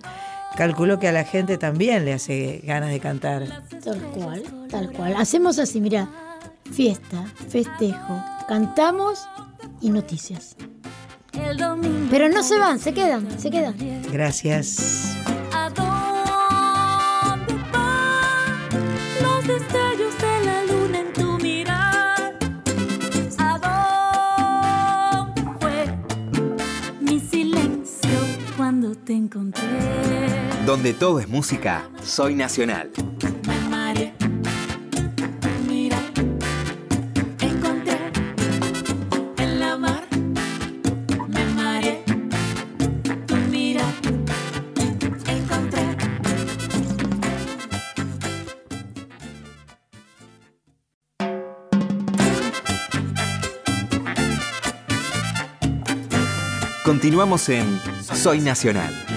calculo 0.56 1.00
que 1.00 1.08
a 1.08 1.12
la 1.12 1.24
gente 1.24 1.58
también 1.58 2.06
le 2.06 2.14
hace 2.14 2.62
ganas 2.64 2.90
de 2.92 3.00
cantar. 3.00 3.64
Tal 3.84 4.00
cual, 4.12 4.44
tal 4.70 4.92
cual. 4.92 5.16
Hacemos 5.18 5.60
así, 5.60 5.82
mira, 5.82 6.10
fiesta, 6.72 7.26
festejo, 7.50 8.24
cantamos 8.48 9.20
y 9.82 9.90
noticias. 9.90 10.56
Pero 12.10 12.30
no 12.30 12.44
se 12.44 12.58
van, 12.58 12.80
se 12.80 12.94
quedan, 12.94 13.40
se 13.40 13.50
quedan. 13.50 13.76
Gracias. 14.12 15.18
Donde 30.74 30.96
todo 30.96 31.20
es 31.20 31.30
música, 31.30 31.88
soy 32.04 32.34
nacional. 32.34 32.90
Continuamos 56.84 57.48
en 57.50 57.80
Soy 58.16 58.40
Nacional. 58.40 59.13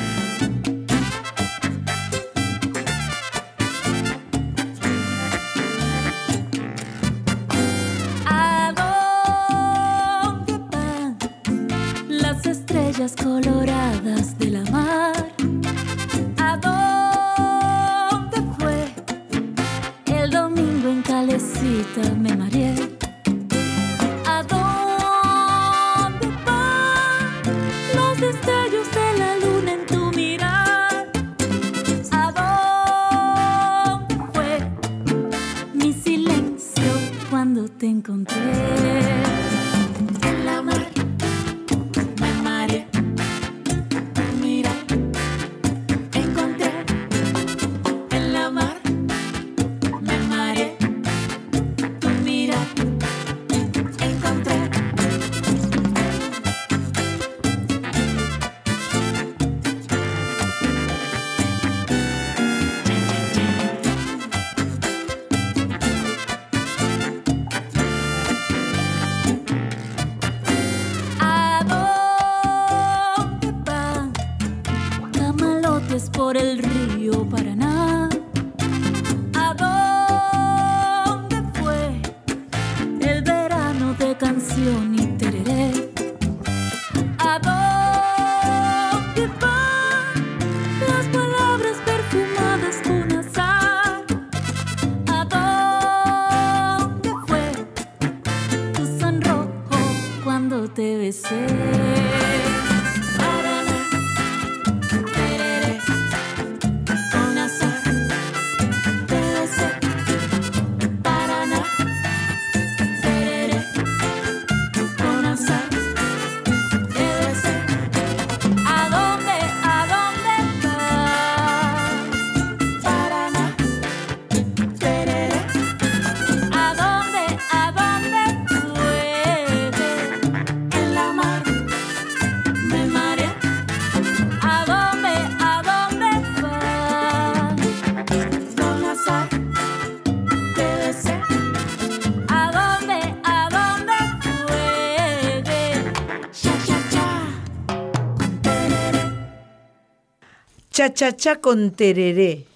Cha 150.96 151.12
cha 151.12 151.16
cha 151.16 151.40
con 151.40 151.72
tereré. 151.72 152.46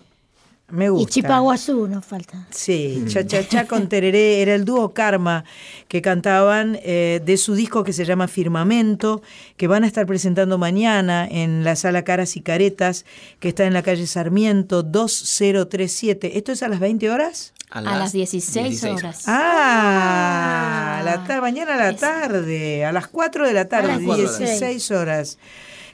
Me 0.71 0.89
gusta. 0.89 1.03
Y 1.03 1.13
Chipaguazú 1.13 1.89
nos 1.89 2.05
falta. 2.05 2.47
Sí, 2.51 3.05
Cha 3.09 3.27
Cha 3.27 3.47
Cha 3.47 3.67
con 3.67 3.89
Tereré 3.91 4.41
era 4.41 4.55
el 4.55 4.65
dúo 4.65 4.95
Karma 4.95 5.45
que 5.89 6.01
cantaban 6.01 6.79
eh, 6.83 7.21
de 7.25 7.37
su 7.37 7.55
disco 7.55 7.85
que 7.85 7.93
se 7.93 8.05
llama 8.05 8.29
Firmamento, 8.29 9.21
que 9.57 9.67
van 9.67 9.85
a 9.85 9.87
estar 9.87 10.07
presentando 10.07 10.59
mañana 10.59 11.27
en 11.29 11.65
la 11.65 11.77
sala 11.77 12.03
Caras 12.03 12.37
y 12.37 12.41
Caretas, 12.41 13.05
que 13.41 13.49
está 13.49 13.65
en 13.65 13.75
la 13.75 13.83
calle 13.83 14.07
Sarmiento 14.07 14.83
2037. 14.83 16.39
¿Esto 16.39 16.53
es 16.53 16.63
a 16.63 16.69
las 16.69 16.81
20 16.81 17.11
horas? 17.11 17.53
A 17.71 17.83
las 17.83 18.13
16 18.13 18.85
horas. 18.85 19.25
Ah, 19.27 21.01
a 21.01 21.03
la 21.03 21.41
mañana 21.41 21.75
a 21.75 21.79
la 21.93 21.97
tarde, 21.97 22.85
a 22.85 22.93
las 22.93 23.07
4 23.07 23.47
de 23.47 23.53
la 23.53 23.67
tarde, 23.67 23.89
las 23.89 24.01
16. 24.01 24.39
16 24.61 24.91
horas. 24.93 25.39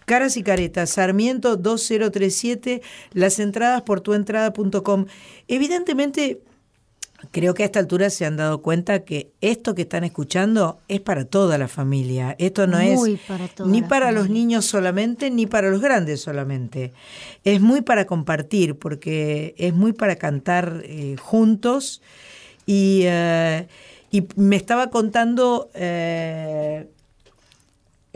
Caras 0.06 0.36
y 0.36 0.44
caretas, 0.44 0.90
Sarmiento 0.90 1.56
2037, 1.56 2.80
las 3.12 3.40
entradas 3.40 3.82
por 3.82 4.00
tuentrada.com. 4.00 5.06
Evidentemente, 5.48 6.42
creo 7.32 7.54
que 7.54 7.64
a 7.64 7.66
esta 7.66 7.80
altura 7.80 8.08
se 8.10 8.24
han 8.24 8.36
dado 8.36 8.62
cuenta 8.62 9.04
que 9.04 9.32
esto 9.40 9.74
que 9.74 9.82
están 9.82 10.04
escuchando 10.04 10.78
es 10.86 11.00
para 11.00 11.24
toda 11.24 11.58
la 11.58 11.66
familia. 11.66 12.36
Esto 12.38 12.68
no 12.68 12.78
Muy 12.78 13.14
es 13.14 13.20
para 13.20 13.48
ni 13.66 13.82
para 13.82 14.12
los 14.12 14.30
niños 14.30 14.64
solamente, 14.64 15.28
ni 15.28 15.46
para 15.46 15.70
los 15.70 15.80
grandes 15.80 16.20
solamente. 16.20 16.92
Es 17.42 17.60
muy 17.60 17.80
para 17.80 18.06
compartir, 18.06 18.78
porque 18.78 19.56
es 19.58 19.74
muy 19.74 19.92
para 19.92 20.14
cantar 20.14 20.82
eh, 20.84 21.16
juntos. 21.20 22.00
Y, 22.64 23.02
eh, 23.06 23.66
y 24.12 24.24
me 24.36 24.54
estaba 24.54 24.90
contando 24.90 25.68
eh, 25.74 26.86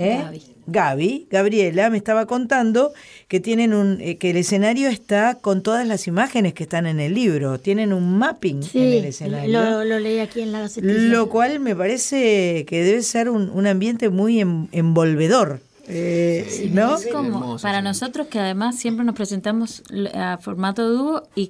¿eh? 0.00 0.20
Gaby. 0.24 0.42
Gaby, 0.66 1.26
Gabriela, 1.30 1.90
me 1.90 1.96
estaba 1.96 2.26
contando 2.26 2.92
que 3.26 3.40
tienen 3.40 3.74
un, 3.74 4.00
eh, 4.00 4.18
que 4.18 4.30
el 4.30 4.36
escenario 4.36 4.88
está 4.88 5.34
con 5.34 5.62
todas 5.64 5.84
las 5.86 6.06
imágenes 6.06 6.54
que 6.54 6.62
están 6.62 6.86
en 6.86 7.00
el 7.00 7.12
libro. 7.14 7.58
Tienen 7.58 7.92
un 7.92 8.18
mapping 8.18 8.60
en 8.74 8.82
el 8.92 9.04
escenario. 9.06 9.50
lo, 9.60 9.84
lo 9.84 9.98
leí 9.98 10.20
aquí 10.20 10.42
en 10.42 10.52
la 10.52 10.60
gacetilla. 10.60 10.92
Lo 10.94 11.28
cual 11.28 11.58
me 11.58 11.74
parece 11.74 12.64
que 12.68 12.84
debe 12.84 13.02
ser 13.02 13.30
un, 13.30 13.50
un 13.50 13.66
ambiente 13.66 14.10
muy 14.10 14.38
em- 14.40 14.68
envolvedor. 14.70 15.60
eh, 15.88 16.70
¿No? 16.72 16.96
Es 16.96 17.08
como 17.08 17.58
para 17.58 17.82
nosotros 17.82 18.28
que 18.28 18.38
además 18.38 18.78
siempre 18.78 19.04
nos 19.04 19.16
presentamos 19.16 19.82
a 20.14 20.38
formato 20.40 20.88
dúo 20.88 21.24
y 21.34 21.48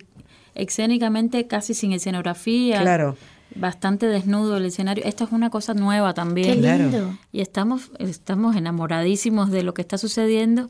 escénicamente 0.54 1.46
casi 1.46 1.74
sin 1.74 1.92
escenografía. 1.92 2.80
Claro. 2.80 3.16
Bastante 3.54 4.06
desnudo 4.06 4.56
el 4.56 4.64
escenario. 4.66 5.04
Esto 5.04 5.24
es 5.24 5.32
una 5.32 5.50
cosa 5.50 5.74
nueva 5.74 6.14
también. 6.14 6.60
Qué 6.62 6.76
lindo. 6.78 7.16
Y 7.32 7.40
estamos, 7.40 7.90
estamos 7.98 8.56
enamoradísimos 8.56 9.50
de 9.50 9.62
lo 9.62 9.74
que 9.74 9.82
está 9.82 9.98
sucediendo. 9.98 10.68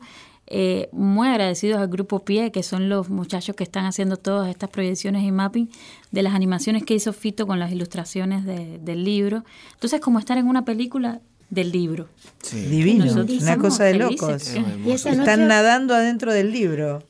Eh, 0.53 0.89
muy 0.91 1.29
agradecidos 1.29 1.79
al 1.79 1.87
grupo 1.87 2.25
Pie, 2.25 2.51
que 2.51 2.61
son 2.63 2.89
los 2.89 3.09
muchachos 3.09 3.55
que 3.55 3.63
están 3.63 3.85
haciendo 3.85 4.17
todas 4.17 4.49
estas 4.49 4.69
proyecciones 4.69 5.23
y 5.23 5.31
mapping 5.31 5.69
de 6.11 6.23
las 6.23 6.33
animaciones 6.33 6.83
que 6.83 6.93
hizo 6.93 7.13
Fito 7.13 7.47
con 7.47 7.57
las 7.59 7.71
ilustraciones 7.71 8.43
de- 8.43 8.77
del 8.79 9.03
libro. 9.05 9.45
Entonces, 9.75 10.01
como 10.01 10.19
estar 10.19 10.37
en 10.37 10.47
una 10.47 10.65
película 10.65 11.21
del 11.49 11.71
libro. 11.71 12.07
Divino, 12.51 13.05
Nosotros 13.05 13.41
una 13.41 13.57
cosa 13.57 13.83
de 13.85 13.97
felices. 13.97 14.55
locos. 14.55 14.85
Y 14.85 14.91
esa 14.91 15.11
Están 15.11 15.47
nadando 15.47 15.93
adentro 15.95 16.33
del 16.33 16.51
libro, 16.51 17.03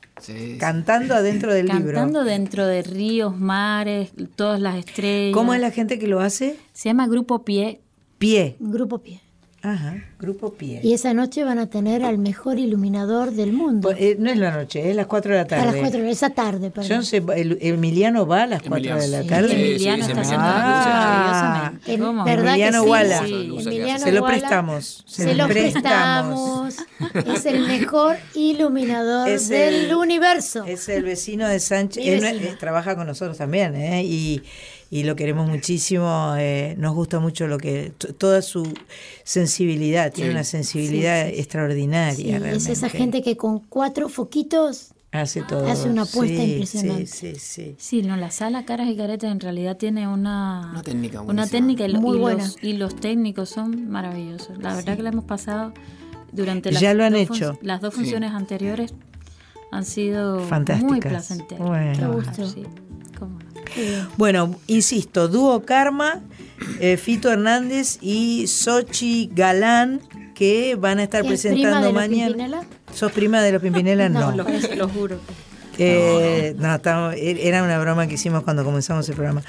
cantando 0.58 1.14
adentro 1.14 1.52
del 1.52 1.66
libro. 1.66 1.94
Cantando 1.94 2.24
dentro 2.24 2.66
de 2.66 2.82
ríos, 2.82 3.38
mares, 3.38 4.12
todas 4.36 4.60
las 4.60 4.76
estrellas. 4.76 5.34
¿Cómo 5.34 5.54
es 5.54 5.60
la 5.60 5.70
gente 5.70 5.98
que 5.98 6.06
lo 6.06 6.20
hace? 6.20 6.56
Se 6.72 6.88
llama 6.88 7.06
Grupo 7.06 7.44
Pie. 7.44 7.80
Pie. 8.18 8.56
Grupo 8.60 8.98
Pie. 8.98 9.20
Ajá, 9.64 9.94
grupo 10.18 10.54
Pie. 10.54 10.80
Y 10.82 10.92
esa 10.92 11.14
noche 11.14 11.44
van 11.44 11.58
a 11.60 11.68
tener 11.68 12.02
al 12.04 12.18
mejor 12.18 12.58
iluminador 12.58 13.30
del 13.30 13.52
mundo. 13.52 13.92
Eh, 13.96 14.16
no 14.18 14.28
es 14.28 14.36
la 14.36 14.50
noche, 14.50 14.90
es 14.90 14.96
las 14.96 15.06
4 15.06 15.32
de 15.34 15.38
la 15.38 15.46
tarde. 15.46 15.62
a 15.62 15.66
las 15.66 15.76
cuatro, 15.76 16.00
esa 16.04 16.30
tarde, 16.30 16.70
perdón. 16.70 17.04
Sé, 17.04 17.22
el- 17.36 17.58
Emiliano 17.60 18.26
va 18.26 18.42
a 18.42 18.46
las 18.48 18.62
4 18.62 18.96
de 18.98 19.06
la 19.08 19.22
Sí, 19.22 19.28
tarde. 19.28 19.52
Emiliano 19.52 20.04
está 20.04 20.20
haciendo 20.20 20.44
Ah, 20.48 21.70
las 21.72 21.86
luces. 21.86 21.98
¿Cómo? 22.00 22.24
¿Verdad 22.24 22.48
Emiliano 22.54 22.78
que 22.80 22.84
sí? 22.84 22.90
Wala. 22.90 23.18
Sí, 23.26 23.98
Se 24.02 24.12
lo 24.12 24.26
prestamos. 24.26 25.04
Se, 25.06 25.22
Se 25.22 25.34
lo 25.36 25.46
prestamos. 25.46 26.74
prestamos. 26.74 27.28
Es 27.38 27.46
el 27.46 27.60
mejor 27.66 28.16
iluminador 28.34 29.28
Es 29.28 29.48
del 29.48 29.86
el- 29.86 29.94
universo. 29.94 30.64
Es 30.64 30.88
el 30.88 31.04
vecino 31.04 31.46
de 31.46 31.60
Sánchez. 31.60 32.02
Mi 32.04 32.10
Él 32.10 32.20
vecino. 32.20 32.46
eh, 32.50 32.56
trabaja 32.58 32.96
con 32.96 33.06
nosotros 33.06 33.38
también, 33.38 33.74
¿eh? 33.76 34.02
Y, 34.04 34.42
y 34.94 35.04
lo 35.04 35.16
queremos 35.16 35.48
muchísimo. 35.48 36.34
eh, 36.36 36.74
nos 36.78 36.94
gusta 36.94 37.18
mucho 37.18 37.46
lo 37.46 37.56
que. 37.56 37.92
Toda 38.18 38.42
su 38.42 38.70
sensibilidad. 39.24 40.12
Tiene 40.12 40.32
una 40.32 40.44
sensibilidad 40.44 41.22
Sí, 41.24 41.28
sí, 41.30 41.34
sí. 41.36 41.40
extraordinaria. 41.40 42.14
Sí, 42.14 42.30
es 42.30 42.40
realmente. 42.42 42.72
esa 42.72 42.88
gente 42.90 43.22
que 43.22 43.36
con 43.38 43.60
cuatro 43.60 44.10
foquitos 44.10 44.92
Hace 45.10 45.42
todo. 45.42 45.66
hace 45.66 45.88
una 45.88 46.02
apuesta 46.02 46.36
Sí, 46.42 46.52
impresionante. 46.52 47.06
Sí, 47.06 47.32
sí, 47.34 47.38
sí. 47.40 47.74
Sí, 47.78 48.02
no, 48.02 48.16
la 48.18 48.30
sala 48.30 48.66
Caras 48.66 48.88
y 48.88 48.96
Caretas 48.96 49.32
en 49.32 49.40
realidad 49.40 49.78
tiene 49.78 50.06
una, 50.08 50.68
Una 50.72 50.82
técnica 50.82 51.20
una 51.22 51.46
técnica 51.46 51.86
y, 51.86 51.92
lo- 51.92 52.00
Muy 52.02 52.18
y 52.18 52.20
buena. 52.20 52.44
los, 52.44 52.58
y 52.62 52.74
los 52.74 52.94
técnicos 52.96 53.48
son 53.48 53.88
maravillosos. 53.88 54.58
La 54.58 54.74
verdad 54.74 54.96
que 54.96 55.02
la 55.02 55.08
hemos 55.08 55.24
pasado 55.24 55.72
durante 56.32 56.70
las, 56.70 56.82
Ya 56.82 56.92
lo 56.92 57.04
han 57.04 57.12
dos 57.14 57.22
hecho. 57.22 57.58
las 57.62 57.80
dos 57.80 57.94
Sí. 57.94 58.00
funciones 58.00 58.32
anteriores. 58.32 58.92
Han 59.70 59.86
sido 59.86 60.40
muy 60.82 61.00
placenteras. 61.00 61.66
Bueno. 61.66 61.98
Qué 61.98 62.06
gusto. 62.06 62.46
Sí. 62.46 62.64
Bueno, 64.16 64.58
insisto, 64.66 65.28
dúo 65.28 65.62
Karma, 65.64 66.20
eh, 66.80 66.96
Fito 66.96 67.30
Hernández 67.30 67.98
y 68.00 68.46
Sochi 68.46 69.30
Galán, 69.32 70.00
que 70.34 70.74
van 70.76 70.98
a 70.98 71.04
estar 71.04 71.22
¿Que 71.22 71.34
es 71.34 71.40
presentando 71.42 71.62
prima 71.68 71.80
de 71.80 71.84
los 71.84 71.94
mañana. 71.94 72.26
Pimpinela? 72.28 72.64
¿Sos 72.94 73.12
prima 73.12 73.42
de 73.42 73.52
los 73.52 73.62
Pimpinela? 73.62 74.08
No. 74.10 74.32
Lo, 74.32 74.44
lo 74.76 74.88
juro. 74.88 75.18
Eh, 75.78 76.54
no, 76.58 76.74
estamos- 76.74 77.14
era 77.16 77.62
una 77.62 77.78
broma 77.78 78.06
que 78.06 78.14
hicimos 78.14 78.42
cuando 78.42 78.62
comenzamos 78.64 79.08
el 79.08 79.14
programa. 79.14 79.42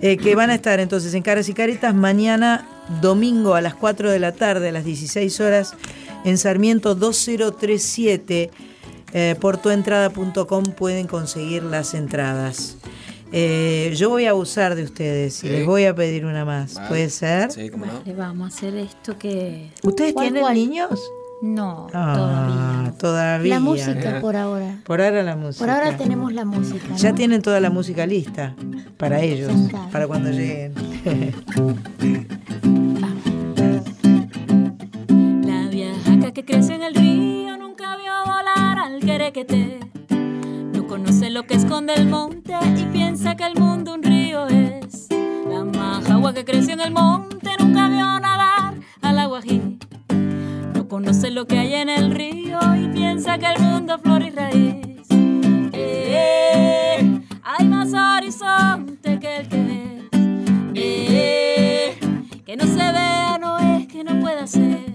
Eh, 0.00 0.16
que 0.16 0.34
van 0.34 0.48
a 0.50 0.54
estar 0.54 0.80
entonces 0.80 1.12
en 1.14 1.22
Caras 1.22 1.48
y 1.50 1.52
Caretas 1.54 1.94
mañana, 1.94 2.66
domingo 3.02 3.54
a 3.54 3.60
las 3.60 3.74
4 3.74 4.10
de 4.10 4.18
la 4.18 4.32
tarde, 4.32 4.70
a 4.70 4.72
las 4.72 4.84
16 4.84 5.40
horas, 5.40 5.74
en 6.24 6.38
Sarmiento 6.38 6.94
2037. 6.94 8.50
Eh, 9.14 9.36
por 9.40 9.56
tuentrada.com 9.56 10.64
pueden 10.76 11.06
conseguir 11.06 11.62
las 11.62 11.94
entradas. 11.94 12.76
Eh, 13.32 13.92
yo 13.96 14.08
voy 14.08 14.24
a 14.26 14.30
abusar 14.30 14.74
de 14.74 14.84
ustedes 14.84 15.44
y 15.44 15.48
les 15.48 15.66
voy 15.66 15.84
a 15.84 15.94
pedir 15.94 16.24
una 16.24 16.44
más. 16.44 16.74
Vale. 16.74 16.88
¿Puede 16.88 17.10
ser? 17.10 17.50
Sí, 17.52 17.68
cómo 17.68 17.84
no. 17.86 17.92
Vale, 18.00 18.14
vamos 18.14 18.52
a 18.52 18.56
hacer 18.56 18.74
esto 18.76 19.18
que... 19.18 19.70
¿Ustedes 19.82 20.12
¿Cuál, 20.14 20.26
tienen 20.26 20.42
cuál? 20.42 20.54
niños? 20.54 21.00
No, 21.40 21.86
Ah, 21.92 22.14
todavía. 22.16 22.98
todavía. 22.98 23.54
La 23.54 23.60
música 23.60 24.18
por 24.20 24.34
ahora. 24.34 24.78
Por 24.84 25.00
ahora 25.00 25.22
la 25.22 25.36
música. 25.36 25.64
Por 25.64 25.70
ahora 25.70 25.96
tenemos 25.96 26.32
la 26.32 26.44
música. 26.44 26.96
Ya 26.96 27.10
¿no? 27.10 27.14
tienen 27.14 27.42
toda 27.42 27.60
la 27.60 27.70
música 27.70 28.06
lista 28.06 28.56
para 28.96 29.20
ellos, 29.20 29.52
para 29.92 30.08
cuando 30.08 30.30
lleguen. 30.30 30.74
La 35.46 35.68
viajaca 35.68 36.32
que 36.32 36.44
crece 36.44 36.74
en 36.74 36.82
el 36.82 36.94
río 36.94 37.56
nunca 37.56 37.96
vio 37.96 38.12
volar 38.26 38.78
al 38.78 39.00
querequete. 39.00 39.80
No 40.98 41.04
conoce 41.04 41.30
lo 41.30 41.44
que 41.44 41.54
esconde 41.54 41.94
el 41.94 42.06
monte 42.08 42.52
y 42.76 42.82
piensa 42.86 43.36
que 43.36 43.44
el 43.44 43.54
mundo 43.54 43.94
un 43.94 44.02
río 44.02 44.48
es. 44.48 45.06
La 45.48 45.62
majagua 45.62 46.34
que 46.34 46.44
crece 46.44 46.72
en 46.72 46.80
el 46.80 46.90
monte 46.90 47.50
nunca 47.60 47.88
vio 47.88 48.18
nadar 48.18 48.74
al 49.00 49.18
aguají. 49.20 49.78
No 50.74 50.88
conoce 50.88 51.30
lo 51.30 51.46
que 51.46 51.56
hay 51.56 51.74
en 51.74 51.88
el 51.88 52.10
río 52.10 52.58
y 52.74 52.88
piensa 52.88 53.38
que 53.38 53.46
el 53.46 53.62
mundo 53.62 53.96
flor 54.00 54.22
y 54.22 54.30
raíz. 54.30 55.06
Eh, 55.72 57.20
hay 57.44 57.68
más 57.68 57.94
horizonte 57.94 59.20
que 59.20 59.36
el 59.36 59.48
que 59.48 59.62
ves. 59.62 60.20
Eh, 60.74 61.98
que 62.44 62.56
no 62.56 62.64
se 62.64 62.74
vea 62.74 63.38
no 63.40 63.56
es 63.56 63.86
que 63.86 64.02
no 64.02 64.18
pueda 64.18 64.48
ser. 64.48 64.87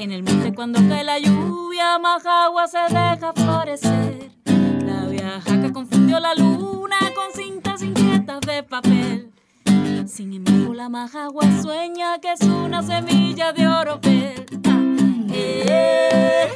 En 0.00 0.12
el 0.12 0.22
monte 0.22 0.54
cuando 0.54 0.80
cae 0.88 1.04
la 1.04 1.18
lluvia, 1.18 1.98
más 1.98 2.24
agua 2.24 2.66
se 2.66 2.78
deja 2.78 3.34
florecer. 3.34 4.30
La 4.86 5.04
viaja 5.04 5.60
que 5.60 5.70
confundió 5.70 6.18
la 6.18 6.34
luna 6.34 6.96
con 7.14 7.30
cintas 7.34 7.82
inquietas 7.82 8.40
de 8.40 8.62
papel. 8.62 9.30
Sin 10.06 10.32
embargo, 10.32 10.72
la 10.72 10.88
majagua 10.88 11.44
sueña 11.60 12.18
que 12.18 12.32
es 12.32 12.40
una 12.40 12.82
semilla 12.82 13.52
de 13.52 13.68
oropel. 13.68 14.46
Ah, 14.66 14.80
eh, 15.34 16.48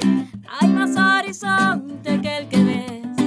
hay 0.49 0.69
más 0.69 0.97
horizonte 0.97 2.23
que 2.23 2.37
el 2.39 2.49
que 2.49 2.65
ves. 2.65 3.27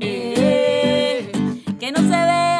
Eh, 0.00 1.32
que 1.80 1.90
no 1.90 2.00
se 2.00 2.08
vea 2.08 2.53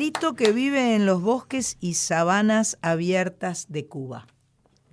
pajarito 0.00 0.34
que 0.34 0.52
vive 0.52 0.94
en 0.94 1.04
los 1.04 1.20
bosques 1.20 1.76
y 1.80 1.94
sabanas 1.94 2.78
abiertas 2.80 3.66
de 3.68 3.84
Cuba. 3.86 4.26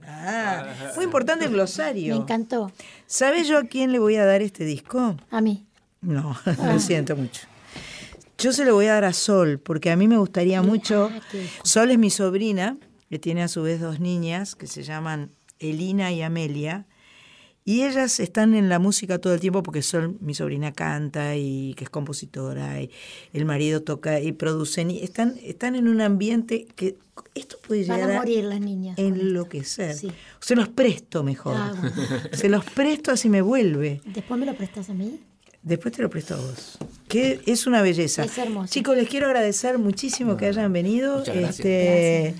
Ah, 0.05 0.65
muy 0.95 1.05
importante 1.05 1.45
el 1.45 1.51
glosario. 1.51 2.13
Me 2.15 2.21
encantó. 2.21 2.71
¿Sabes 3.05 3.47
yo 3.47 3.57
a 3.57 3.63
quién 3.63 3.91
le 3.93 3.99
voy 3.99 4.15
a 4.17 4.25
dar 4.25 4.41
este 4.41 4.65
disco? 4.65 5.15
A 5.31 5.39
mí. 5.41 5.65
No, 6.01 6.35
Ah. 6.45 6.73
lo 6.73 6.79
siento 6.79 7.15
mucho. 7.15 7.47
Yo 8.37 8.51
se 8.51 8.65
lo 8.65 8.73
voy 8.73 8.87
a 8.87 8.93
dar 8.93 9.05
a 9.05 9.13
Sol, 9.13 9.59
porque 9.59 9.91
a 9.91 9.95
mí 9.95 10.07
me 10.09 10.17
gustaría 10.17 10.61
mucho. 10.61 11.09
Sol 11.63 11.89
es 11.91 11.97
mi 11.97 12.09
sobrina, 12.09 12.77
que 13.09 13.17
tiene 13.17 13.43
a 13.43 13.47
su 13.47 13.63
vez 13.63 13.79
dos 13.79 13.99
niñas 14.01 14.55
que 14.55 14.67
se 14.67 14.83
llaman 14.83 15.31
Elina 15.59 16.11
y 16.11 16.21
Amelia. 16.21 16.85
Y 17.67 17.83
ellas 17.83 18.21
están 18.21 18.55
en 18.55 18.69
la 18.69 18.79
música 18.79 19.19
todo 19.19 19.33
el 19.33 19.41
tiempo 19.41 19.61
porque 19.61 19.81
Sol, 19.81 20.15
mi 20.21 20.33
sobrina, 20.33 20.71
canta 20.71 21.35
y 21.35 21.73
que 21.73 21.83
es 21.83 21.89
compositora, 21.89 22.81
y 22.81 22.89
el 23.33 23.43
marido 23.43 23.81
toca 23.83 24.21
y 24.21 24.31
producen. 24.31 24.89
Y 24.89 24.99
están, 24.99 25.35
están 25.43 25.75
en 25.75 25.89
un 25.89 25.99
ambiente 25.99 26.65
que 26.77 26.95
esto 27.35 27.57
puede 27.67 27.85
Van 27.85 27.97
llegar 27.97 28.11
a 28.15 28.19
morir 28.19 28.45
las 28.45 28.61
niñas. 28.61 28.97
enloquecer. 28.97 29.97
Se 30.39 30.55
los 30.55 30.69
presto 30.69 31.25
mejor. 31.25 31.55
Ah, 31.57 31.73
bueno. 31.77 31.93
Se 32.31 32.47
los 32.47 32.63
presto 32.63 33.11
así 33.11 33.27
me 33.27 33.41
vuelve. 33.41 33.99
Después 34.05 34.39
me 34.39 34.45
lo 34.45 34.55
prestas 34.55 34.89
a 34.89 34.93
mí. 34.93 35.19
Después 35.61 35.93
te 35.93 36.01
lo 36.01 36.09
presto 36.09 36.35
a 36.35 36.37
vos. 36.37 36.77
Que 37.09 37.41
es 37.47 37.67
una 37.67 37.81
belleza. 37.81 38.23
Es 38.23 38.37
hermoso. 38.37 38.73
Chicos, 38.73 38.95
les 38.95 39.09
quiero 39.09 39.25
agradecer 39.27 39.77
muchísimo 39.77 40.37
que 40.37 40.45
hayan 40.45 40.71
venido. 40.71 41.17
Muchas 41.17 41.35
gracias. 41.35 41.59
Este, 41.59 42.35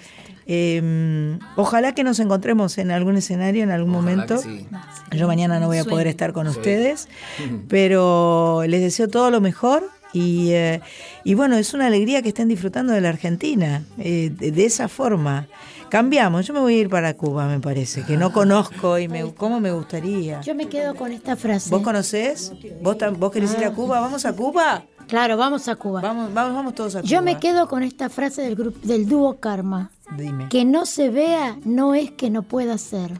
eh, 0.47 1.37
ojalá 1.55 1.93
que 1.93 2.03
nos 2.03 2.19
encontremos 2.19 2.77
en 2.77 2.91
algún 2.91 3.17
escenario 3.17 3.63
en 3.63 3.71
algún 3.71 3.93
Ojalá 3.95 4.11
momento. 4.15 4.37
sí. 4.37 4.65
Yo 5.11 5.27
mañana 5.27 5.59
no 5.59 5.67
voy 5.67 5.77
a 5.77 5.83
Sueño. 5.83 5.93
poder 5.95 6.07
estar 6.07 6.33
con 6.33 6.45
Sí. 6.51 6.57
ustedes, 6.57 7.07
pero 7.67 8.63
les 8.67 8.81
deseo 8.81 9.07
todo 9.07 9.29
lo 9.31 9.41
mejor. 9.41 9.83
Y, 10.13 10.51
eh, 10.51 10.81
y 11.25 11.33
bueno, 11.35 11.57
es 11.57 11.73
una 11.73 11.87
alegría 11.87 12.21
que 12.21 12.29
estén 12.29 12.47
disfrutando 12.47 12.93
de 12.93 13.01
la 13.01 13.09
Argentina, 13.09 13.83
eh, 13.99 14.31
de, 14.33 14.51
de 14.51 14.65
esa 14.65 14.87
forma. 14.87 15.47
Cambiamos, 15.89 16.45
yo 16.47 16.53
me 16.53 16.59
voy 16.59 16.75
a 16.75 16.77
ir 16.79 16.89
para 16.89 17.13
Cuba, 17.13 17.45
me 17.47 17.59
parece, 17.59 18.03
que 18.03 18.17
no 18.17 18.31
conozco 18.33 18.97
y 18.99 19.07
me, 19.07 19.33
cómo 19.33 19.59
me 19.59 19.71
gustaría. 19.71 20.41
Yo 20.41 20.55
me 20.55 20.67
quedo 20.67 20.95
con 20.95 21.11
esta 21.11 21.35
frase. 21.35 21.69
¿Vos 21.69 21.81
conocés? 21.81 22.51
¿Vos, 22.81 22.97
vos 23.17 23.31
querés 23.31 23.53
ir 23.57 23.65
a 23.65 23.71
Cuba? 23.71 23.99
¿Vamos 23.99 24.25
a 24.25 24.33
Cuba? 24.33 24.83
Claro, 25.07 25.37
vamos 25.37 25.67
a 25.67 25.75
Cuba. 25.75 26.01
Vamos, 26.01 26.33
vamos, 26.33 26.55
vamos 26.55 26.75
todos 26.75 26.95
a 26.95 26.99
Cuba. 27.01 27.09
Yo 27.09 27.21
me 27.21 27.39
quedo 27.39 27.67
con 27.67 27.83
esta 27.83 28.09
frase 28.09 28.41
del 28.41 28.55
grupo 28.55 28.79
del 28.83 29.07
dúo 29.07 29.39
Karma. 29.39 29.91
Dime. 30.15 30.49
Que 30.49 30.65
no 30.65 30.85
se 30.85 31.09
vea 31.09 31.57
no 31.63 31.95
es 31.95 32.11
que 32.11 32.29
no 32.29 32.43
pueda 32.43 32.77
ser. 32.77 33.19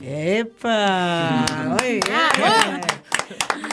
¡Epa! 0.00 1.44
Muy 1.68 2.00
bien. 2.00 2.80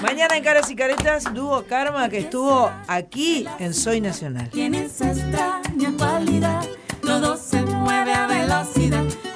Mañana 0.01 0.37
en 0.37 0.43
Caras 0.43 0.69
y 0.69 0.75
Caretas, 0.75 1.33
dúo 1.33 1.63
Karma 1.67 2.09
que 2.09 2.19
estuvo 2.19 2.69
aquí 2.87 3.47
en 3.59 3.73
Soy 3.73 4.01
Nacional. 4.01 4.49
Tiene 4.49 4.85
esa 4.85 5.11
extraña 5.11 5.91
cualidad, 5.97 6.63
todo 7.01 7.37
se 7.37 7.61
mueve 7.63 8.13
a 8.13 8.27
velocidad. 8.27 8.86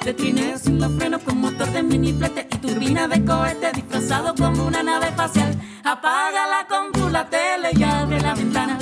De 0.04 0.12
trineo 0.14 0.58
sin 0.58 0.80
los 0.80 0.92
frenos 0.96 1.22
con 1.22 1.38
motor 1.38 1.70
de 1.70 1.80
mini 1.80 2.12
flete 2.12 2.48
y 2.50 2.58
turbina 2.58 3.06
de 3.06 3.24
cohete 3.24 3.70
disfrazado 3.72 4.34
como 4.34 4.66
una 4.66 4.82
nave 4.82 5.06
espacial. 5.06 5.56
Apaga 5.84 6.48
la 6.48 6.66
compu, 6.66 7.08
la 7.08 7.30
tele 7.30 7.70
y 7.72 7.82
abre 7.84 8.20
la 8.20 8.34
ventana. 8.34 8.78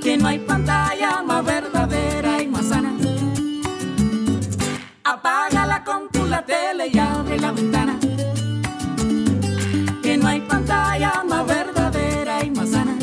Que 0.00 0.16
no 0.16 0.28
hay 0.28 0.38
pantalla 0.38 1.22
más 1.22 1.44
verdadera 1.44 2.40
y 2.40 2.46
más 2.46 2.66
sana. 2.66 2.92
Apaga 5.02 5.66
la 5.66 5.82
compu, 5.82 6.24
la 6.26 6.46
tele 6.46 6.86
y 6.86 6.96
abre 6.96 7.40
la 7.40 7.50
ventana. 7.50 7.98
Que 10.04 10.16
no 10.16 10.28
hay 10.28 10.40
pantalla 10.42 11.24
más 11.28 11.44
verdadera 11.46 12.44
y 12.44 12.50
más 12.52 12.70
sana. 12.70 12.96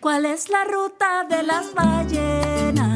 ¿Cuál 0.00 0.24
es 0.26 0.48
la 0.48 0.64
ruta 0.64 1.24
de 1.30 1.44
las 1.44 1.72
ballenas? 1.74 2.95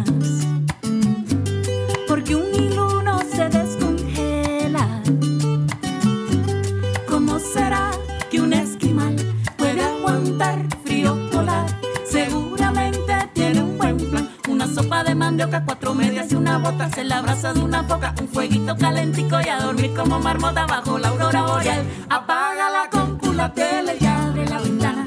Será 7.53 7.91
que 8.31 8.41
un 8.41 8.53
esquimal 8.53 9.17
puede 9.57 9.83
aguantar 9.83 10.65
frío 10.85 11.17
polar? 11.31 11.67
Seguramente 12.05 13.13
tiene 13.33 13.63
un 13.63 13.79
buen 13.79 13.97
plan. 14.11 14.31
Una 14.49 14.67
sopa 14.67 15.03
de 15.05 15.15
mandioca, 15.15 15.65
cuatro 15.65 15.95
medias 15.95 16.31
y 16.33 16.37
una 16.37 16.59
bota. 16.59 16.91
Se 16.91 17.05
la 17.05 17.19
abraza 17.19 17.53
de 17.53 17.61
una 17.61 17.83
foca, 17.85 18.15
un 18.21 18.29
fueguito 18.29 18.77
calentico 18.77 19.41
y 19.45 19.49
a 19.49 19.61
dormir 19.61 19.93
como 19.95 20.19
marmota 20.21 20.67
bajo 20.67 20.99
la 20.99 21.09
aurora 21.09 21.43
boreal. 21.43 21.85
Apaga 22.09 22.71
la 22.71 22.91
compu, 22.91 23.33
la 23.33 23.53
tele 23.53 23.97
y 24.01 24.07
abre 24.07 24.47
la 24.47 24.59
ventana 24.59 25.05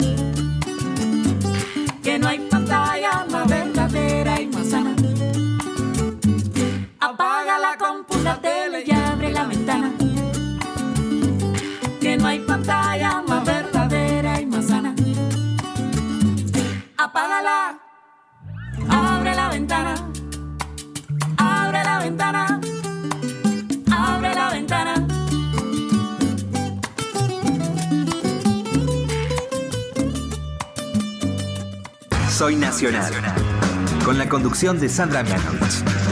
que 2.03 2.19
no 2.19 2.27
hay 2.27 2.39
ventana, 19.63 19.95
abre 21.37 21.83
la 21.85 21.99
ventana, 21.99 22.59
abre 23.89 24.35
la 24.35 24.49
ventana. 24.49 25.07
Soy 32.29 32.57
Nacional. 32.57 33.13
Con 34.03 34.17
la 34.17 34.27
conducción 34.27 34.81
de 34.81 34.89
Sandra 34.89 35.23
Mianovich. 35.23 36.02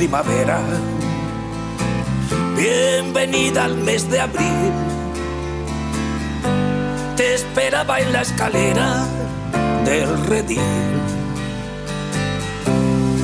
Primavera. 0.00 0.58
Bienvenida 2.56 3.66
al 3.66 3.76
mes 3.76 4.10
de 4.10 4.18
abril. 4.18 4.72
Te 7.18 7.34
esperaba 7.34 8.00
en 8.00 8.10
la 8.10 8.22
escalera 8.22 9.04
del 9.84 10.08
redil. 10.24 10.62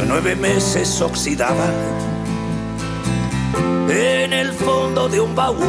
Nueve 0.07 0.37
meses 0.37 1.01
oxidaba 1.01 1.71
en 3.89 4.35
el 4.35 4.53
fondo 4.53 5.09
de 5.09 5.23
un 5.23 5.35
baúl. 5.35 5.65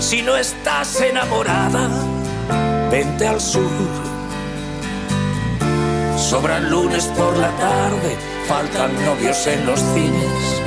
Si 0.00 0.22
no 0.22 0.38
estás 0.38 0.98
enamorada, 1.02 1.90
vente 2.90 3.28
al 3.28 3.42
sur. 3.42 3.70
Sobran 6.16 6.70
lunes 6.70 7.04
por 7.16 7.36
la 7.36 7.50
tarde, 7.58 8.27
faltan 8.48 8.90
novios 9.04 9.46
en 9.46 9.66
los 9.66 9.78
cines. 9.78 10.62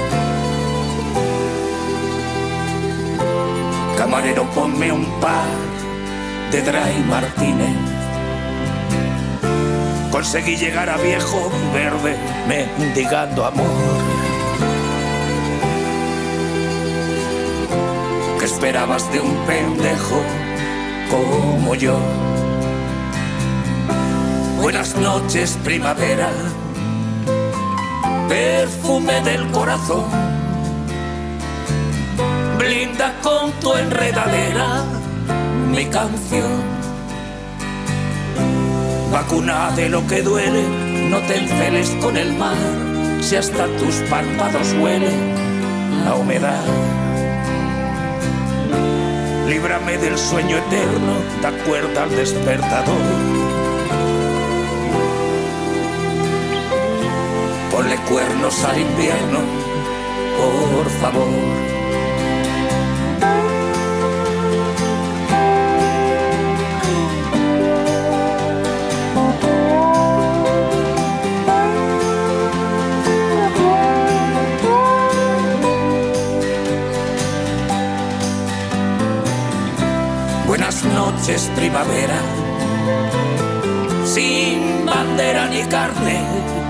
Camarero, 3.97 4.43
ponme 4.51 4.91
un 4.91 5.05
par 5.19 5.49
de 6.51 6.61
Dry 6.61 7.03
Martínez. 7.09 7.75
Conseguí 10.11 10.57
llegar 10.57 10.89
a 10.91 10.97
viejo 10.97 11.51
verde, 11.73 12.15
mendigando 12.47 13.45
amor. 13.45 13.65
¿Qué 18.37 18.45
esperabas 18.45 19.11
de 19.11 19.21
un 19.21 19.35
pendejo 19.47 20.21
como 21.09 21.73
yo? 21.73 21.97
Buenas 24.61 24.95
noches, 24.97 25.57
primavera. 25.63 26.29
Perfume 28.31 29.19
del 29.25 29.45
corazón. 29.51 30.05
Blinda 32.57 33.13
con 33.21 33.51
tu 33.59 33.73
enredadera 33.73 34.85
mi 35.69 35.85
canción. 35.87 36.61
Vacuna 39.11 39.71
de 39.71 39.89
lo 39.89 40.07
que 40.07 40.21
duele, 40.21 40.63
no 41.09 41.19
te 41.27 41.39
enceles 41.39 41.89
con 42.01 42.15
el 42.15 42.31
mar. 42.37 42.55
Si 43.19 43.35
hasta 43.35 43.65
tus 43.75 43.95
párpados 44.09 44.75
huelen 44.79 46.05
la 46.05 46.15
humedad. 46.15 46.63
Líbrame 49.49 49.97
del 49.97 50.17
sueño 50.17 50.55
eterno, 50.55 51.15
da 51.41 51.51
cuerda 51.65 52.03
al 52.03 52.11
despertador. 52.11 53.50
Ponle 57.71 57.95
cuernos 58.09 58.63
al 58.65 58.81
invierno, 58.81 59.39
por 60.37 60.89
favor. 60.89 61.27
Buenas 80.45 80.83
noches, 80.83 81.49
primavera, 81.55 82.19
sin 84.03 84.85
bandera 84.85 85.47
ni 85.47 85.63
carne 85.63 86.60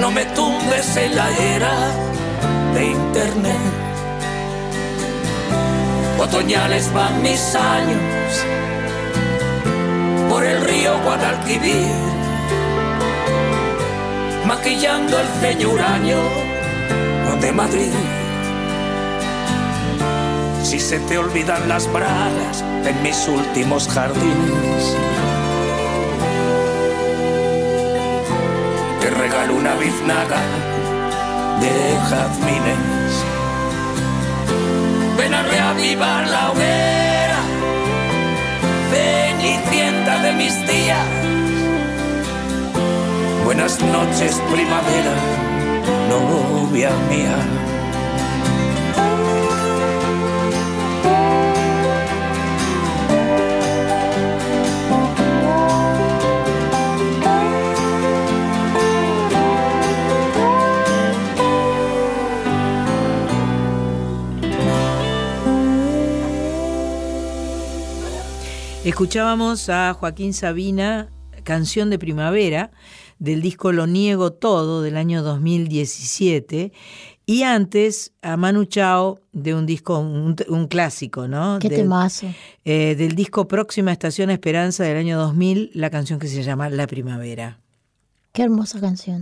no 0.00 0.10
me 0.10 0.24
tumbes 0.26 0.96
en 0.96 1.16
la 1.16 1.28
era 1.38 1.74
de 2.74 2.86
internet. 2.86 3.56
Otoñales 6.18 6.92
van 6.92 7.22
mis 7.22 7.54
años 7.54 8.44
por 10.28 10.44
el 10.44 10.60
río 10.62 10.98
Guadalquivir, 11.04 11.94
maquillando 14.46 15.18
el 15.18 15.26
ceño 15.40 15.70
huraño 15.70 16.18
de 17.40 17.52
Madrid. 17.52 17.92
Si 20.62 20.78
se 20.80 20.98
te 21.00 21.18
olvidan 21.18 21.68
las 21.68 21.90
bragas 21.92 22.64
en 22.84 23.02
mis 23.02 23.28
últimos 23.28 23.88
jardines. 23.88 24.96
Te 29.08 29.14
regalo 29.14 29.54
una 29.56 29.74
biznaga 29.76 30.40
de 31.60 31.96
jazmines. 32.08 33.12
Ven 35.16 35.34
a 35.34 35.42
reavivar 35.42 36.26
la 36.28 36.50
hoguera, 36.50 37.40
cenicienta 38.92 40.22
de 40.24 40.32
mis 40.32 40.54
días. 40.66 41.06
Buenas 43.44 43.80
noches, 43.80 44.42
primavera, 44.52 45.14
novia 46.10 46.90
mía. 47.08 47.77
Escuchábamos 68.88 69.68
a 69.68 69.92
Joaquín 69.92 70.32
Sabina, 70.32 71.10
canción 71.44 71.90
de 71.90 71.98
primavera, 71.98 72.70
del 73.18 73.42
disco 73.42 73.70
Lo 73.70 73.86
Niego 73.86 74.32
Todo 74.32 74.80
del 74.80 74.96
año 74.96 75.22
2017. 75.22 76.72
Y 77.26 77.42
antes 77.42 78.14
a 78.22 78.38
Manu 78.38 78.64
Chao 78.64 79.20
de 79.32 79.54
un 79.54 79.66
disco, 79.66 79.98
un, 79.98 80.36
un 80.48 80.68
clásico, 80.68 81.28
¿no? 81.28 81.58
Qué 81.60 81.68
del, 81.68 81.80
temazo. 81.80 82.28
eh, 82.64 82.94
del 82.96 83.14
disco 83.14 83.46
Próxima 83.46 83.92
Estación 83.92 84.30
Esperanza 84.30 84.84
del 84.84 84.96
año 84.96 85.18
2000, 85.18 85.70
la 85.74 85.90
canción 85.90 86.18
que 86.18 86.26
se 86.26 86.42
llama 86.42 86.70
La 86.70 86.86
Primavera. 86.86 87.60
Qué 88.38 88.44
hermosa 88.44 88.78
canción. 88.78 89.20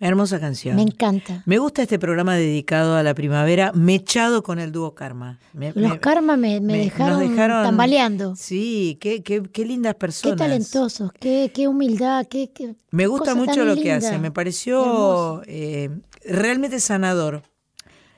Hermosa 0.00 0.40
canción. 0.40 0.74
Me 0.74 0.82
encanta. 0.82 1.40
Me 1.46 1.58
gusta 1.58 1.82
este 1.82 2.00
programa 2.00 2.34
dedicado 2.34 2.96
a 2.96 3.04
la 3.04 3.14
primavera, 3.14 3.70
mechado 3.72 4.42
con 4.42 4.58
el 4.58 4.72
dúo 4.72 4.92
Karma. 4.96 5.38
Me- 5.52 5.72
Los 5.72 5.92
me- 5.92 6.00
karma 6.00 6.36
me, 6.36 6.58
dejaron, 6.58 7.20
dejaron- 7.20 7.62
tambaleando. 7.62 8.34
Sí, 8.34 8.98
qué, 9.00 9.22
qué, 9.22 9.44
qué 9.52 9.64
lindas 9.64 9.94
Qué 9.94 9.98
personas. 10.00 10.38
talentosos, 10.38 11.12
qué, 11.12 11.52
qué 11.54 11.68
humildad, 11.68 12.26
qué, 12.26 12.50
qué 12.50 12.74
Me 12.90 13.06
gusta 13.06 13.36
mucho 13.36 13.64
lo 13.64 13.76
que 13.76 13.92
hace, 13.92 14.18
me 14.18 14.32
pareció 14.32 15.42
eh, 15.46 15.88
realmente 16.24 16.80
sanador. 16.80 17.44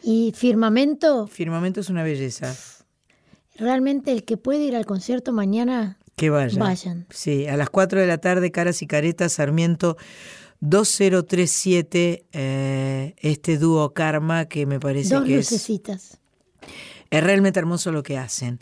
Y 0.03 0.33
Firmamento, 0.35 1.27
Firmamento 1.27 1.81
es 1.81 1.91
una 1.91 2.03
belleza. 2.05 2.57
realmente 3.57 4.13
el 4.13 4.25
que 4.25 4.39
puede 4.39 4.65
ir 4.65 4.77
al 4.77 4.87
concierto 4.87 5.33
mañana, 5.35 5.99
Que 6.17 6.31
vayan. 6.31 6.59
Vayan. 6.59 7.07
Sí, 7.11 7.47
a 7.47 7.57
las 7.59 7.69
4 7.71 8.01
de 8.01 8.07
la 8.07 8.19
tarde, 8.19 8.51
Caras 8.51 8.81
y 8.83 8.87
Caretas, 8.87 9.35
Sarmiento 9.35 9.97
2037, 10.61 12.27
eh, 12.33 13.15
este 13.19 13.59
dúo 13.59 13.93
Karma 13.93 14.47
que 14.47 14.67
me 14.67 14.81
parece 14.81 15.15
dos 15.15 15.25
que 15.25 15.39
es 15.39 15.51
lucecitas. 15.51 16.13
Es 16.13 16.19
realmente 17.11 17.59
hermoso 17.59 17.91
lo 17.93 18.03
que 18.03 18.19
hacen. 18.19 18.61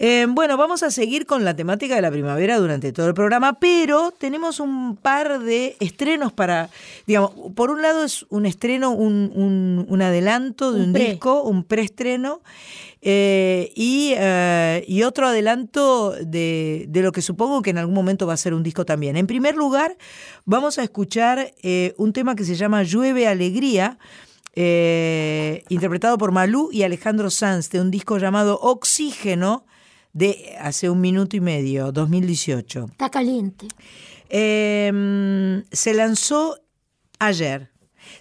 Eh, 0.00 0.26
bueno, 0.28 0.56
vamos 0.56 0.82
a 0.84 0.90
seguir 0.92 1.26
con 1.26 1.44
la 1.44 1.56
temática 1.56 1.96
de 1.96 2.02
la 2.02 2.10
primavera 2.10 2.58
durante 2.58 2.92
todo 2.92 3.08
el 3.08 3.14
programa, 3.14 3.58
pero 3.58 4.12
tenemos 4.16 4.60
un 4.60 4.96
par 4.96 5.40
de 5.40 5.76
estrenos 5.80 6.32
para, 6.32 6.70
digamos, 7.06 7.32
por 7.56 7.70
un 7.70 7.82
lado 7.82 8.04
es 8.04 8.24
un 8.28 8.46
estreno, 8.46 8.90
un, 8.90 9.32
un- 9.34 9.86
un 9.88 10.02
adelanto 10.02 10.72
de 10.72 10.82
Un 10.82 10.92
disco, 10.92 11.42
un 11.42 11.64
preestreno, 11.64 12.42
eh, 13.02 13.72
y, 13.74 14.12
eh, 14.16 14.84
y 14.86 15.02
otro 15.02 15.26
adelanto 15.28 16.12
de, 16.20 16.86
de 16.88 17.02
lo 17.02 17.10
que 17.12 17.22
supongo 17.22 17.62
que 17.62 17.70
en 17.70 17.78
algún 17.78 17.94
momento 17.94 18.26
va 18.26 18.34
a 18.34 18.36
ser 18.36 18.54
un 18.54 18.62
disco 18.62 18.84
también. 18.84 19.16
En 19.16 19.26
primer 19.26 19.56
lugar, 19.56 19.96
vamos 20.44 20.78
a 20.78 20.82
escuchar 20.84 21.52
un 21.96 22.12
tema 22.12 22.34
que 22.36 22.44
se 22.44 22.54
llama 22.54 22.82
Llueve 22.84 23.26
Alegría, 23.26 23.98
eh, 24.60 25.62
interpretado 25.68 26.18
por 26.18 26.32
Malú 26.32 26.70
y 26.72 26.82
Alejandro 26.82 27.30
Sanz, 27.30 27.70
de 27.70 27.80
un 27.80 27.92
disco 27.92 28.18
llamado 28.18 28.58
Oxígeno, 28.60 29.64
de 30.12 30.56
hace 30.60 30.90
un 30.90 31.00
minuto 31.00 31.36
y 31.36 31.40
medio, 31.40 31.92
2018. 31.92 32.86
Está 32.90 33.08
caliente. 33.08 33.68
Eh, 34.28 35.62
se 35.70 35.94
lanzó 35.94 36.58
ayer. 37.20 37.70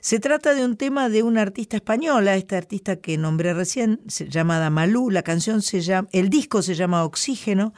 Se 0.08 0.22
trata 0.22 0.54
de 0.54 0.64
un 0.64 0.78
tema 0.78 1.10
de 1.10 1.22
una 1.22 1.42
artista 1.42 1.76
española, 1.76 2.38
esta 2.38 2.56
artista 2.56 2.96
que 2.96 3.18
nombré 3.18 3.54
recién, 3.54 4.00
se- 4.08 4.30
llamada 4.30 4.70
Malú. 4.70 5.10
La 5.12 5.22
canción 5.22 5.62
se 5.62 5.82
llama, 5.82 6.08
el 6.14 6.30
disco 6.30 6.62
se 6.62 6.76
llama 6.76 7.04
Oxígeno. 7.04 7.74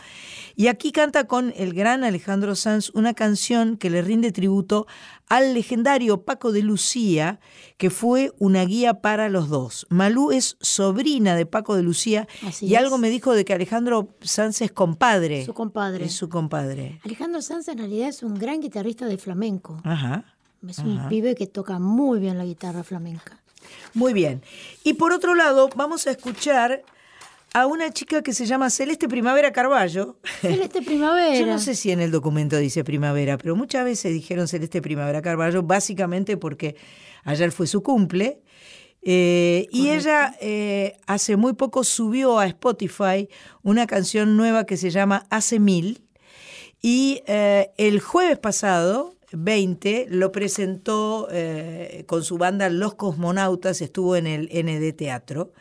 Y 0.56 0.68
aquí 0.68 0.91
canta 0.91 1.23
con 1.23 1.51
el 1.57 1.73
gran 1.73 2.03
Alejandro 2.03 2.53
Sanz 2.53 2.91
una 2.93 3.15
canción 3.15 3.77
que 3.77 3.89
le 3.89 4.03
rinde 4.03 4.31
tributo 4.31 4.85
al 5.27 5.56
legendario 5.56 6.23
Paco 6.23 6.51
de 6.51 6.61
Lucía, 6.61 7.39
que 7.77 7.89
fue 7.89 8.31
una 8.38 8.64
guía 8.64 9.01
para 9.01 9.27
los 9.27 9.49
dos. 9.49 9.88
Malú 9.89 10.30
es 10.30 10.56
sobrina 10.61 11.35
de 11.35 11.47
Paco 11.47 11.76
de 11.76 11.81
Lucía 11.81 12.27
Así 12.45 12.68
y 12.68 12.76
es. 12.76 12.80
algo 12.80 12.99
me 12.99 13.10
dijo 13.10 13.34
de 13.34 13.43
que 13.43 13.53
Alejandro 13.56 14.15
Sanz 14.22 14.61
es 14.61 14.72
compadre. 14.72 15.45
Su 15.47 15.56
compadre. 15.56 16.06
Es 16.06 16.14
su 16.14 16.30
compadre. 16.30 16.99
Alejandro 17.03 17.41
Sanz 17.41 17.69
en 17.69 17.80
realidad 17.80 18.10
es 18.10 18.22
un 18.22 18.35
gran 18.35 18.60
guitarrista 18.60 19.07
de 19.07 19.18
flamenco. 19.18 19.81
Ajá. 19.84 20.26
Es 20.68 20.80
un 20.80 20.98
Ajá. 20.99 21.10
pibe 21.10 21.36
que 21.36 21.48
toca 21.48 21.80
muy 21.80 22.19
bien 22.19 22.38
la 22.38 22.45
guitarra 22.45 22.84
flamenca. 22.84 23.40
Muy 23.94 24.14
bien. 24.14 24.41
Y 24.84 24.94
por 24.94 25.14
otro 25.14 25.36
lado, 25.36 25.69
vamos 25.76 26.07
a 26.07 26.11
escuchar 26.11 26.84
a 27.53 27.65
una 27.65 27.91
chica 27.91 28.22
que 28.22 28.34
se 28.34 28.45
llama 28.45 28.69
Celeste 28.69 29.07
Primavera 29.07 29.52
Carballo. 29.52 30.18
Celeste 30.41 30.81
Primavera. 30.86 31.38
Yo 31.40 31.45
no 31.45 31.60
sé 31.60 31.76
si 31.76 31.91
en 31.91 31.99
el 31.99 32.11
documento 32.11 32.57
dice 32.57 32.84
primavera, 32.84 33.38
pero 33.38 33.56
muchas 33.56 33.86
veces 33.86 34.14
dijeron 34.14 34.48
Celeste 34.48 34.81
Primavera 34.81 35.22
Carballo, 35.22 35.64
básicamente 35.64 36.38
porque 36.38 36.76
ayer 37.23 37.52
fue 37.52 37.68
su 37.68 37.81
cumple. 37.81 38.41
Eh, 39.02 39.68
y 39.72 39.90
ella 39.90 40.36
eh, 40.41 40.98
hace 41.07 41.38
muy 41.38 41.53
poco 41.53 41.86
subió 41.86 42.38
a 42.38 42.45
Spotify 42.48 43.30
una 43.64 43.88
canción 43.88 44.36
nueva 44.36 44.65
que 44.65 44.77
se 44.77 44.90
llama 44.90 45.26
Hace 45.30 45.60
Mil. 45.60 46.03
Y 46.81 47.23
eh, 47.26 47.72
el 47.77 47.99
jueves 47.99 48.38
pasado, 48.40 49.15
20, 49.31 50.07
lo 50.10 50.31
presentó 50.31 51.27
eh, 51.31 52.03
con 52.07 52.23
su 52.23 52.38
banda 52.38 52.69
Los 52.69 52.95
Cosmonautas, 52.95 53.81
estuvo 53.81 54.15
en 54.15 54.27
el 54.27 54.49
ND 54.51 54.95
Teatro. 54.95 55.51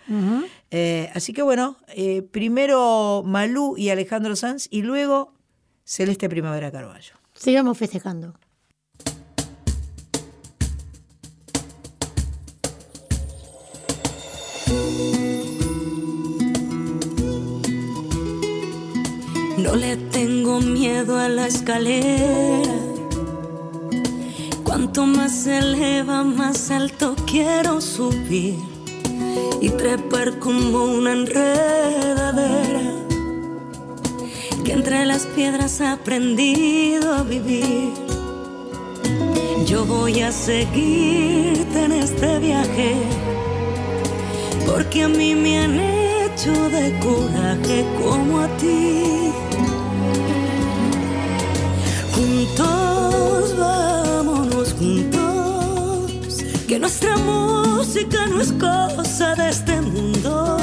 Eh, 0.71 1.11
así 1.15 1.33
que 1.33 1.43
bueno, 1.43 1.77
eh, 1.89 2.23
primero 2.23 3.23
Malú 3.25 3.77
y 3.77 3.91
Alejandro 3.91 4.37
Sanz 4.37 4.69
y 4.71 4.83
luego 4.83 5.35
Celeste 5.85 6.29
Primavera 6.29 6.71
Carballo. 6.71 7.15
Sigamos 7.35 7.79
festejando. 7.79 8.35
No 19.59 19.77
le 19.77 19.97
tengo 19.97 20.61
miedo 20.61 21.19
a 21.19 21.29
la 21.29 21.47
escalera. 21.47 22.88
Cuanto 24.79 25.07
más 25.07 25.33
se 25.33 25.59
eleva, 25.59 26.23
más 26.23 26.71
alto 26.71 27.17
quiero 27.27 27.81
subir 27.81 28.55
y 29.61 29.71
trepar 29.71 30.39
como 30.39 30.85
una 30.85 31.15
enredadera 31.15 32.93
que 34.65 34.71
entre 34.71 35.05
las 35.05 35.27
piedras 35.27 35.81
ha 35.81 35.95
aprendido 35.95 37.13
a 37.13 37.25
vivir. 37.25 37.93
Yo 39.67 39.85
voy 39.85 40.21
a 40.21 40.31
seguirte 40.31 41.85
en 41.85 41.91
este 41.91 42.39
viaje 42.39 42.95
porque 44.65 45.03
a 45.03 45.09
mí 45.09 45.35
me 45.35 45.59
han 45.59 45.81
hecho 45.81 46.53
de 46.71 46.97
coraje 47.01 47.85
como 48.01 48.43
a 48.43 48.47
ti. 48.59 49.33
Juntos, 52.15 52.79
juntos, 53.57 53.98
que 56.69 56.79
nuestra 56.79 57.17
música 57.17 58.27
no 58.27 58.43
es 58.43 58.53
cosa 58.53 59.35
de 59.35 59.49
este 59.49 59.81
mundo. 59.81 60.59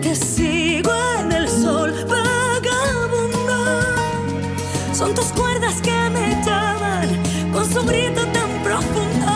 Que 0.00 0.16
sigo 0.16 0.90
en 1.20 1.30
el 1.30 1.46
sol 1.46 1.92
vagabundo, 2.08 3.56
son 4.94 5.14
tus 5.14 5.26
cuerdas 5.26 5.82
que 5.82 6.10
me 6.10 6.42
llaman 6.42 7.08
con 7.52 7.70
su 7.70 7.82
grito 7.84 8.22
tan 8.28 8.50
profundo. 8.64 9.32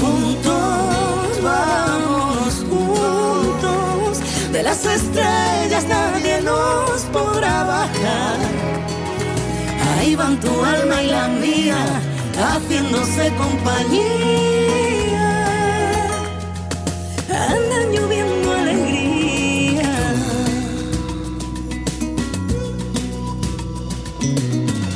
Juntos, 0.00 1.42
vámonos 1.44 2.54
juntos, 2.68 4.18
de 4.52 4.62
las 4.64 4.84
estrellas 4.84 5.84
nadie 5.88 6.42
nos 6.42 7.02
podrá 7.12 7.62
bajar. 7.62 8.38
Ahí 9.96 10.16
van 10.16 10.40
tu 10.40 10.64
alma 10.64 11.02
y 11.02 11.06
la 11.06 11.28
mía, 11.28 11.78
haciéndose 12.40 13.32
compañía. 13.36 14.00
Andan 17.28 17.92
lloviendo 17.92 18.52
alegría. 18.52 19.90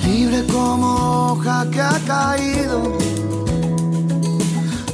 libre 0.06 0.44
como 0.46 0.88
hoja 1.32 1.66
que 1.70 1.80
ha 1.80 1.98
caído. 2.06 2.98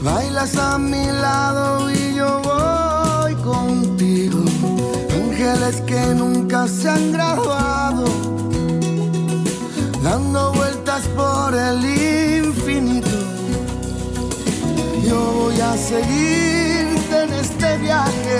Bailas 0.03 0.57
a 0.57 0.79
mi 0.79 1.07
lado 1.07 1.91
y 1.91 2.15
yo 2.15 2.41
voy 2.43 3.35
contigo. 3.37 4.43
Ángeles 5.23 5.81
que 5.83 6.15
nunca 6.15 6.67
se 6.67 6.89
han 6.89 7.13
graduado, 7.13 8.05
por 11.21 11.55
el 11.55 11.81
infinito. 12.45 13.19
Yo 15.09 15.21
voy 15.41 15.61
a 15.61 15.73
seguirte 15.77 17.17
en 17.25 17.33
este 17.45 17.69
viaje, 17.79 18.39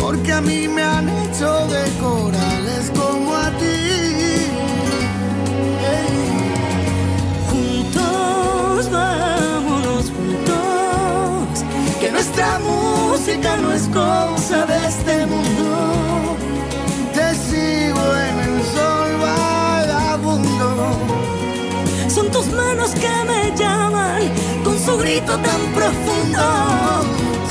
porque 0.00 0.32
a 0.32 0.40
mí 0.40 0.68
me 0.76 0.82
han 0.82 1.08
hecho 1.22 1.50
de 1.74 1.84
corales 2.04 2.84
como 3.00 3.28
a 3.34 3.48
ti. 3.60 3.80
Juntos, 7.50 8.90
vámonos 8.98 10.04
juntos, 10.16 11.64
que 12.00 12.08
nuestra 12.16 12.50
música 12.70 13.56
no 13.62 13.68
es 13.72 13.84
cosa 14.00 14.58
de 14.70 14.78
este 14.92 15.26
mundo. 15.26 15.69
Son 22.14 22.28
tus 22.28 22.48
manos 22.48 22.90
que 22.90 23.08
me 23.24 23.56
llaman 23.56 24.22
con 24.64 24.76
su 24.76 24.98
grito 24.98 25.38
tan 25.38 25.60
profundo. 25.72 26.42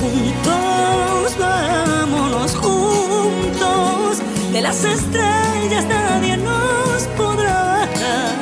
Juntos, 0.02 1.38
vámonos 1.40 2.56
juntos, 2.56 4.18
de 4.52 4.62
las 4.62 4.84
estrellas 4.84 5.86
nadie 5.88 6.36
nos 6.36 7.04
podrá 7.16 7.54
bajar. 7.54 8.36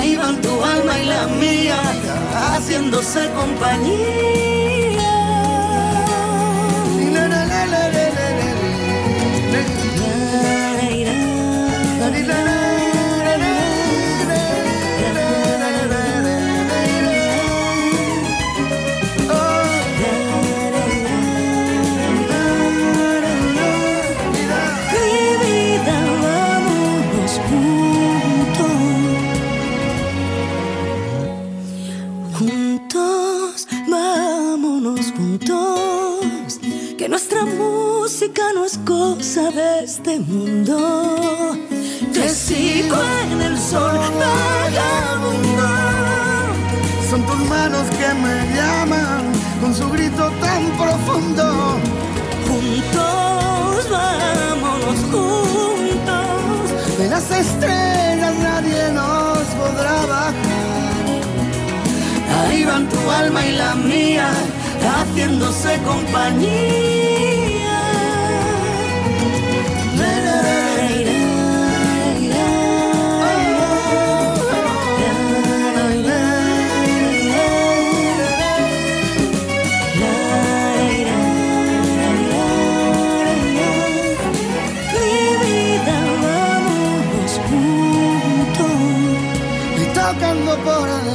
Ahí 0.00 0.16
van 0.16 0.42
tu 0.42 0.50
alma 0.60 0.98
y 0.98 1.04
la 1.04 1.28
mía, 1.28 1.80
haciéndose 2.34 3.30
compañía. 3.36 4.57
de 39.38 39.84
este 39.84 40.18
mundo. 40.18 41.56
Te 42.12 42.28
sigo 42.28 42.96
en 43.30 43.40
el 43.40 43.56
sol 43.56 43.96
vagabundo. 44.18 45.68
Son 47.08 47.22
tus 47.22 47.48
manos 47.48 47.86
que 47.98 48.14
me 48.14 48.56
llaman 48.56 49.22
con 49.60 49.74
su 49.74 49.88
grito 49.90 50.30
tan 50.40 50.64
profundo. 50.76 51.78
Juntos 52.48 53.88
vamos, 53.90 54.96
juntos. 55.12 56.98
De 56.98 57.08
las 57.08 57.30
estrellas 57.30 58.34
nadie 58.42 58.90
nos 58.92 59.38
podrá 59.60 60.04
bajar. 60.06 61.04
Ahí 62.40 62.64
van 62.64 62.88
tu 62.88 63.10
alma 63.10 63.46
y 63.46 63.52
la 63.52 63.74
mía 63.76 64.30
haciéndose 64.82 65.78
compañía. 65.86 67.37
por 90.64 91.07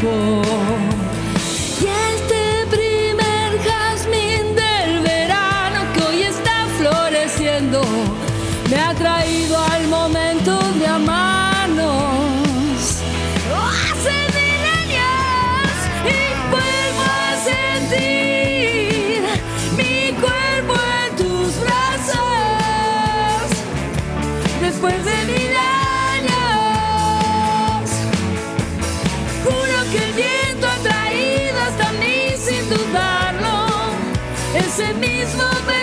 people 0.00 0.27
It's 35.28 35.36
my 35.36 35.77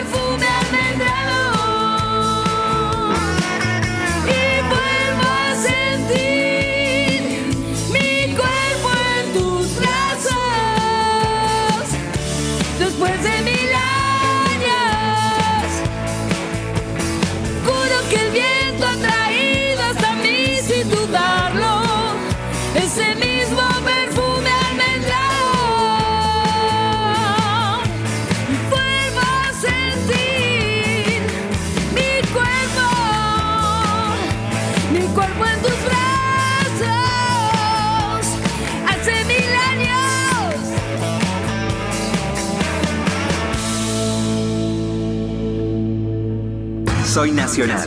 Soy 47.15 47.31
Nacional. 47.31 47.79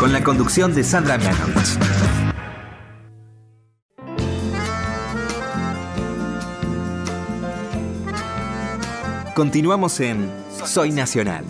Con 0.00 0.12
la 0.12 0.24
conducción 0.24 0.74
de 0.74 0.82
Sandra 0.82 1.16
Mianovich. 1.18 1.78
Continuamos 9.36 10.00
en 10.00 10.28
Soy 10.64 10.90
Nacional. 10.90 11.44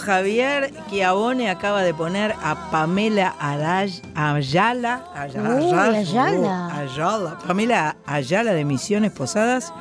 Javier 0.00 0.72
Chiavone 0.88 1.50
acaba 1.50 1.82
de 1.82 1.92
poner 1.94 2.34
a 2.42 2.70
Pamela 2.70 3.34
Ayala. 3.38 5.04
Ayala, 5.14 5.54
Uy, 5.56 5.72
Ayala. 5.72 6.68
uh, 6.68 6.78
Ayala. 6.80 7.38
Pamela 7.46 7.96
Ayala 8.06 8.52
de 8.52 8.64
Misiones 8.64 9.12
Posadas, 9.12 9.72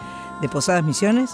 de 0.41 0.49
Posadas 0.49 0.83
Misiones, 0.83 1.31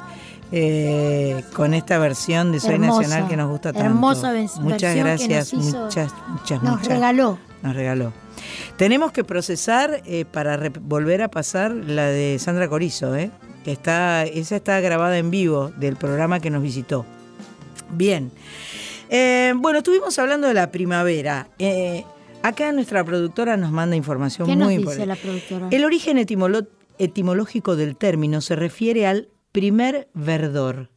eh, 0.51 1.43
con 1.53 1.73
esta 1.73 1.97
versión 1.97 2.51
de 2.51 2.59
Soy 2.59 2.75
Hermosa, 2.75 3.01
Nacional 3.01 3.27
que 3.29 3.37
nos 3.37 3.49
gusta 3.49 3.73
tanto. 3.73 3.85
hermosa 3.85 4.31
Muchas 4.31 4.93
versión 4.95 4.95
que 4.95 4.99
gracias, 5.03 5.53
nos 5.53 5.65
hizo- 5.67 5.83
muchas, 5.83 6.13
muchas, 6.27 6.63
nos 6.63 6.71
muchas. 6.73 6.87
regaló. 6.87 7.37
Nos 7.63 7.75
regaló. 7.75 8.13
Tenemos 8.77 9.11
que 9.11 9.23
procesar 9.23 10.01
eh, 10.05 10.25
para 10.25 10.59
volver 10.81 11.21
a 11.23 11.29
pasar 11.29 11.71
la 11.71 12.05
de 12.05 12.37
Sandra 12.39 12.67
Corizo, 12.67 13.15
¿eh? 13.15 13.31
que 13.63 13.71
está, 13.71 14.23
esa 14.23 14.55
está 14.57 14.79
grabada 14.79 15.17
en 15.17 15.31
vivo 15.31 15.71
del 15.77 15.95
programa 15.95 16.39
que 16.39 16.51
nos 16.51 16.61
visitó. 16.61 17.05
Bien. 17.91 18.31
Eh, 19.09 19.53
bueno, 19.55 19.79
estuvimos 19.79 20.17
hablando 20.19 20.47
de 20.47 20.53
la 20.53 20.71
primavera. 20.71 21.47
Eh, 21.59 22.03
acá 22.43 22.71
nuestra 22.71 23.03
productora 23.03 23.57
nos 23.57 23.71
manda 23.71 23.95
información 23.95 24.47
¿Qué 24.47 24.55
nos 24.55 24.65
muy 24.67 24.77
dice 24.77 24.91
importante. 24.91 25.07
la 25.07 25.15
productora? 25.21 25.67
El 25.71 25.85
origen 25.85 26.17
etimolo- 26.17 26.67
etimológico 26.97 27.75
del 27.75 27.95
término 27.95 28.41
se 28.41 28.55
refiere 28.55 29.05
al 29.07 29.29
primer 29.51 30.09
verdor. 30.13 30.89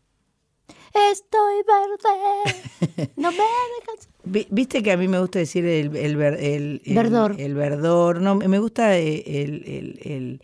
Estoy 1.13 1.63
verde. 1.67 3.11
No 3.17 3.31
me 3.31 3.37
dejas. 3.39 4.09
Vi- 4.25 4.47
Viste 4.51 4.83
que 4.83 4.91
a 4.93 4.97
mí 4.97 5.07
me 5.07 5.19
gusta 5.21 5.39
decir 5.39 5.65
el, 5.65 5.95
el, 5.97 6.17
ver- 6.17 6.39
el- 6.43 6.81
el- 6.85 6.95
Verdor. 6.95 7.37
El 7.39 7.55
verdor. 7.55 8.21
No, 8.21 8.35
me 8.37 8.59
gusta 8.59 8.97
eh, 8.99 9.23
el. 9.27 10.41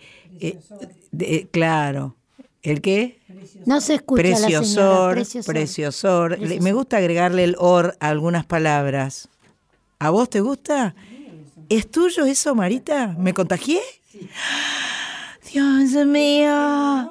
el, 1.20 1.48
claro. 1.50 2.16
¿El 2.62 2.80
qué? 2.80 3.18
No 3.66 3.80
se 3.80 3.94
escucha 3.94 4.22
la 4.22 4.36
señora. 4.36 4.58
Preciosor. 4.60 5.14
Preciosor. 5.14 5.54
Preciosor. 5.54 6.30
Le- 6.32 6.36
Preciosor. 6.38 6.62
Me 6.62 6.72
gusta 6.72 6.96
agregarle 6.98 7.44
el 7.44 7.56
or 7.58 7.96
a 8.00 8.08
algunas 8.08 8.44
palabras. 8.46 9.28
¿A 9.98 10.10
vos 10.10 10.28
te 10.30 10.40
gusta? 10.40 10.94
¿Es 11.68 11.90
tuyo 11.90 12.24
eso, 12.26 12.54
Marita? 12.54 13.14
¿Me 13.18 13.32
contagié? 13.32 13.80
Dios 15.52 16.06
mío. 16.06 17.10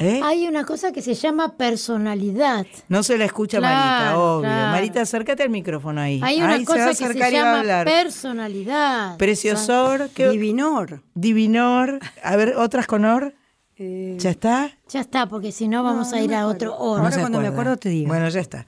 ¿Eh? 0.00 0.20
Hay 0.22 0.46
una 0.46 0.64
cosa 0.64 0.92
que 0.92 1.02
se 1.02 1.14
llama 1.14 1.56
personalidad. 1.56 2.66
No 2.88 3.02
se 3.02 3.18
la 3.18 3.24
escucha 3.24 3.58
Claro, 3.58 3.74
Marita, 3.76 4.18
obvio. 4.18 4.40
claro. 4.48 4.70
Marita, 4.70 5.00
acércate 5.00 5.42
al 5.42 5.50
micrófono 5.50 6.00
ahí. 6.00 6.20
Hay 6.22 6.40
una 6.40 6.52
Ahí 6.54 6.64
se 6.64 6.72
va 6.72 6.84
a 6.84 6.86
cosa 6.94 7.08
que 7.12 7.18
se 7.18 7.24
a 7.24 7.30
llama 7.30 7.58
hablar. 7.60 7.84
personalidad. 7.84 9.16
Preciosor. 9.16 10.08
¿qué- 10.14 10.28
Divinor. 10.28 11.02
Divinor. 11.14 11.98
A 12.22 12.36
ver, 12.36 12.54
otras 12.56 12.86
con 12.86 13.04
or. 13.04 13.34
¿Ya 13.78 14.30
está? 14.30 14.72
Ya 14.88 15.00
está, 15.00 15.28
porque 15.28 15.52
si 15.52 15.68
no 15.68 15.84
vamos 15.84 16.12
a 16.12 16.20
ir 16.20 16.34
a 16.34 16.48
otro 16.48 16.76
oro. 16.76 17.04
No 17.04 17.12
se 17.12 17.20
acuerda. 17.20 17.78
Bueno, 18.06 18.28
ya 18.28 18.40
está. 18.40 18.66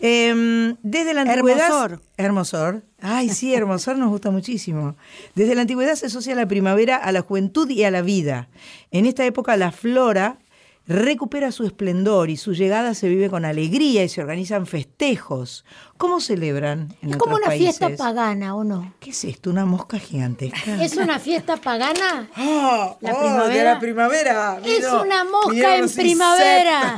Eh, 0.00 0.74
desde 0.82 1.12
la 1.12 1.22
antigüedad. 1.22 1.66
Hermosor. 1.66 2.02
Hermosor. 2.16 2.82
Ay, 3.02 3.28
sí, 3.28 3.54
hermosor 3.54 3.98
nos 3.98 4.08
gusta 4.08 4.30
muchísimo. 4.30 4.96
Desde 5.34 5.54
la 5.54 5.60
antigüedad 5.60 5.94
se 5.94 6.06
asocia 6.06 6.34
la 6.34 6.48
primavera 6.48 6.96
a 6.96 7.12
la 7.12 7.20
juventud 7.20 7.68
y 7.68 7.84
a 7.84 7.90
la 7.90 8.00
vida. 8.00 8.48
En 8.90 9.04
esta 9.04 9.26
época 9.26 9.58
la 9.58 9.72
flora 9.72 10.38
recupera 10.88 11.50
su 11.52 11.64
esplendor 11.64 12.30
y 12.30 12.36
su 12.36 12.52
llegada 12.52 12.94
se 12.94 13.08
vive 13.08 13.28
con 13.28 13.44
alegría 13.44 14.04
y 14.04 14.08
se 14.08 14.20
organizan 14.20 14.66
festejos. 14.66 15.64
¿Cómo 15.96 16.20
celebran 16.20 16.94
en 17.02 17.10
Es 17.10 17.16
como 17.16 17.36
una 17.36 17.46
países? 17.46 17.78
fiesta 17.78 17.96
pagana, 18.02 18.54
¿o 18.54 18.62
no? 18.64 18.94
¿Qué 19.00 19.10
es 19.10 19.24
esto? 19.24 19.50
¿Una 19.50 19.64
mosca 19.66 19.98
gigantesca? 19.98 20.82
¿Es 20.82 20.96
una 20.96 21.18
fiesta 21.18 21.56
pagana? 21.56 22.30
Ah, 22.36 22.96
la 23.00 23.14
oh, 23.14 23.18
primavera. 23.20 23.54
de 23.54 23.64
la 23.64 23.80
primavera. 23.80 24.60
Es 24.64 24.78
Mira, 24.80 25.02
una 25.02 25.24
mosca 25.24 25.76
en 25.76 25.90
primavera. 25.90 26.96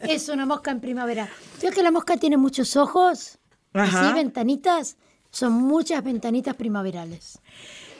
Es 0.00 0.28
una 0.28 0.46
mosca 0.46 0.70
en 0.70 0.80
primavera. 0.80 1.28
¿Sabes 1.58 1.74
que 1.74 1.82
la 1.82 1.90
mosca 1.90 2.16
tiene 2.16 2.36
muchos 2.36 2.76
ojos? 2.76 3.38
Ajá. 3.72 4.06
Así, 4.06 4.14
ventanitas. 4.14 4.96
Son 5.30 5.52
muchas 5.52 6.02
ventanitas 6.04 6.54
primaverales. 6.54 7.40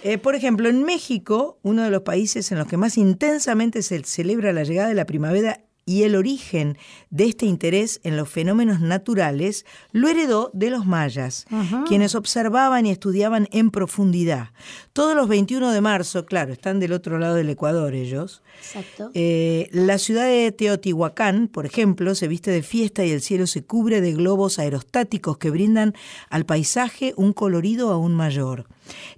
Eh, 0.05 0.19
por 0.19 0.35
ejemplo, 0.35 0.69
en 0.69 0.83
México, 0.83 1.59
uno 1.63 1.83
de 1.83 1.91
los 1.91 2.03
países 2.03 2.53
en 2.53 2.59
los 2.59 2.67
que 2.67 2.77
más 2.77 2.99
intensamente 2.99 3.81
se 3.81 4.03
celebra 4.05 4.53
la 4.53 4.63
llegada 4.63 4.89
de 4.89 4.95
la 4.95 5.07
primavera 5.07 5.65
y 5.87 6.03
el 6.03 6.15
origen 6.15 6.79
de 7.11 7.25
este 7.27 7.47
interés 7.47 8.01
en 8.05 8.17
los 8.17 8.29
fenómenos 8.29 8.81
naturales 8.81 9.67
lo 9.93 10.09
heredó 10.09 10.51
de 10.55 10.71
los 10.71 10.87
mayas, 10.87 11.47
quienes 11.87 12.15
observaban 12.15 12.87
y 12.87 12.91
estudiaban 12.91 13.49
en 13.51 13.71
profundidad. 13.71 14.51
Todos 14.93 15.15
los 15.15 15.29
21 15.29 15.73
de 15.73 15.81
marzo, 15.81 16.25
claro, 16.25 16.53
están 16.53 16.81
del 16.81 16.93
otro 16.93 17.19
lado 17.19 17.35
del 17.35 17.51
Ecuador 17.51 17.95
ellos, 17.95 18.43
Exacto. 18.61 19.11
eh, 19.15 19.69
la 19.73 19.99
ciudad 19.99 20.25
de 20.25 20.53
Teotihuacán, 20.53 21.49
por 21.49 21.67
ejemplo, 21.67 22.15
se 22.15 22.29
viste 22.29 22.51
de 22.51 22.63
fiesta 22.63 23.05
y 23.05 23.11
el 23.11 23.21
cielo 23.21 23.47
se 23.47 23.65
cubre 23.65 24.01
de 24.01 24.13
globos 24.13 24.59
aerostáticos 24.59 25.39
que 25.39 25.51
brindan 25.51 25.95
al 26.31 26.47
paisaje 26.47 27.13
un 27.17 27.33
colorido 27.33 27.91
aún 27.91 28.15
mayor. 28.15 28.67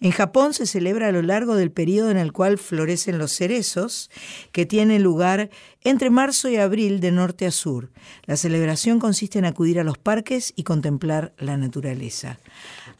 En 0.01 0.11
Japón 0.11 0.55
se 0.55 0.67
celebra 0.67 1.09
a 1.09 1.13
lo 1.13 1.23
largo 1.23 1.57
del 1.57 1.71
periodo 1.71 2.11
en 2.11 2.17
el 2.17 2.33
cual 2.33 2.59
florecen 2.59 3.19
los 3.19 3.33
cerezos, 3.33 4.11
que 4.53 4.67
tiene 4.67 4.99
lugar 4.99 5.51
entre 5.83 6.11
marzo 6.11 6.49
y 6.49 6.57
abril 6.57 7.01
de 7.01 7.13
norte 7.13 7.47
a 7.47 7.51
sur. 7.51 7.91
La 8.25 8.37
celebración 8.37 8.99
consiste 8.99 9.39
en 9.39 9.45
acudir 9.45 9.81
a 9.81 9.85
los 9.85 9.99
parques 9.99 10.53
y 10.57 10.63
contemplar 10.63 11.33
la 11.39 11.57
naturaleza. 11.57 12.39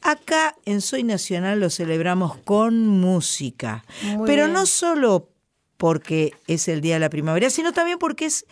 Acá 0.03 0.57
en 0.65 0.81
Soy 0.81 1.03
Nacional 1.03 1.61
lo 1.61 1.71
celebramos 1.71 2.37
con 2.39 2.87
música, 2.87 3.85
Muy 4.03 4.27
pero 4.27 4.45
bien. 4.45 4.53
no 4.53 4.67
solo 4.67 5.29
porque 5.77 6.33
es 6.47 6.69
el 6.69 6.81
día 6.81 6.95
de 6.95 7.01
la 7.01 7.11
primavera, 7.11 7.51
sino 7.51 7.73
también 7.73 7.99
porque 7.99 8.27
es 8.27 8.47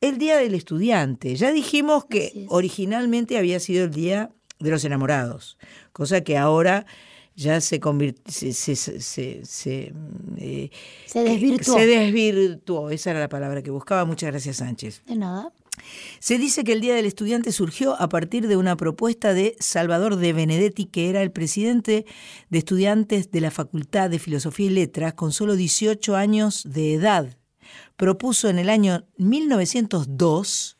el 0.00 0.18
día 0.18 0.36
del 0.36 0.54
estudiante. 0.54 1.34
Ya 1.34 1.50
dijimos 1.50 2.04
que 2.04 2.46
originalmente 2.48 3.38
había 3.38 3.58
sido 3.58 3.84
el 3.84 3.90
día 3.90 4.30
de 4.58 4.70
los 4.70 4.84
enamorados, 4.84 5.58
cosa 5.92 6.22
que 6.22 6.36
ahora 6.36 6.86
ya 7.38 7.60
se 7.60 7.78
convirtió, 7.78 8.22
se, 8.26 8.52
se, 8.52 8.74
se, 8.74 9.00
se- 9.00 9.40
se, 9.44 9.92
eh, 10.38 10.70
Se 11.06 11.22
desvirtuó. 11.22 11.78
se 11.78 11.86
desvirtuó, 11.86 12.90
esa 12.90 13.10
era 13.12 13.20
la 13.20 13.28
palabra 13.28 13.62
que 13.62 13.70
buscaba. 13.70 14.04
Muchas 14.04 14.30
gracias, 14.32 14.56
Sánchez. 14.56 15.02
De 15.06 15.14
nada. 15.16 15.52
Se 16.18 16.38
dice 16.38 16.64
que 16.64 16.72
el 16.72 16.80
Día 16.80 16.96
del 16.96 17.06
Estudiante 17.06 17.52
surgió 17.52 17.94
a 18.00 18.08
partir 18.08 18.48
de 18.48 18.56
una 18.56 18.76
propuesta 18.76 19.32
de 19.32 19.54
Salvador 19.60 20.16
de 20.16 20.32
Benedetti, 20.32 20.86
que 20.86 21.08
era 21.08 21.22
el 21.22 21.30
presidente 21.30 22.04
de 22.50 22.58
estudiantes 22.58 23.30
de 23.30 23.40
la 23.40 23.52
Facultad 23.52 24.10
de 24.10 24.18
Filosofía 24.18 24.66
y 24.66 24.70
Letras 24.70 25.14
con 25.14 25.30
solo 25.30 25.54
18 25.54 26.16
años 26.16 26.64
de 26.66 26.94
edad. 26.94 27.36
Propuso 27.96 28.48
en 28.48 28.58
el 28.58 28.68
año 28.70 29.04
1902 29.18 30.77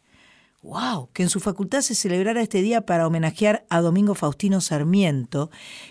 Wow, 0.61 1.09
que 1.13 1.23
en 1.23 1.29
su 1.31 1.39
facultad 1.39 1.83
se 1.83 1.95
celebrara 1.95 2.43
este 2.43 2.61
día 2.63 2.81
para 2.81 3.07
homenajear 3.07 3.65
a 3.71 3.81
Domingo 3.81 4.17
Faustino 4.17 4.61
Sarmiento, 4.61 5.51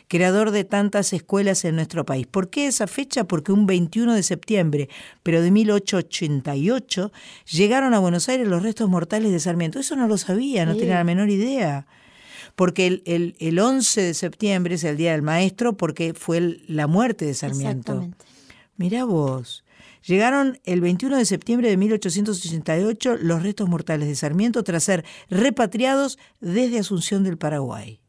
creador 0.09 0.51
de 0.51 0.65
tantas 0.65 1.13
escuelas 1.13 1.63
en 1.63 1.75
nuestro 1.77 2.05
país. 2.05 2.27
¿Por 2.27 2.49
qué 2.49 2.67
esa 2.67 2.85
fecha? 2.85 3.23
Porque 3.23 3.53
un 3.53 3.65
21 3.65 4.13
de 4.13 4.23
septiembre, 4.23 4.89
pero 5.23 5.41
de 5.41 5.51
1888, 5.51 7.13
llegaron 7.49 7.93
a 7.93 7.99
Buenos 7.99 8.27
Aires 8.27 8.45
los 8.47 8.61
restos 8.61 8.89
mortales 8.89 9.31
de 9.31 9.39
Sarmiento. 9.39 9.79
Eso 9.79 9.95
no 9.95 10.05
lo 10.07 10.17
sabía, 10.17 10.65
no 10.65 10.73
Sí. 10.73 10.79
tenía 10.79 10.95
la 10.95 11.03
menor 11.05 11.29
idea. 11.29 11.87
Porque 12.57 12.87
el, 12.87 13.03
el- 13.05 13.35
el 13.39 13.59
11 13.59 14.01
de 14.01 14.13
septiembre 14.13 14.75
es 14.75 14.83
el 14.83 14.97
Día 14.97 15.13
del 15.13 15.21
Maestro, 15.21 15.77
porque 15.77 16.13
fue 16.13 16.37
el- 16.39 16.65
la 16.67 16.87
muerte 16.87 17.23
de 17.25 17.33
Sarmiento. 17.35 17.93
Exactamente. 17.93 18.25
Mirá 18.75 19.05
vos. 19.05 19.63
Llegaron 20.07 20.57
el 20.63 20.79
21 20.79 21.17
de 21.17 21.25
septiembre 21.25 21.69
de 21.69 21.75
1888 21.75 23.17
los 23.19 23.43
restos 23.43 23.67
mortales 23.67 24.07
de 24.07 24.15
Sarmiento 24.15 24.63
tras 24.63 24.85
ser 24.85 25.03
repatriados 25.29 26.17
desde 26.39 26.79
Asunción 26.79 27.25
del 27.25 27.37
Paraguay. 27.37 27.99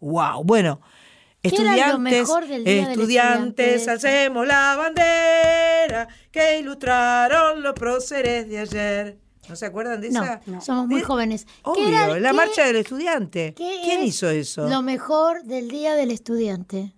¡Wow! 0.00 0.44
Bueno, 0.44 0.82
Estudiantes, 1.42 2.28
estudiantes, 2.66 3.88
hacemos 3.88 4.46
la 4.46 4.76
bandera 4.76 6.06
que 6.30 6.58
ilustraron 6.58 7.62
los 7.62 7.72
próceres 7.72 8.46
de 8.46 8.58
ayer. 8.58 9.18
¿No 9.48 9.56
se 9.56 9.64
acuerdan 9.64 10.02
de 10.02 10.08
esa? 10.08 10.42
No, 10.44 10.60
somos 10.60 10.86
muy 10.88 11.00
¿Eh? 11.00 11.04
jóvenes. 11.04 11.46
Obvio, 11.62 11.88
era, 11.88 12.20
la 12.20 12.34
marcha 12.34 12.66
del 12.66 12.76
estudiante. 12.76 13.54
¿Quién 13.56 14.04
hizo 14.04 14.28
eso? 14.28 14.68
Lo 14.68 14.82
mejor 14.82 15.42
del 15.44 15.70
día 15.70 15.94
del 15.94 16.10
estudiante. 16.10 16.94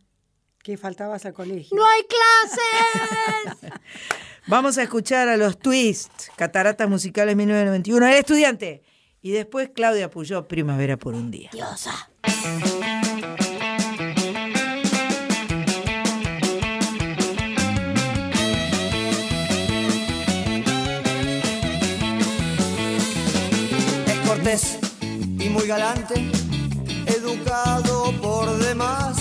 Que 0.65 0.77
faltabas 0.77 1.25
al 1.25 1.33
colegio. 1.33 1.77
¡No 1.77 1.85
hay 1.87 2.03
clases! 2.03 3.71
Vamos 4.49 4.77
a 4.77 4.83
escuchar 4.83 5.29
a 5.29 5.37
los 5.37 5.57
Twists, 5.57 6.31
Cataratas 6.35 6.89
Musicales 6.89 7.37
1991, 7.37 8.07
El 8.09 8.15
Estudiante. 8.15 8.83
Y 9.21 9.31
después 9.31 9.71
Claudia 9.73 10.11
Puyó, 10.11 10.49
Primavera 10.49 10.97
por 10.97 11.15
un 11.15 11.31
Día. 11.31 11.51
Diosa. 11.53 12.11
Es 24.07 24.19
cortés 24.27 24.79
y 25.13 25.49
muy 25.51 25.69
galante, 25.69 26.15
educado 27.07 28.13
por 28.21 28.59
demás, 28.59 29.17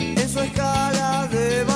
en 0.00 0.28
su 0.28 0.40
escala 0.40 1.28
de 1.30 1.67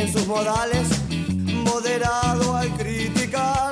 en 0.00 0.12
sus 0.12 0.26
modales, 0.26 0.88
moderado 1.50 2.56
al 2.56 2.70
criticar, 2.76 3.70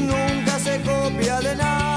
nunca 0.00 0.58
se 0.58 0.80
copia 0.82 1.40
de 1.40 1.54
nada. 1.54 1.95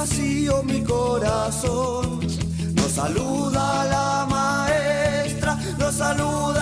vacío 0.00 0.62
mi 0.62 0.82
corazón. 0.82 2.20
Nos 2.74 2.90
saluda 2.92 3.84
la 3.84 4.26
maestra, 4.30 5.58
nos 5.78 5.94
saluda. 5.94 6.59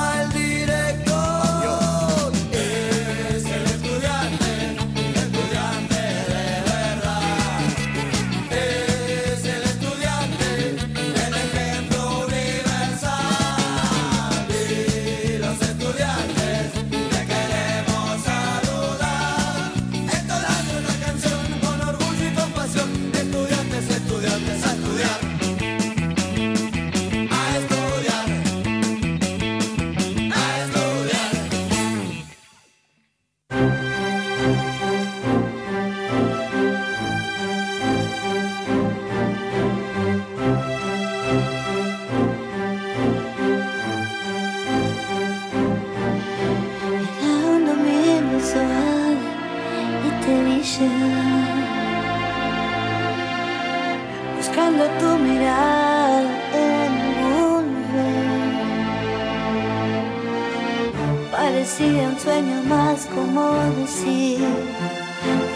parecía 61.69 62.09
un 62.09 62.19
sueño 62.19 62.63
más 62.63 63.07
como 63.15 63.53
decir. 63.77 64.41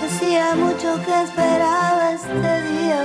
Hacía 0.05 0.55
mucho 0.57 1.01
que 1.05 1.23
esperaba 1.23 2.13
este 2.13 2.63
día. 2.69 3.01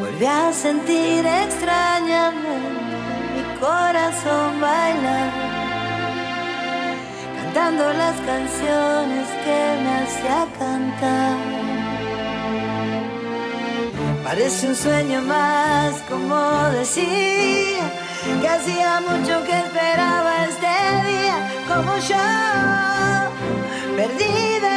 Volví 0.00 0.26
a 0.26 0.52
sentir 0.52 1.26
extrañamente 1.26 2.60
mi 3.34 3.60
corazón 3.60 4.60
bailando, 4.60 5.36
cantando 7.36 7.92
las 7.92 8.16
canciones 8.22 9.19
que 9.50 9.62
me 9.84 9.92
hacía 10.02 10.40
cantar. 10.58 11.38
Parece 14.24 14.68
un 14.68 14.76
sueño 14.76 15.18
más, 15.22 15.92
como 16.10 16.36
decía, 16.78 17.84
que 18.40 18.48
hacía 18.56 18.90
mucho 19.08 19.34
que 19.46 19.56
esperaba 19.64 20.32
este 20.50 20.74
día, 21.10 21.36
como 21.70 21.92
yo, 22.10 22.28
perdida 23.96 24.69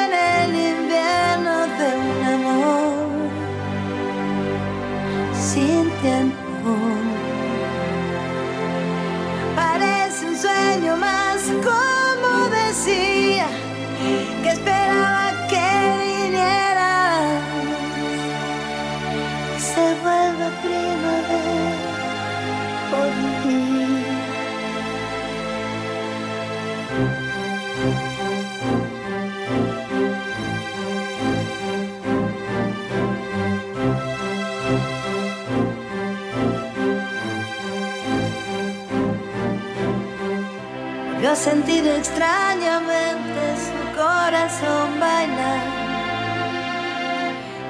ha 41.34 41.36
sentido 41.36 41.92
extrañamente 41.96 43.42
su 43.66 43.98
corazón 43.98 45.00
bailar, 45.00 45.64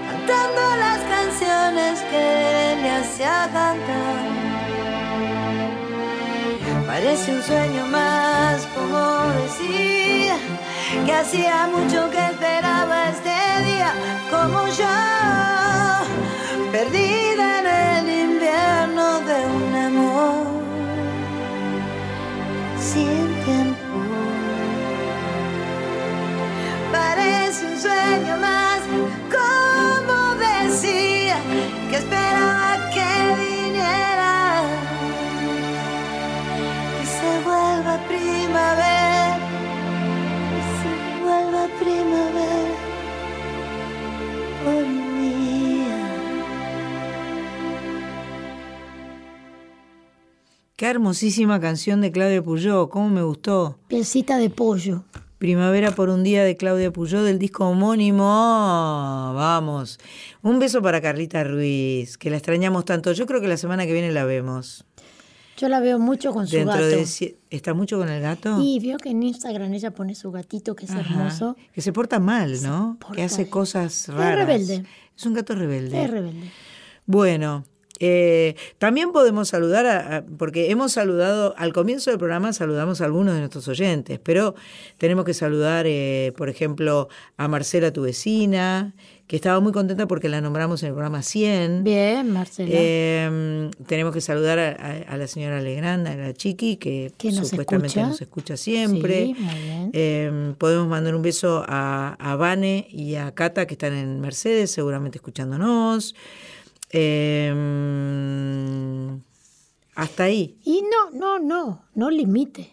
cantando 0.05 0.63
las 0.85 0.99
canciones 1.15 2.01
que 2.11 2.77
le 2.81 2.91
hacía 2.91 3.49
cantar. 3.53 4.23
Parece 6.85 7.35
un 7.35 7.41
sueño 7.41 7.85
más, 7.85 8.67
como 8.75 9.31
decía, 9.43 10.35
que 11.05 11.13
hacía 11.13 11.67
mucho 11.67 12.09
que 12.11 12.17
esperaba 12.17 13.11
este 13.11 13.37
día, 13.69 13.93
como 14.29 14.67
yo, 14.79 14.97
perdida 16.73 17.59
en 17.59 17.67
el 17.95 18.05
invierno 18.29 19.19
de 19.21 19.37
un 19.55 19.75
amor 19.87 20.53
sin 22.77 23.32
que 31.93 31.99
esperaba 31.99 32.89
que 32.89 33.09
viniera, 33.37 34.63
que 36.97 37.05
se 37.05 37.31
vuelva 37.45 37.93
primavera, 38.07 39.37
que 40.49 40.61
se 40.79 40.91
vuelva 41.23 41.63
primavera 41.79 42.77
por 44.63 44.83
un 44.83 45.05
día. 45.21 46.01
Qué 50.75 50.87
hermosísima 50.87 51.59
canción 51.59 52.01
de 52.01 52.11
Claudia 52.11 52.41
Puyó, 52.41 52.89
cómo 52.89 53.09
me 53.09 53.21
gustó. 53.21 53.77
Pielcita 53.87 54.39
de 54.39 54.49
pollo. 54.49 55.03
Primavera 55.43 55.91
por 55.91 56.07
un 56.07 56.23
día 56.23 56.45
de 56.45 56.55
Claudia 56.55 56.93
Puyó 56.93 57.21
del 57.21 57.37
disco 57.37 57.67
homónimo. 57.67 58.23
Vamos. 59.35 59.99
Un 60.41 60.57
beso 60.57 60.81
para 60.81 61.01
Carlita 61.01 61.43
Ruiz, 61.43 62.17
que 62.17 62.29
la 62.29 62.37
extrañamos 62.37 62.85
tanto. 62.85 63.11
Yo 63.11 63.25
creo 63.25 63.41
que 63.41 63.49
la 63.49 63.57
semana 63.57 63.85
que 63.85 63.91
viene 63.91 64.13
la 64.13 64.23
vemos. 64.23 64.85
Yo 65.57 65.67
la 65.67 65.81
veo 65.81 65.99
mucho 65.99 66.31
con 66.31 66.47
su 66.47 66.55
gato. 66.63 66.85
de 66.85 67.35
¿Está 67.49 67.73
mucho 67.73 67.97
con 67.97 68.07
el 68.07 68.21
gato? 68.21 68.57
Y 68.61 68.79
vio 68.79 68.95
que 68.95 69.09
en 69.09 69.21
Instagram 69.21 69.73
ella 69.73 69.91
pone 69.91 70.15
su 70.15 70.31
gatito, 70.31 70.77
que 70.77 70.85
es 70.85 70.91
Ajá. 70.91 71.01
hermoso. 71.01 71.57
Que 71.73 71.81
se 71.81 71.91
porta 71.91 72.21
mal, 72.21 72.63
¿no? 72.63 72.97
Que 73.13 73.23
hace 73.23 73.49
cosas 73.49 74.07
raras. 74.07 74.47
rebelde. 74.47 74.85
Es 75.17 75.25
un 75.25 75.33
gato 75.33 75.55
rebelde. 75.55 76.05
Es 76.05 76.09
rebelde. 76.09 76.51
Bueno, 77.05 77.65
eh, 78.05 78.55
también 78.79 79.11
podemos 79.13 79.47
saludar, 79.47 79.85
a- 79.85 80.17
a- 80.17 80.23
porque 80.37 80.69
hemos 80.71 80.91
saludado, 80.91 81.53
al 81.57 81.71
comienzo 81.71 82.09
del 82.11 82.19
programa 82.19 82.51
saludamos 82.51 82.99
a 82.99 83.05
algunos 83.05 83.33
de 83.33 83.39
nuestros 83.39 83.67
oyentes, 83.69 84.19
pero 84.21 84.55
tenemos 84.97 85.23
que 85.25 85.33
saludar, 85.33 85.85
eh, 85.87 86.33
por 86.35 86.49
ejemplo, 86.49 87.07
a 87.37 87.47
Marcela, 87.47 87.91
tu 87.93 88.01
vecina, 88.01 88.93
que 89.27 89.37
estaba 89.37 89.61
muy 89.61 89.71
contenta 89.71 90.05
porque 90.05 90.27
la 90.27 90.41
nombramos 90.41 90.83
en 90.83 90.87
el 90.89 90.93
programa 90.93 91.23
100. 91.23 91.83
Bien, 91.85 92.29
Marcela. 92.29 92.69
Eh, 92.73 93.69
tenemos 93.87 94.13
que 94.13 94.19
saludar 94.21 94.59
a, 94.59 94.69
a- 94.71 95.13
a 95.13 95.17
la 95.17 95.27
señora 95.27 95.61
Legrand, 95.61 96.05
a 96.07 96.15
la 96.15 96.33
Chiqui, 96.33 96.75
que, 96.75 97.13
Que 97.17 97.31
nos 97.31 97.47
supuestamente 97.47 97.87
escucha. 97.87 98.07
nos 98.07 98.21
escucha 98.21 98.57
siempre. 98.57 99.27
Sí, 99.27 99.33
muy 99.39 99.53
bien. 99.63 99.89
Eh, 99.93 100.53
podemos 100.57 100.87
mandar 100.89 101.15
un 101.15 101.21
beso 101.21 101.63
a, 101.67 102.15
a 102.19 102.35
Vane 102.35 102.85
y 102.91 103.15
a 103.15 103.31
Cata, 103.33 103.65
que 103.65 103.75
están 103.75 103.93
en 103.93 104.19
Mercedes, 104.19 104.71
seguramente 104.71 105.19
escuchándonos. 105.19 106.15
Eh, 106.93 107.53
hasta 109.95 110.23
ahí. 110.23 110.57
Y 110.63 110.81
no, 110.83 111.11
no, 111.17 111.39
no, 111.39 111.83
no 111.95 112.09
limite. 112.09 112.69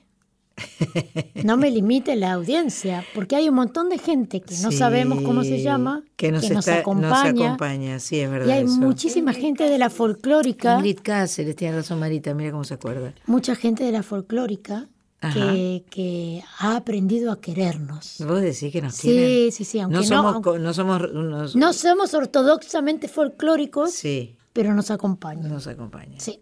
No 1.42 1.56
me 1.56 1.70
limite 1.70 2.16
la 2.16 2.32
audiencia, 2.34 3.02
porque 3.14 3.34
hay 3.34 3.48
un 3.48 3.54
montón 3.54 3.88
de 3.88 3.96
gente 3.96 4.42
que 4.42 4.54
no 4.62 4.70
Sí, 4.70 4.76
sabemos 4.76 5.22
cómo 5.22 5.42
se 5.42 5.62
llama, 5.62 6.02
que 6.16 6.30
nos, 6.30 6.42
está- 6.42 6.54
nos 6.54 6.68
acompaña. 6.68 7.46
acompaña. 7.46 7.98
Sí, 7.98 8.20
es 8.20 8.30
verdad. 8.30 8.48
y 8.48 8.50
hay 8.52 8.64
eso. 8.64 8.76
muchísima 8.76 9.32
gente 9.32 9.64
de 9.64 9.78
la 9.78 9.88
folclórica, 9.88 10.74
Ingrid 10.76 10.98
Cáceres, 11.02 11.56
tiene 11.56 11.76
razón 11.76 11.98
Marita, 11.98 12.34
mira 12.34 12.50
cómo 12.50 12.64
se 12.64 12.74
acuerda. 12.74 13.14
mucha 13.26 13.54
gente 13.54 13.84
de 13.84 13.92
la 13.92 14.02
folclórica. 14.02 14.86
Que, 15.20 15.84
que 15.90 16.42
ha 16.58 16.76
aprendido 16.76 17.30
a 17.30 17.40
querernos. 17.40 18.16
Vos 18.26 18.40
decís 18.40 18.72
que 18.72 18.80
nos 18.80 18.94
Sí, 18.94 19.08
quieren. 19.08 19.52
sí, 19.52 19.64
sí, 19.64 19.78
aunque 19.80 19.96
no 19.96 20.00
no- 20.00 20.06
somos, 20.06 20.34
aunque- 20.34 20.50
co- 20.50 20.58
no 20.58 20.72
somos 20.74 21.02
unos- 21.12 21.56
No 21.56 21.72
somos 21.74 22.14
ortodoxamente 22.14 23.06
folclóricos, 23.08 23.92
Sí, 23.92 24.36
pero 24.52 24.74
nos 24.74 24.90
acompañan. 24.90 25.50
nos 25.50 25.66
acompaña. 25.66 26.18
Sí. 26.18 26.40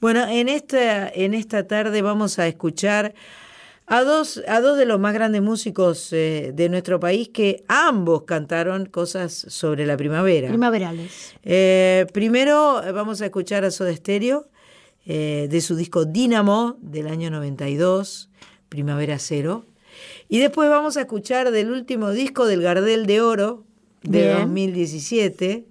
Bueno, 0.00 0.26
en 0.28 0.48
esta, 0.48 1.08
en 1.08 1.34
esta 1.34 1.66
tarde 1.66 2.00
vamos 2.02 2.38
a 2.38 2.46
escuchar 2.46 3.14
a 3.90 4.04
dos, 4.04 4.40
a 4.46 4.60
dos 4.60 4.78
de 4.78 4.84
los 4.84 5.00
más 5.00 5.12
grandes 5.14 5.42
músicos 5.42 6.12
eh, 6.12 6.52
de 6.54 6.68
nuestro 6.68 7.00
país 7.00 7.30
que 7.30 7.64
ambos 7.66 8.22
cantaron 8.24 8.86
cosas 8.86 9.32
sobre 9.48 9.86
la 9.86 9.96
primavera. 9.96 10.48
Primaverales. 10.48 11.34
Eh, 11.42 12.06
primero 12.12 12.80
eh, 12.84 12.92
vamos 12.92 13.20
a 13.22 13.24
escuchar 13.24 13.64
a 13.64 13.70
Soda 13.72 13.92
Stereo 13.96 14.46
eh, 15.06 15.48
de 15.50 15.60
su 15.60 15.76
disco 15.76 16.04
Dínamo 16.04 16.76
del 16.80 17.08
año 17.08 17.30
92, 17.30 18.28
Primavera 18.68 19.18
Cero. 19.18 19.64
Y 20.28 20.38
después 20.38 20.68
vamos 20.68 20.96
a 20.96 21.02
escuchar 21.02 21.50
del 21.50 21.70
último 21.70 22.10
disco 22.10 22.46
del 22.46 22.62
Gardel 22.62 23.06
de 23.06 23.20
Oro 23.20 23.64
de 24.02 24.22
Bien. 24.22 24.38
2017, 24.38 25.66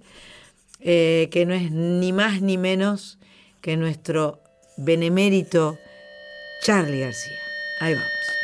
eh, 0.80 1.28
que 1.30 1.46
no 1.46 1.54
es 1.54 1.70
ni 1.70 2.12
más 2.12 2.42
ni 2.42 2.58
menos 2.58 3.18
que 3.60 3.76
nuestro 3.76 4.40
benemérito 4.76 5.78
Charlie 6.62 7.00
García. 7.00 7.38
Ahí 7.80 7.94
vamos. 7.94 8.37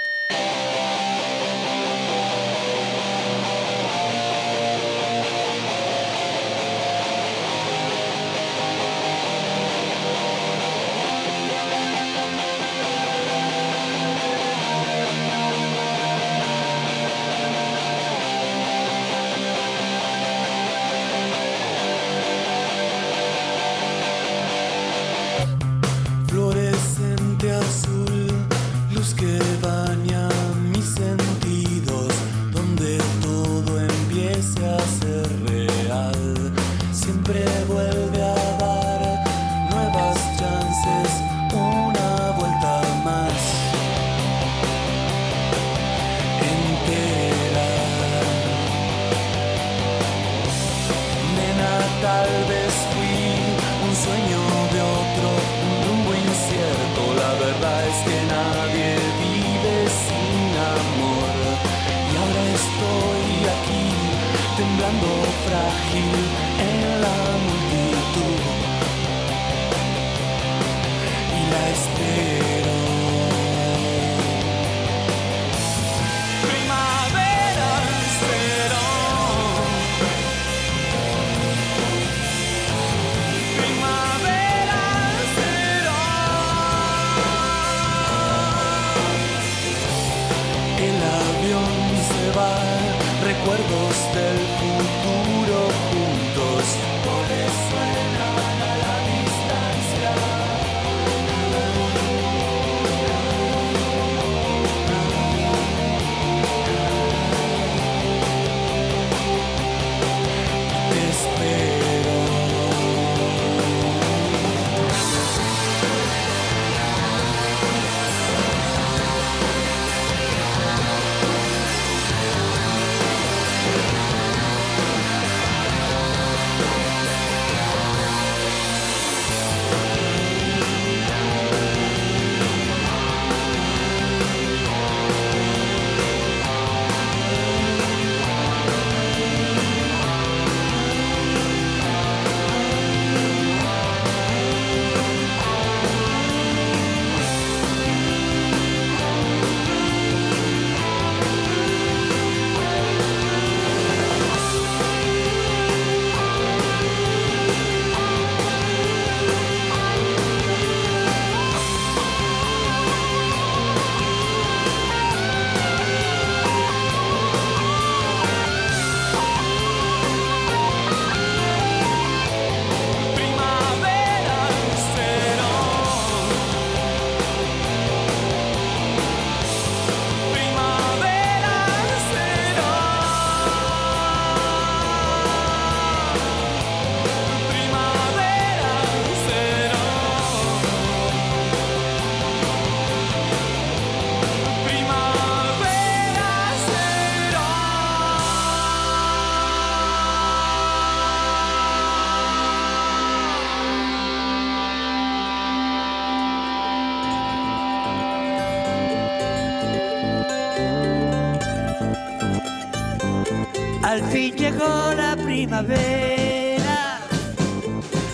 Llegó 214.55 214.95
la 214.95 215.17
primavera, 215.17 217.01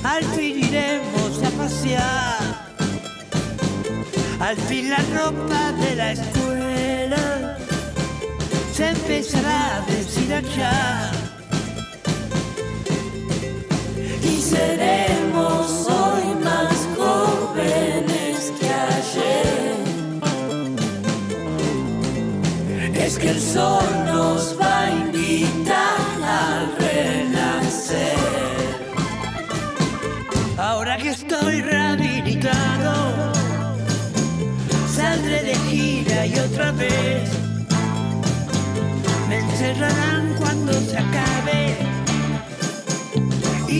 al 0.02 0.24
fin 0.24 0.64
iremos 0.64 1.42
a 1.42 1.50
pasear, 1.50 2.38
al 4.40 4.56
fin 4.56 4.90
la 4.90 4.98
ropa 5.14 5.29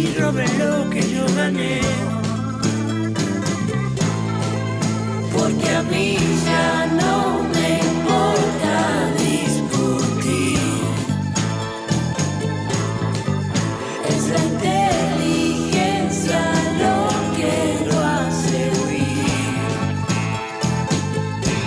y 0.01 0.15
roben 0.19 0.59
lo 0.59 0.89
que 0.91 1.03
yo 1.15 1.25
gané. 1.37 1.81
Porque 5.35 5.69
a 5.71 5.83
mí 5.83 6.17
ya 6.47 6.87
no 7.01 7.15
me 7.55 7.69
importa 7.91 8.77
discutir. 9.29 10.59
Es 14.15 14.23
la 14.35 14.43
inteligencia 14.53 16.43
lo 16.83 16.97
que 17.37 17.55
lo 17.89 17.97
hace 18.17 18.59
huir. 18.79 19.55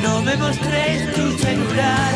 No 0.02 0.14
me 0.22 0.36
mostréis 0.38 1.02
tus 1.14 1.32
celulares 1.42 2.13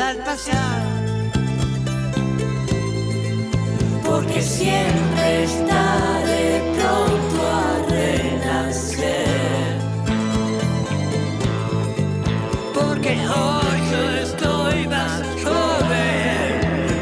al 0.00 0.16
pasear. 0.18 0.82
Porque 4.04 4.40
siempre 4.40 5.44
estaré 5.44 6.62
pronto 6.76 7.38
a 7.46 7.86
renacer. 7.88 9.26
Porque 12.74 13.10
hoy 13.10 13.78
yo 13.90 14.02
estoy 14.26 14.88
más 14.88 15.22
joven 15.44 16.60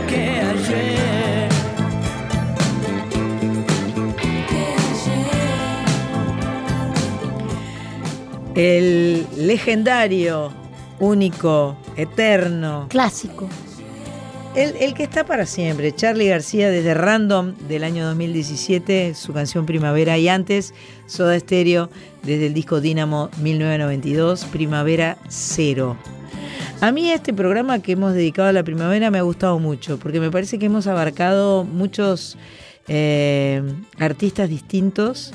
que 0.09 0.23
ayer. 0.53 1.49
El 8.55 9.27
legendario, 9.37 10.53
único, 10.99 11.77
eterno. 11.99 12.87
Clásico. 12.89 13.49
El, 14.57 14.75
el 14.81 14.95
que 14.95 15.03
está 15.05 15.25
para 15.25 15.45
siempre, 15.47 15.95
Charlie 15.95 16.29
García 16.29 16.71
desde 16.71 16.95
Random 16.95 17.55
del 17.69 17.85
año 17.85 18.07
2017, 18.07 19.15
su 19.15 19.33
canción 19.33 19.67
Primavera, 19.67 20.17
y 20.19 20.29
antes 20.29 20.73
Soda 21.07 21.39
Stereo 21.39 21.91
desde 22.23 22.47
el 22.47 22.55
disco 22.55 22.81
Dínamo 22.81 23.29
1992, 23.41 24.47
Primavera 24.47 25.19
Cero. 25.29 25.97
A 26.81 26.91
mí 26.93 27.11
este 27.11 27.33
programa 27.35 27.81
que 27.81 27.93
hemos 27.93 28.15
dedicado 28.15 28.49
a 28.49 28.53
la 28.53 28.63
primavera 28.63 29.11
me 29.11 29.19
ha 29.19 29.23
gustado 29.23 29.59
mucho, 29.59 29.99
porque 29.99 30.19
me 30.19 30.31
parece 30.31 30.59
que 30.59 30.67
hemos 30.67 30.87
abarcado 30.87 31.65
muchos 31.65 32.37
eh, 32.89 33.63
artistas 33.99 34.49
distintos. 34.49 35.33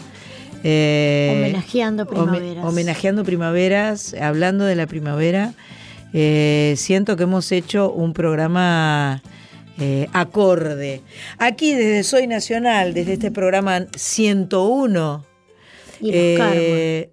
eh, 0.64 1.36
Homenajeando 1.38 2.04
home- 2.06 2.32
primaveras. 2.32 2.66
homenajeando 2.66 3.24
primaveras, 3.24 4.16
hablando 4.20 4.66
de 4.66 4.76
la 4.76 4.88
primavera. 4.88 5.54
Eh, 6.14 6.76
siento 6.78 7.16
que 7.18 7.24
hemos 7.24 7.52
hecho 7.52 7.92
un 7.92 8.14
programa 8.14 9.22
eh, 9.80 10.08
acorde. 10.14 11.02
Aquí 11.40 11.74
desde 11.74 12.04
Soy 12.04 12.28
Nacional, 12.28 12.94
desde 12.94 13.14
este 13.14 13.32
programa 13.32 13.88
101. 13.96 15.26
Y 16.00 16.12
los 16.12 16.16
eh, 16.16 17.10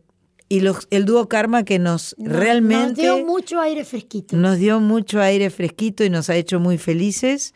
y 0.52 0.60
los- 0.60 0.88
el 0.90 1.04
dúo 1.04 1.28
Karma 1.28 1.62
que 1.64 1.78
nos 1.78 2.16
Nos- 2.18 2.32
realmente 2.36 3.06
Nos 3.06 3.16
dio 3.16 3.24
mucho 3.24 3.60
aire 3.60 3.84
fresquito. 3.84 4.36
nos 4.36 4.58
dio 4.58 4.80
mucho 4.80 5.20
aire 5.20 5.48
fresquito 5.48 6.02
y 6.04 6.10
nos 6.10 6.28
ha 6.28 6.34
hecho 6.34 6.58
muy 6.58 6.76
felices. 6.76 7.54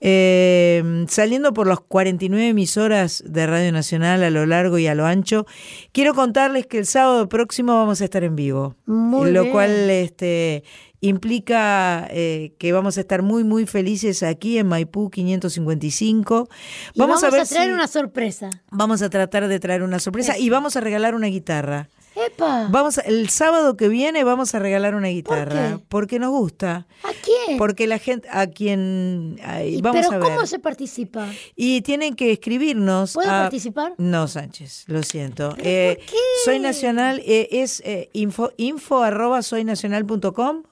Eh, 0.00 1.04
saliendo 1.08 1.52
por 1.52 1.66
las 1.66 1.80
49 1.80 2.48
emisoras 2.48 3.22
de 3.26 3.46
Radio 3.46 3.72
Nacional 3.72 4.22
a 4.22 4.30
lo 4.30 4.46
largo 4.46 4.78
y 4.78 4.86
a 4.86 4.94
lo 4.94 5.06
ancho, 5.06 5.46
quiero 5.92 6.14
contarles 6.14 6.66
que 6.66 6.78
el 6.78 6.86
sábado 6.86 7.28
próximo 7.28 7.74
vamos 7.74 8.00
a 8.00 8.04
estar 8.04 8.22
en 8.24 8.36
vivo. 8.36 8.76
Muy 8.86 9.32
lo 9.32 9.42
bien. 9.42 9.52
cual 9.52 9.70
este, 9.90 10.62
implica 11.00 12.06
eh, 12.10 12.52
que 12.58 12.72
vamos 12.72 12.96
a 12.96 13.00
estar 13.00 13.22
muy, 13.22 13.44
muy 13.44 13.66
felices 13.66 14.22
aquí 14.22 14.58
en 14.58 14.68
Maipú 14.68 15.10
555. 15.10 16.48
Y 16.94 17.00
vamos, 17.00 17.22
a, 17.24 17.30
ver 17.30 17.46
traer 17.46 17.68
si- 17.68 17.72
una 17.74 17.86
sorpresa. 17.88 18.50
Vamos 18.70 19.02
a 19.02 19.10
tratar 19.10 19.48
de 19.48 19.60
traer 19.60 19.82
una 19.82 19.98
sorpresa 19.98 20.32
Eso. 20.32 20.42
y 20.42 20.50
vamos 20.50 20.76
a 20.76 20.80
regalar 20.80 21.14
una 21.14 21.26
guitarra. 21.28 21.88
¡Epa! 22.26 22.68
Vamos 22.70 22.98
a- 22.98 23.02
el 23.02 23.28
sábado 23.28 23.76
que 23.76 23.88
viene 23.88 24.24
vamos 24.24 24.54
a 24.54 24.58
regalar 24.58 24.94
una 24.94 25.08
guitarra 25.08 25.76
qué? 25.78 25.84
porque 25.88 26.18
nos 26.18 26.30
gusta. 26.30 26.86
¿A 27.04 27.10
quién? 27.22 27.58
Porque 27.58 27.86
la 27.86 27.98
gente 27.98 28.28
a 28.30 28.46
quien 28.48 29.38
ay, 29.44 29.80
vamos 29.80 30.00
Pero 30.08 30.14
a 30.16 30.18
ver. 30.26 30.34
¿cómo 30.34 30.46
se 30.46 30.58
participa? 30.58 31.28
Y 31.54 31.82
tienen 31.82 32.14
que 32.14 32.32
escribirnos. 32.32 33.14
¿Puedo 33.14 33.30
a- 33.30 33.42
participar? 33.42 33.94
No, 33.98 34.26
Sánchez, 34.28 34.84
lo 34.88 35.02
siento. 35.02 35.54
Eh, 35.58 35.98
Soy 36.44 36.58
Nacional, 36.58 37.20
eh, 37.24 37.48
es 37.52 37.80
eh, 37.84 38.10
info, 38.12 38.50
info 38.56 39.02
arroba 39.02 39.42
soynacional.com. 39.42 40.62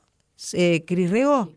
eh, 0.52 0.85
Cris 0.86 1.10
Rego. 1.10 1.51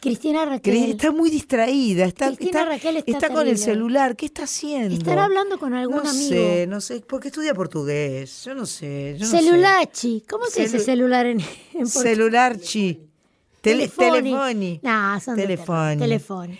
Cristina 0.00 0.40
Cris- 0.44 0.48
Raquel. 0.48 0.90
Está 0.90 1.12
muy 1.12 1.30
distraída, 1.30 2.04
está, 2.06 2.26
Cristina 2.28 2.60
está, 2.60 2.64
Raquel 2.64 2.96
está 2.98 3.10
está 3.12 3.28
con 3.30 3.46
el 3.46 3.58
celular. 3.58 4.16
¿Qué 4.16 4.26
está 4.26 4.44
haciendo? 4.44 4.94
Estará 4.94 5.24
hablando 5.24 5.58
con 5.58 5.74
algún 5.74 6.02
no 6.02 6.08
amigo. 6.10 6.28
sé, 6.28 6.66
no 6.68 6.80
sé, 6.80 7.00
porque 7.06 7.28
estudia 7.28 7.54
portugués. 7.54 8.44
Yo 8.44 8.54
no 8.54 8.66
sé. 8.66 9.16
Yo 9.18 9.26
no 9.26 9.30
sé. 9.30 10.22
¿Cómo 10.28 10.46
se 10.46 10.62
dice 10.62 10.78
Celu- 10.78 10.84
celular 10.84 11.26
en, 11.26 11.40
en 11.40 11.46
portugués? 11.72 11.92
Celularchi. 11.92 13.00
Tele, 13.60 13.88
Telefoni. 13.88 14.80
Nah, 14.82 15.20
son 15.20 15.36
Telefoni. 15.36 15.98
Telefoni. 15.98 16.58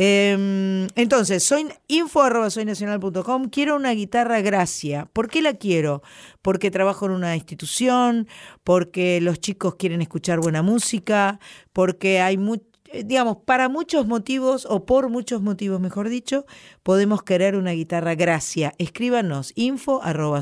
Eh, 0.00 0.86
entonces, 0.94 1.42
soy 1.42 1.66
info 1.88 2.22
arroba 2.22 2.50
soynacional.com. 2.50 3.48
Quiero 3.50 3.74
una 3.76 3.90
guitarra 3.90 4.40
Gracia. 4.40 5.08
¿Por 5.12 5.28
qué 5.28 5.42
la 5.42 5.54
quiero? 5.54 6.02
Porque 6.40 6.70
trabajo 6.70 7.06
en 7.06 7.12
una 7.12 7.34
institución, 7.34 8.28
porque 8.64 9.20
los 9.20 9.40
chicos 9.40 9.74
quieren 9.74 10.00
escuchar 10.00 10.38
buena 10.40 10.62
música, 10.62 11.40
porque 11.72 12.20
hay 12.20 12.38
mu- 12.38 12.54
eh, 12.54 12.60
digamos, 12.92 13.38
para 13.44 13.68
muchos 13.68 14.06
motivos, 14.06 14.66
o 14.68 14.84
por 14.84 15.08
muchos 15.08 15.42
motivos, 15.42 15.80
mejor 15.80 16.08
dicho, 16.08 16.46
podemos 16.82 17.22
querer 17.22 17.56
una 17.56 17.72
guitarra 17.72 18.14
Gracia. 18.14 18.74
Escríbanos 18.78 19.52
info 19.56 20.02
arroba. 20.02 20.40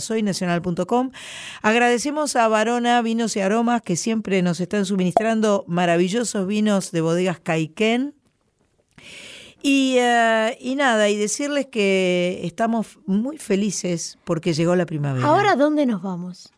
Agradecemos 1.63 2.37
a 2.37 2.49
Varona 2.49 3.03
Vinos 3.03 3.37
y 3.37 3.41
Aromas 3.41 3.83
que 3.83 3.97
siempre 3.97 4.43
nos 4.43 4.61
están 4.61 4.85
suministrando 4.85 5.65
maravillosos 5.67 6.47
vinos 6.47 6.93
de 6.93 7.01
bodegas 7.01 7.41
Caiquén. 7.41 8.15
Y, 9.63 9.97
eh, 9.99 10.57
y 10.61 10.77
nada, 10.77 11.09
y 11.09 11.17
decirles 11.17 11.67
que 11.67 12.41
estamos 12.45 12.99
muy 13.07 13.39
felices 13.39 14.19
porque 14.25 14.53
llegó 14.53 14.77
la 14.77 14.87
primavera. 14.87 15.27
Ahora, 15.27 15.57
¿dónde 15.57 15.87
nos 15.87 16.03
vamos? 16.03 16.53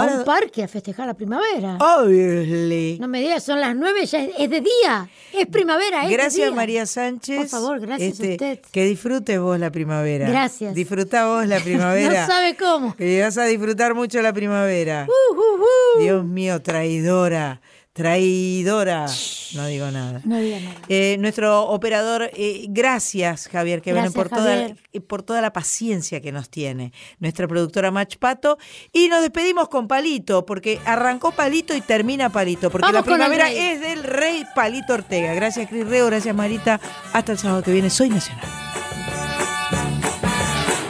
Ahora- 0.00 0.14
a 0.14 0.18
un 0.18 0.24
parque 0.24 0.62
a 0.62 0.68
festejar 0.68 1.06
la 1.06 1.14
primavera. 1.14 1.78
Obviously. 1.80 2.98
No 3.00 3.08
me 3.08 3.20
digas, 3.20 3.42
son 3.44 3.60
las 3.60 3.74
nueve, 3.76 4.04
ya 4.06 4.22
es, 4.22 4.30
es 4.38 4.50
de 4.50 4.60
día. 4.60 5.08
Es 5.32 5.46
primavera, 5.46 6.04
es 6.04 6.10
Gracias 6.10 6.48
día. 6.48 6.56
María 6.56 6.86
Sánchez. 6.86 7.38
Por 7.38 7.48
favor, 7.48 7.80
gracias 7.80 8.12
Este, 8.12 8.28
a 8.28 8.32
usted. 8.32 8.58
Que 8.70 8.84
disfrutes 8.84 9.38
vos 9.40 9.58
la 9.58 9.70
primavera. 9.70 10.28
Gracias. 10.28 10.74
Disfruta 10.74 11.26
vos 11.26 11.46
la 11.46 11.60
primavera. 11.64 12.20
No 12.22 12.26
sabe 12.26 12.56
cómo. 12.56 12.96
Que 12.96 13.22
vas 13.22 13.36
a 13.38 13.44
disfrutar 13.44 13.94
mucho 13.94 14.20
la 14.22 14.32
primavera. 14.32 15.06
Uh, 15.08 15.34
uh, 15.34 15.62
uh. 15.98 16.02
Dios 16.02 16.24
mío, 16.24 16.60
traidora. 16.62 17.60
Traidora. 17.94 19.06
No 19.54 19.66
digo 19.66 19.88
nada. 19.92 20.20
No 20.24 20.36
diga 20.38 20.58
nada. 20.58 20.74
Eh, 20.88 21.16
nuestro 21.20 21.62
operador, 21.68 22.28
eh, 22.34 22.66
gracias 22.68 23.48
Javier, 23.48 23.82
que 23.82 23.92
Gracias, 23.92 24.12
por 24.14 24.28
toda, 24.28 24.50
Javier. 24.56 24.76
eh, 24.92 25.00
por 25.00 25.22
toda 25.22 25.40
la 25.40 25.52
paciencia 25.52 26.20
que 26.20 26.32
nos 26.32 26.50
tiene. 26.50 26.92
Nuestra 27.20 27.46
productora 27.46 27.92
Mach 27.92 28.16
Pato. 28.16 28.58
Y 28.92 29.06
nos 29.06 29.22
despedimos 29.22 29.68
con 29.68 29.86
Palito, 29.86 30.44
porque 30.44 30.80
arrancó 30.84 31.30
Palito 31.30 31.72
y 31.76 31.80
termina 31.80 32.30
Palito, 32.30 32.68
porque 32.68 32.82
Vamos 32.84 33.06
la 33.06 33.14
primavera 33.14 33.52
es 33.52 33.80
del 33.80 34.02
rey 34.02 34.44
Palito 34.56 34.94
Ortega. 34.94 35.32
Gracias 35.34 35.68
Cris 35.68 35.86
Reo, 35.86 36.06
gracias 36.06 36.34
Marita. 36.34 36.80
Hasta 37.12 37.30
el 37.30 37.38
sábado 37.38 37.62
que 37.62 37.70
viene. 37.70 37.90
Soy 37.90 38.08
Nacional. 38.10 38.44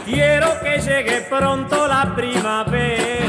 Quiero 0.05 0.59
que 0.59 0.79
llegue 0.81 1.21
pronto 1.29 1.87
la 1.87 2.15
primavera. 2.15 3.24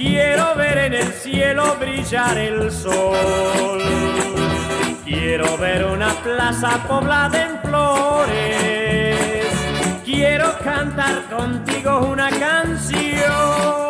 Quiero 0.00 0.54
ver 0.54 0.78
en 0.78 0.94
el 0.94 1.12
cielo 1.12 1.76
brillar 1.78 2.38
el 2.38 2.72
sol. 2.72 3.78
Quiero 5.04 5.58
ver 5.58 5.84
una 5.84 6.14
plaza 6.22 6.82
poblada 6.88 7.42
en 7.42 7.58
flores. 7.60 9.46
Quiero 10.02 10.56
cantar 10.64 11.28
contigo 11.28 11.98
una 12.10 12.30
canción. 12.30 13.89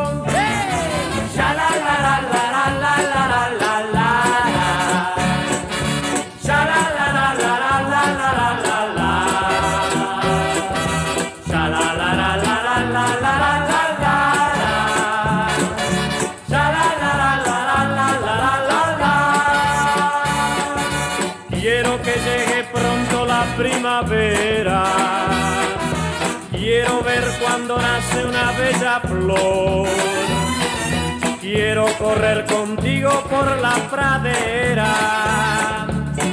Quiero 31.41 31.87
correr 31.99 32.47
contigo 32.47 33.11
por 33.29 33.59
la 33.61 33.75
pradera. 33.91 35.87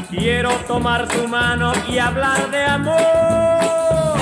Quiero 0.10 0.52
tomar 0.68 1.07
tu 1.07 1.28
mano 1.28 1.74
y 1.90 1.98
hablar 1.98 2.52
de 2.52 2.64
amor. 2.64 4.18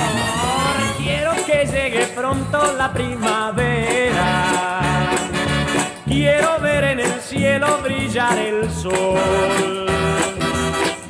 Quiero 0.98 1.32
que 1.46 1.66
llegue 1.66 2.06
pronto 2.14 2.74
la 2.78 2.92
primavera. 2.92 4.46
Quiero 6.06 6.58
ver 6.60 6.84
en 6.84 7.00
el 7.00 7.20
cielo 7.20 7.78
brillar 7.82 8.38
el 8.38 8.70
sol. 8.70 9.86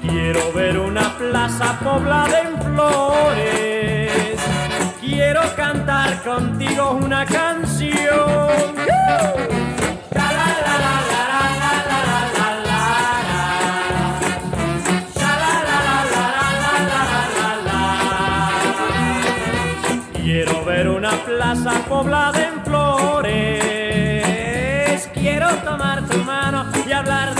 Quiero 0.02 0.52
ver 0.52 0.78
una 0.78 1.16
plaza 1.16 1.78
poblada 1.82 2.40
en 2.40 2.62
flores. 2.62 3.65
Quiero 5.06 5.40
cantar 5.54 6.20
contigo 6.24 6.98
una 7.00 7.24
canción. 7.24 8.74
Quiero 20.12 20.64
ver 20.64 20.88
una 20.88 21.12
plaza 21.24 21.72
poblada 21.88 22.48
en 22.48 22.64
flores. 22.64 23.38
Quiero 25.14 25.48
tomar 25.58 26.02
tu 26.08 26.18
mano 26.24 26.66
y 26.84 26.90
hablar 26.90 27.35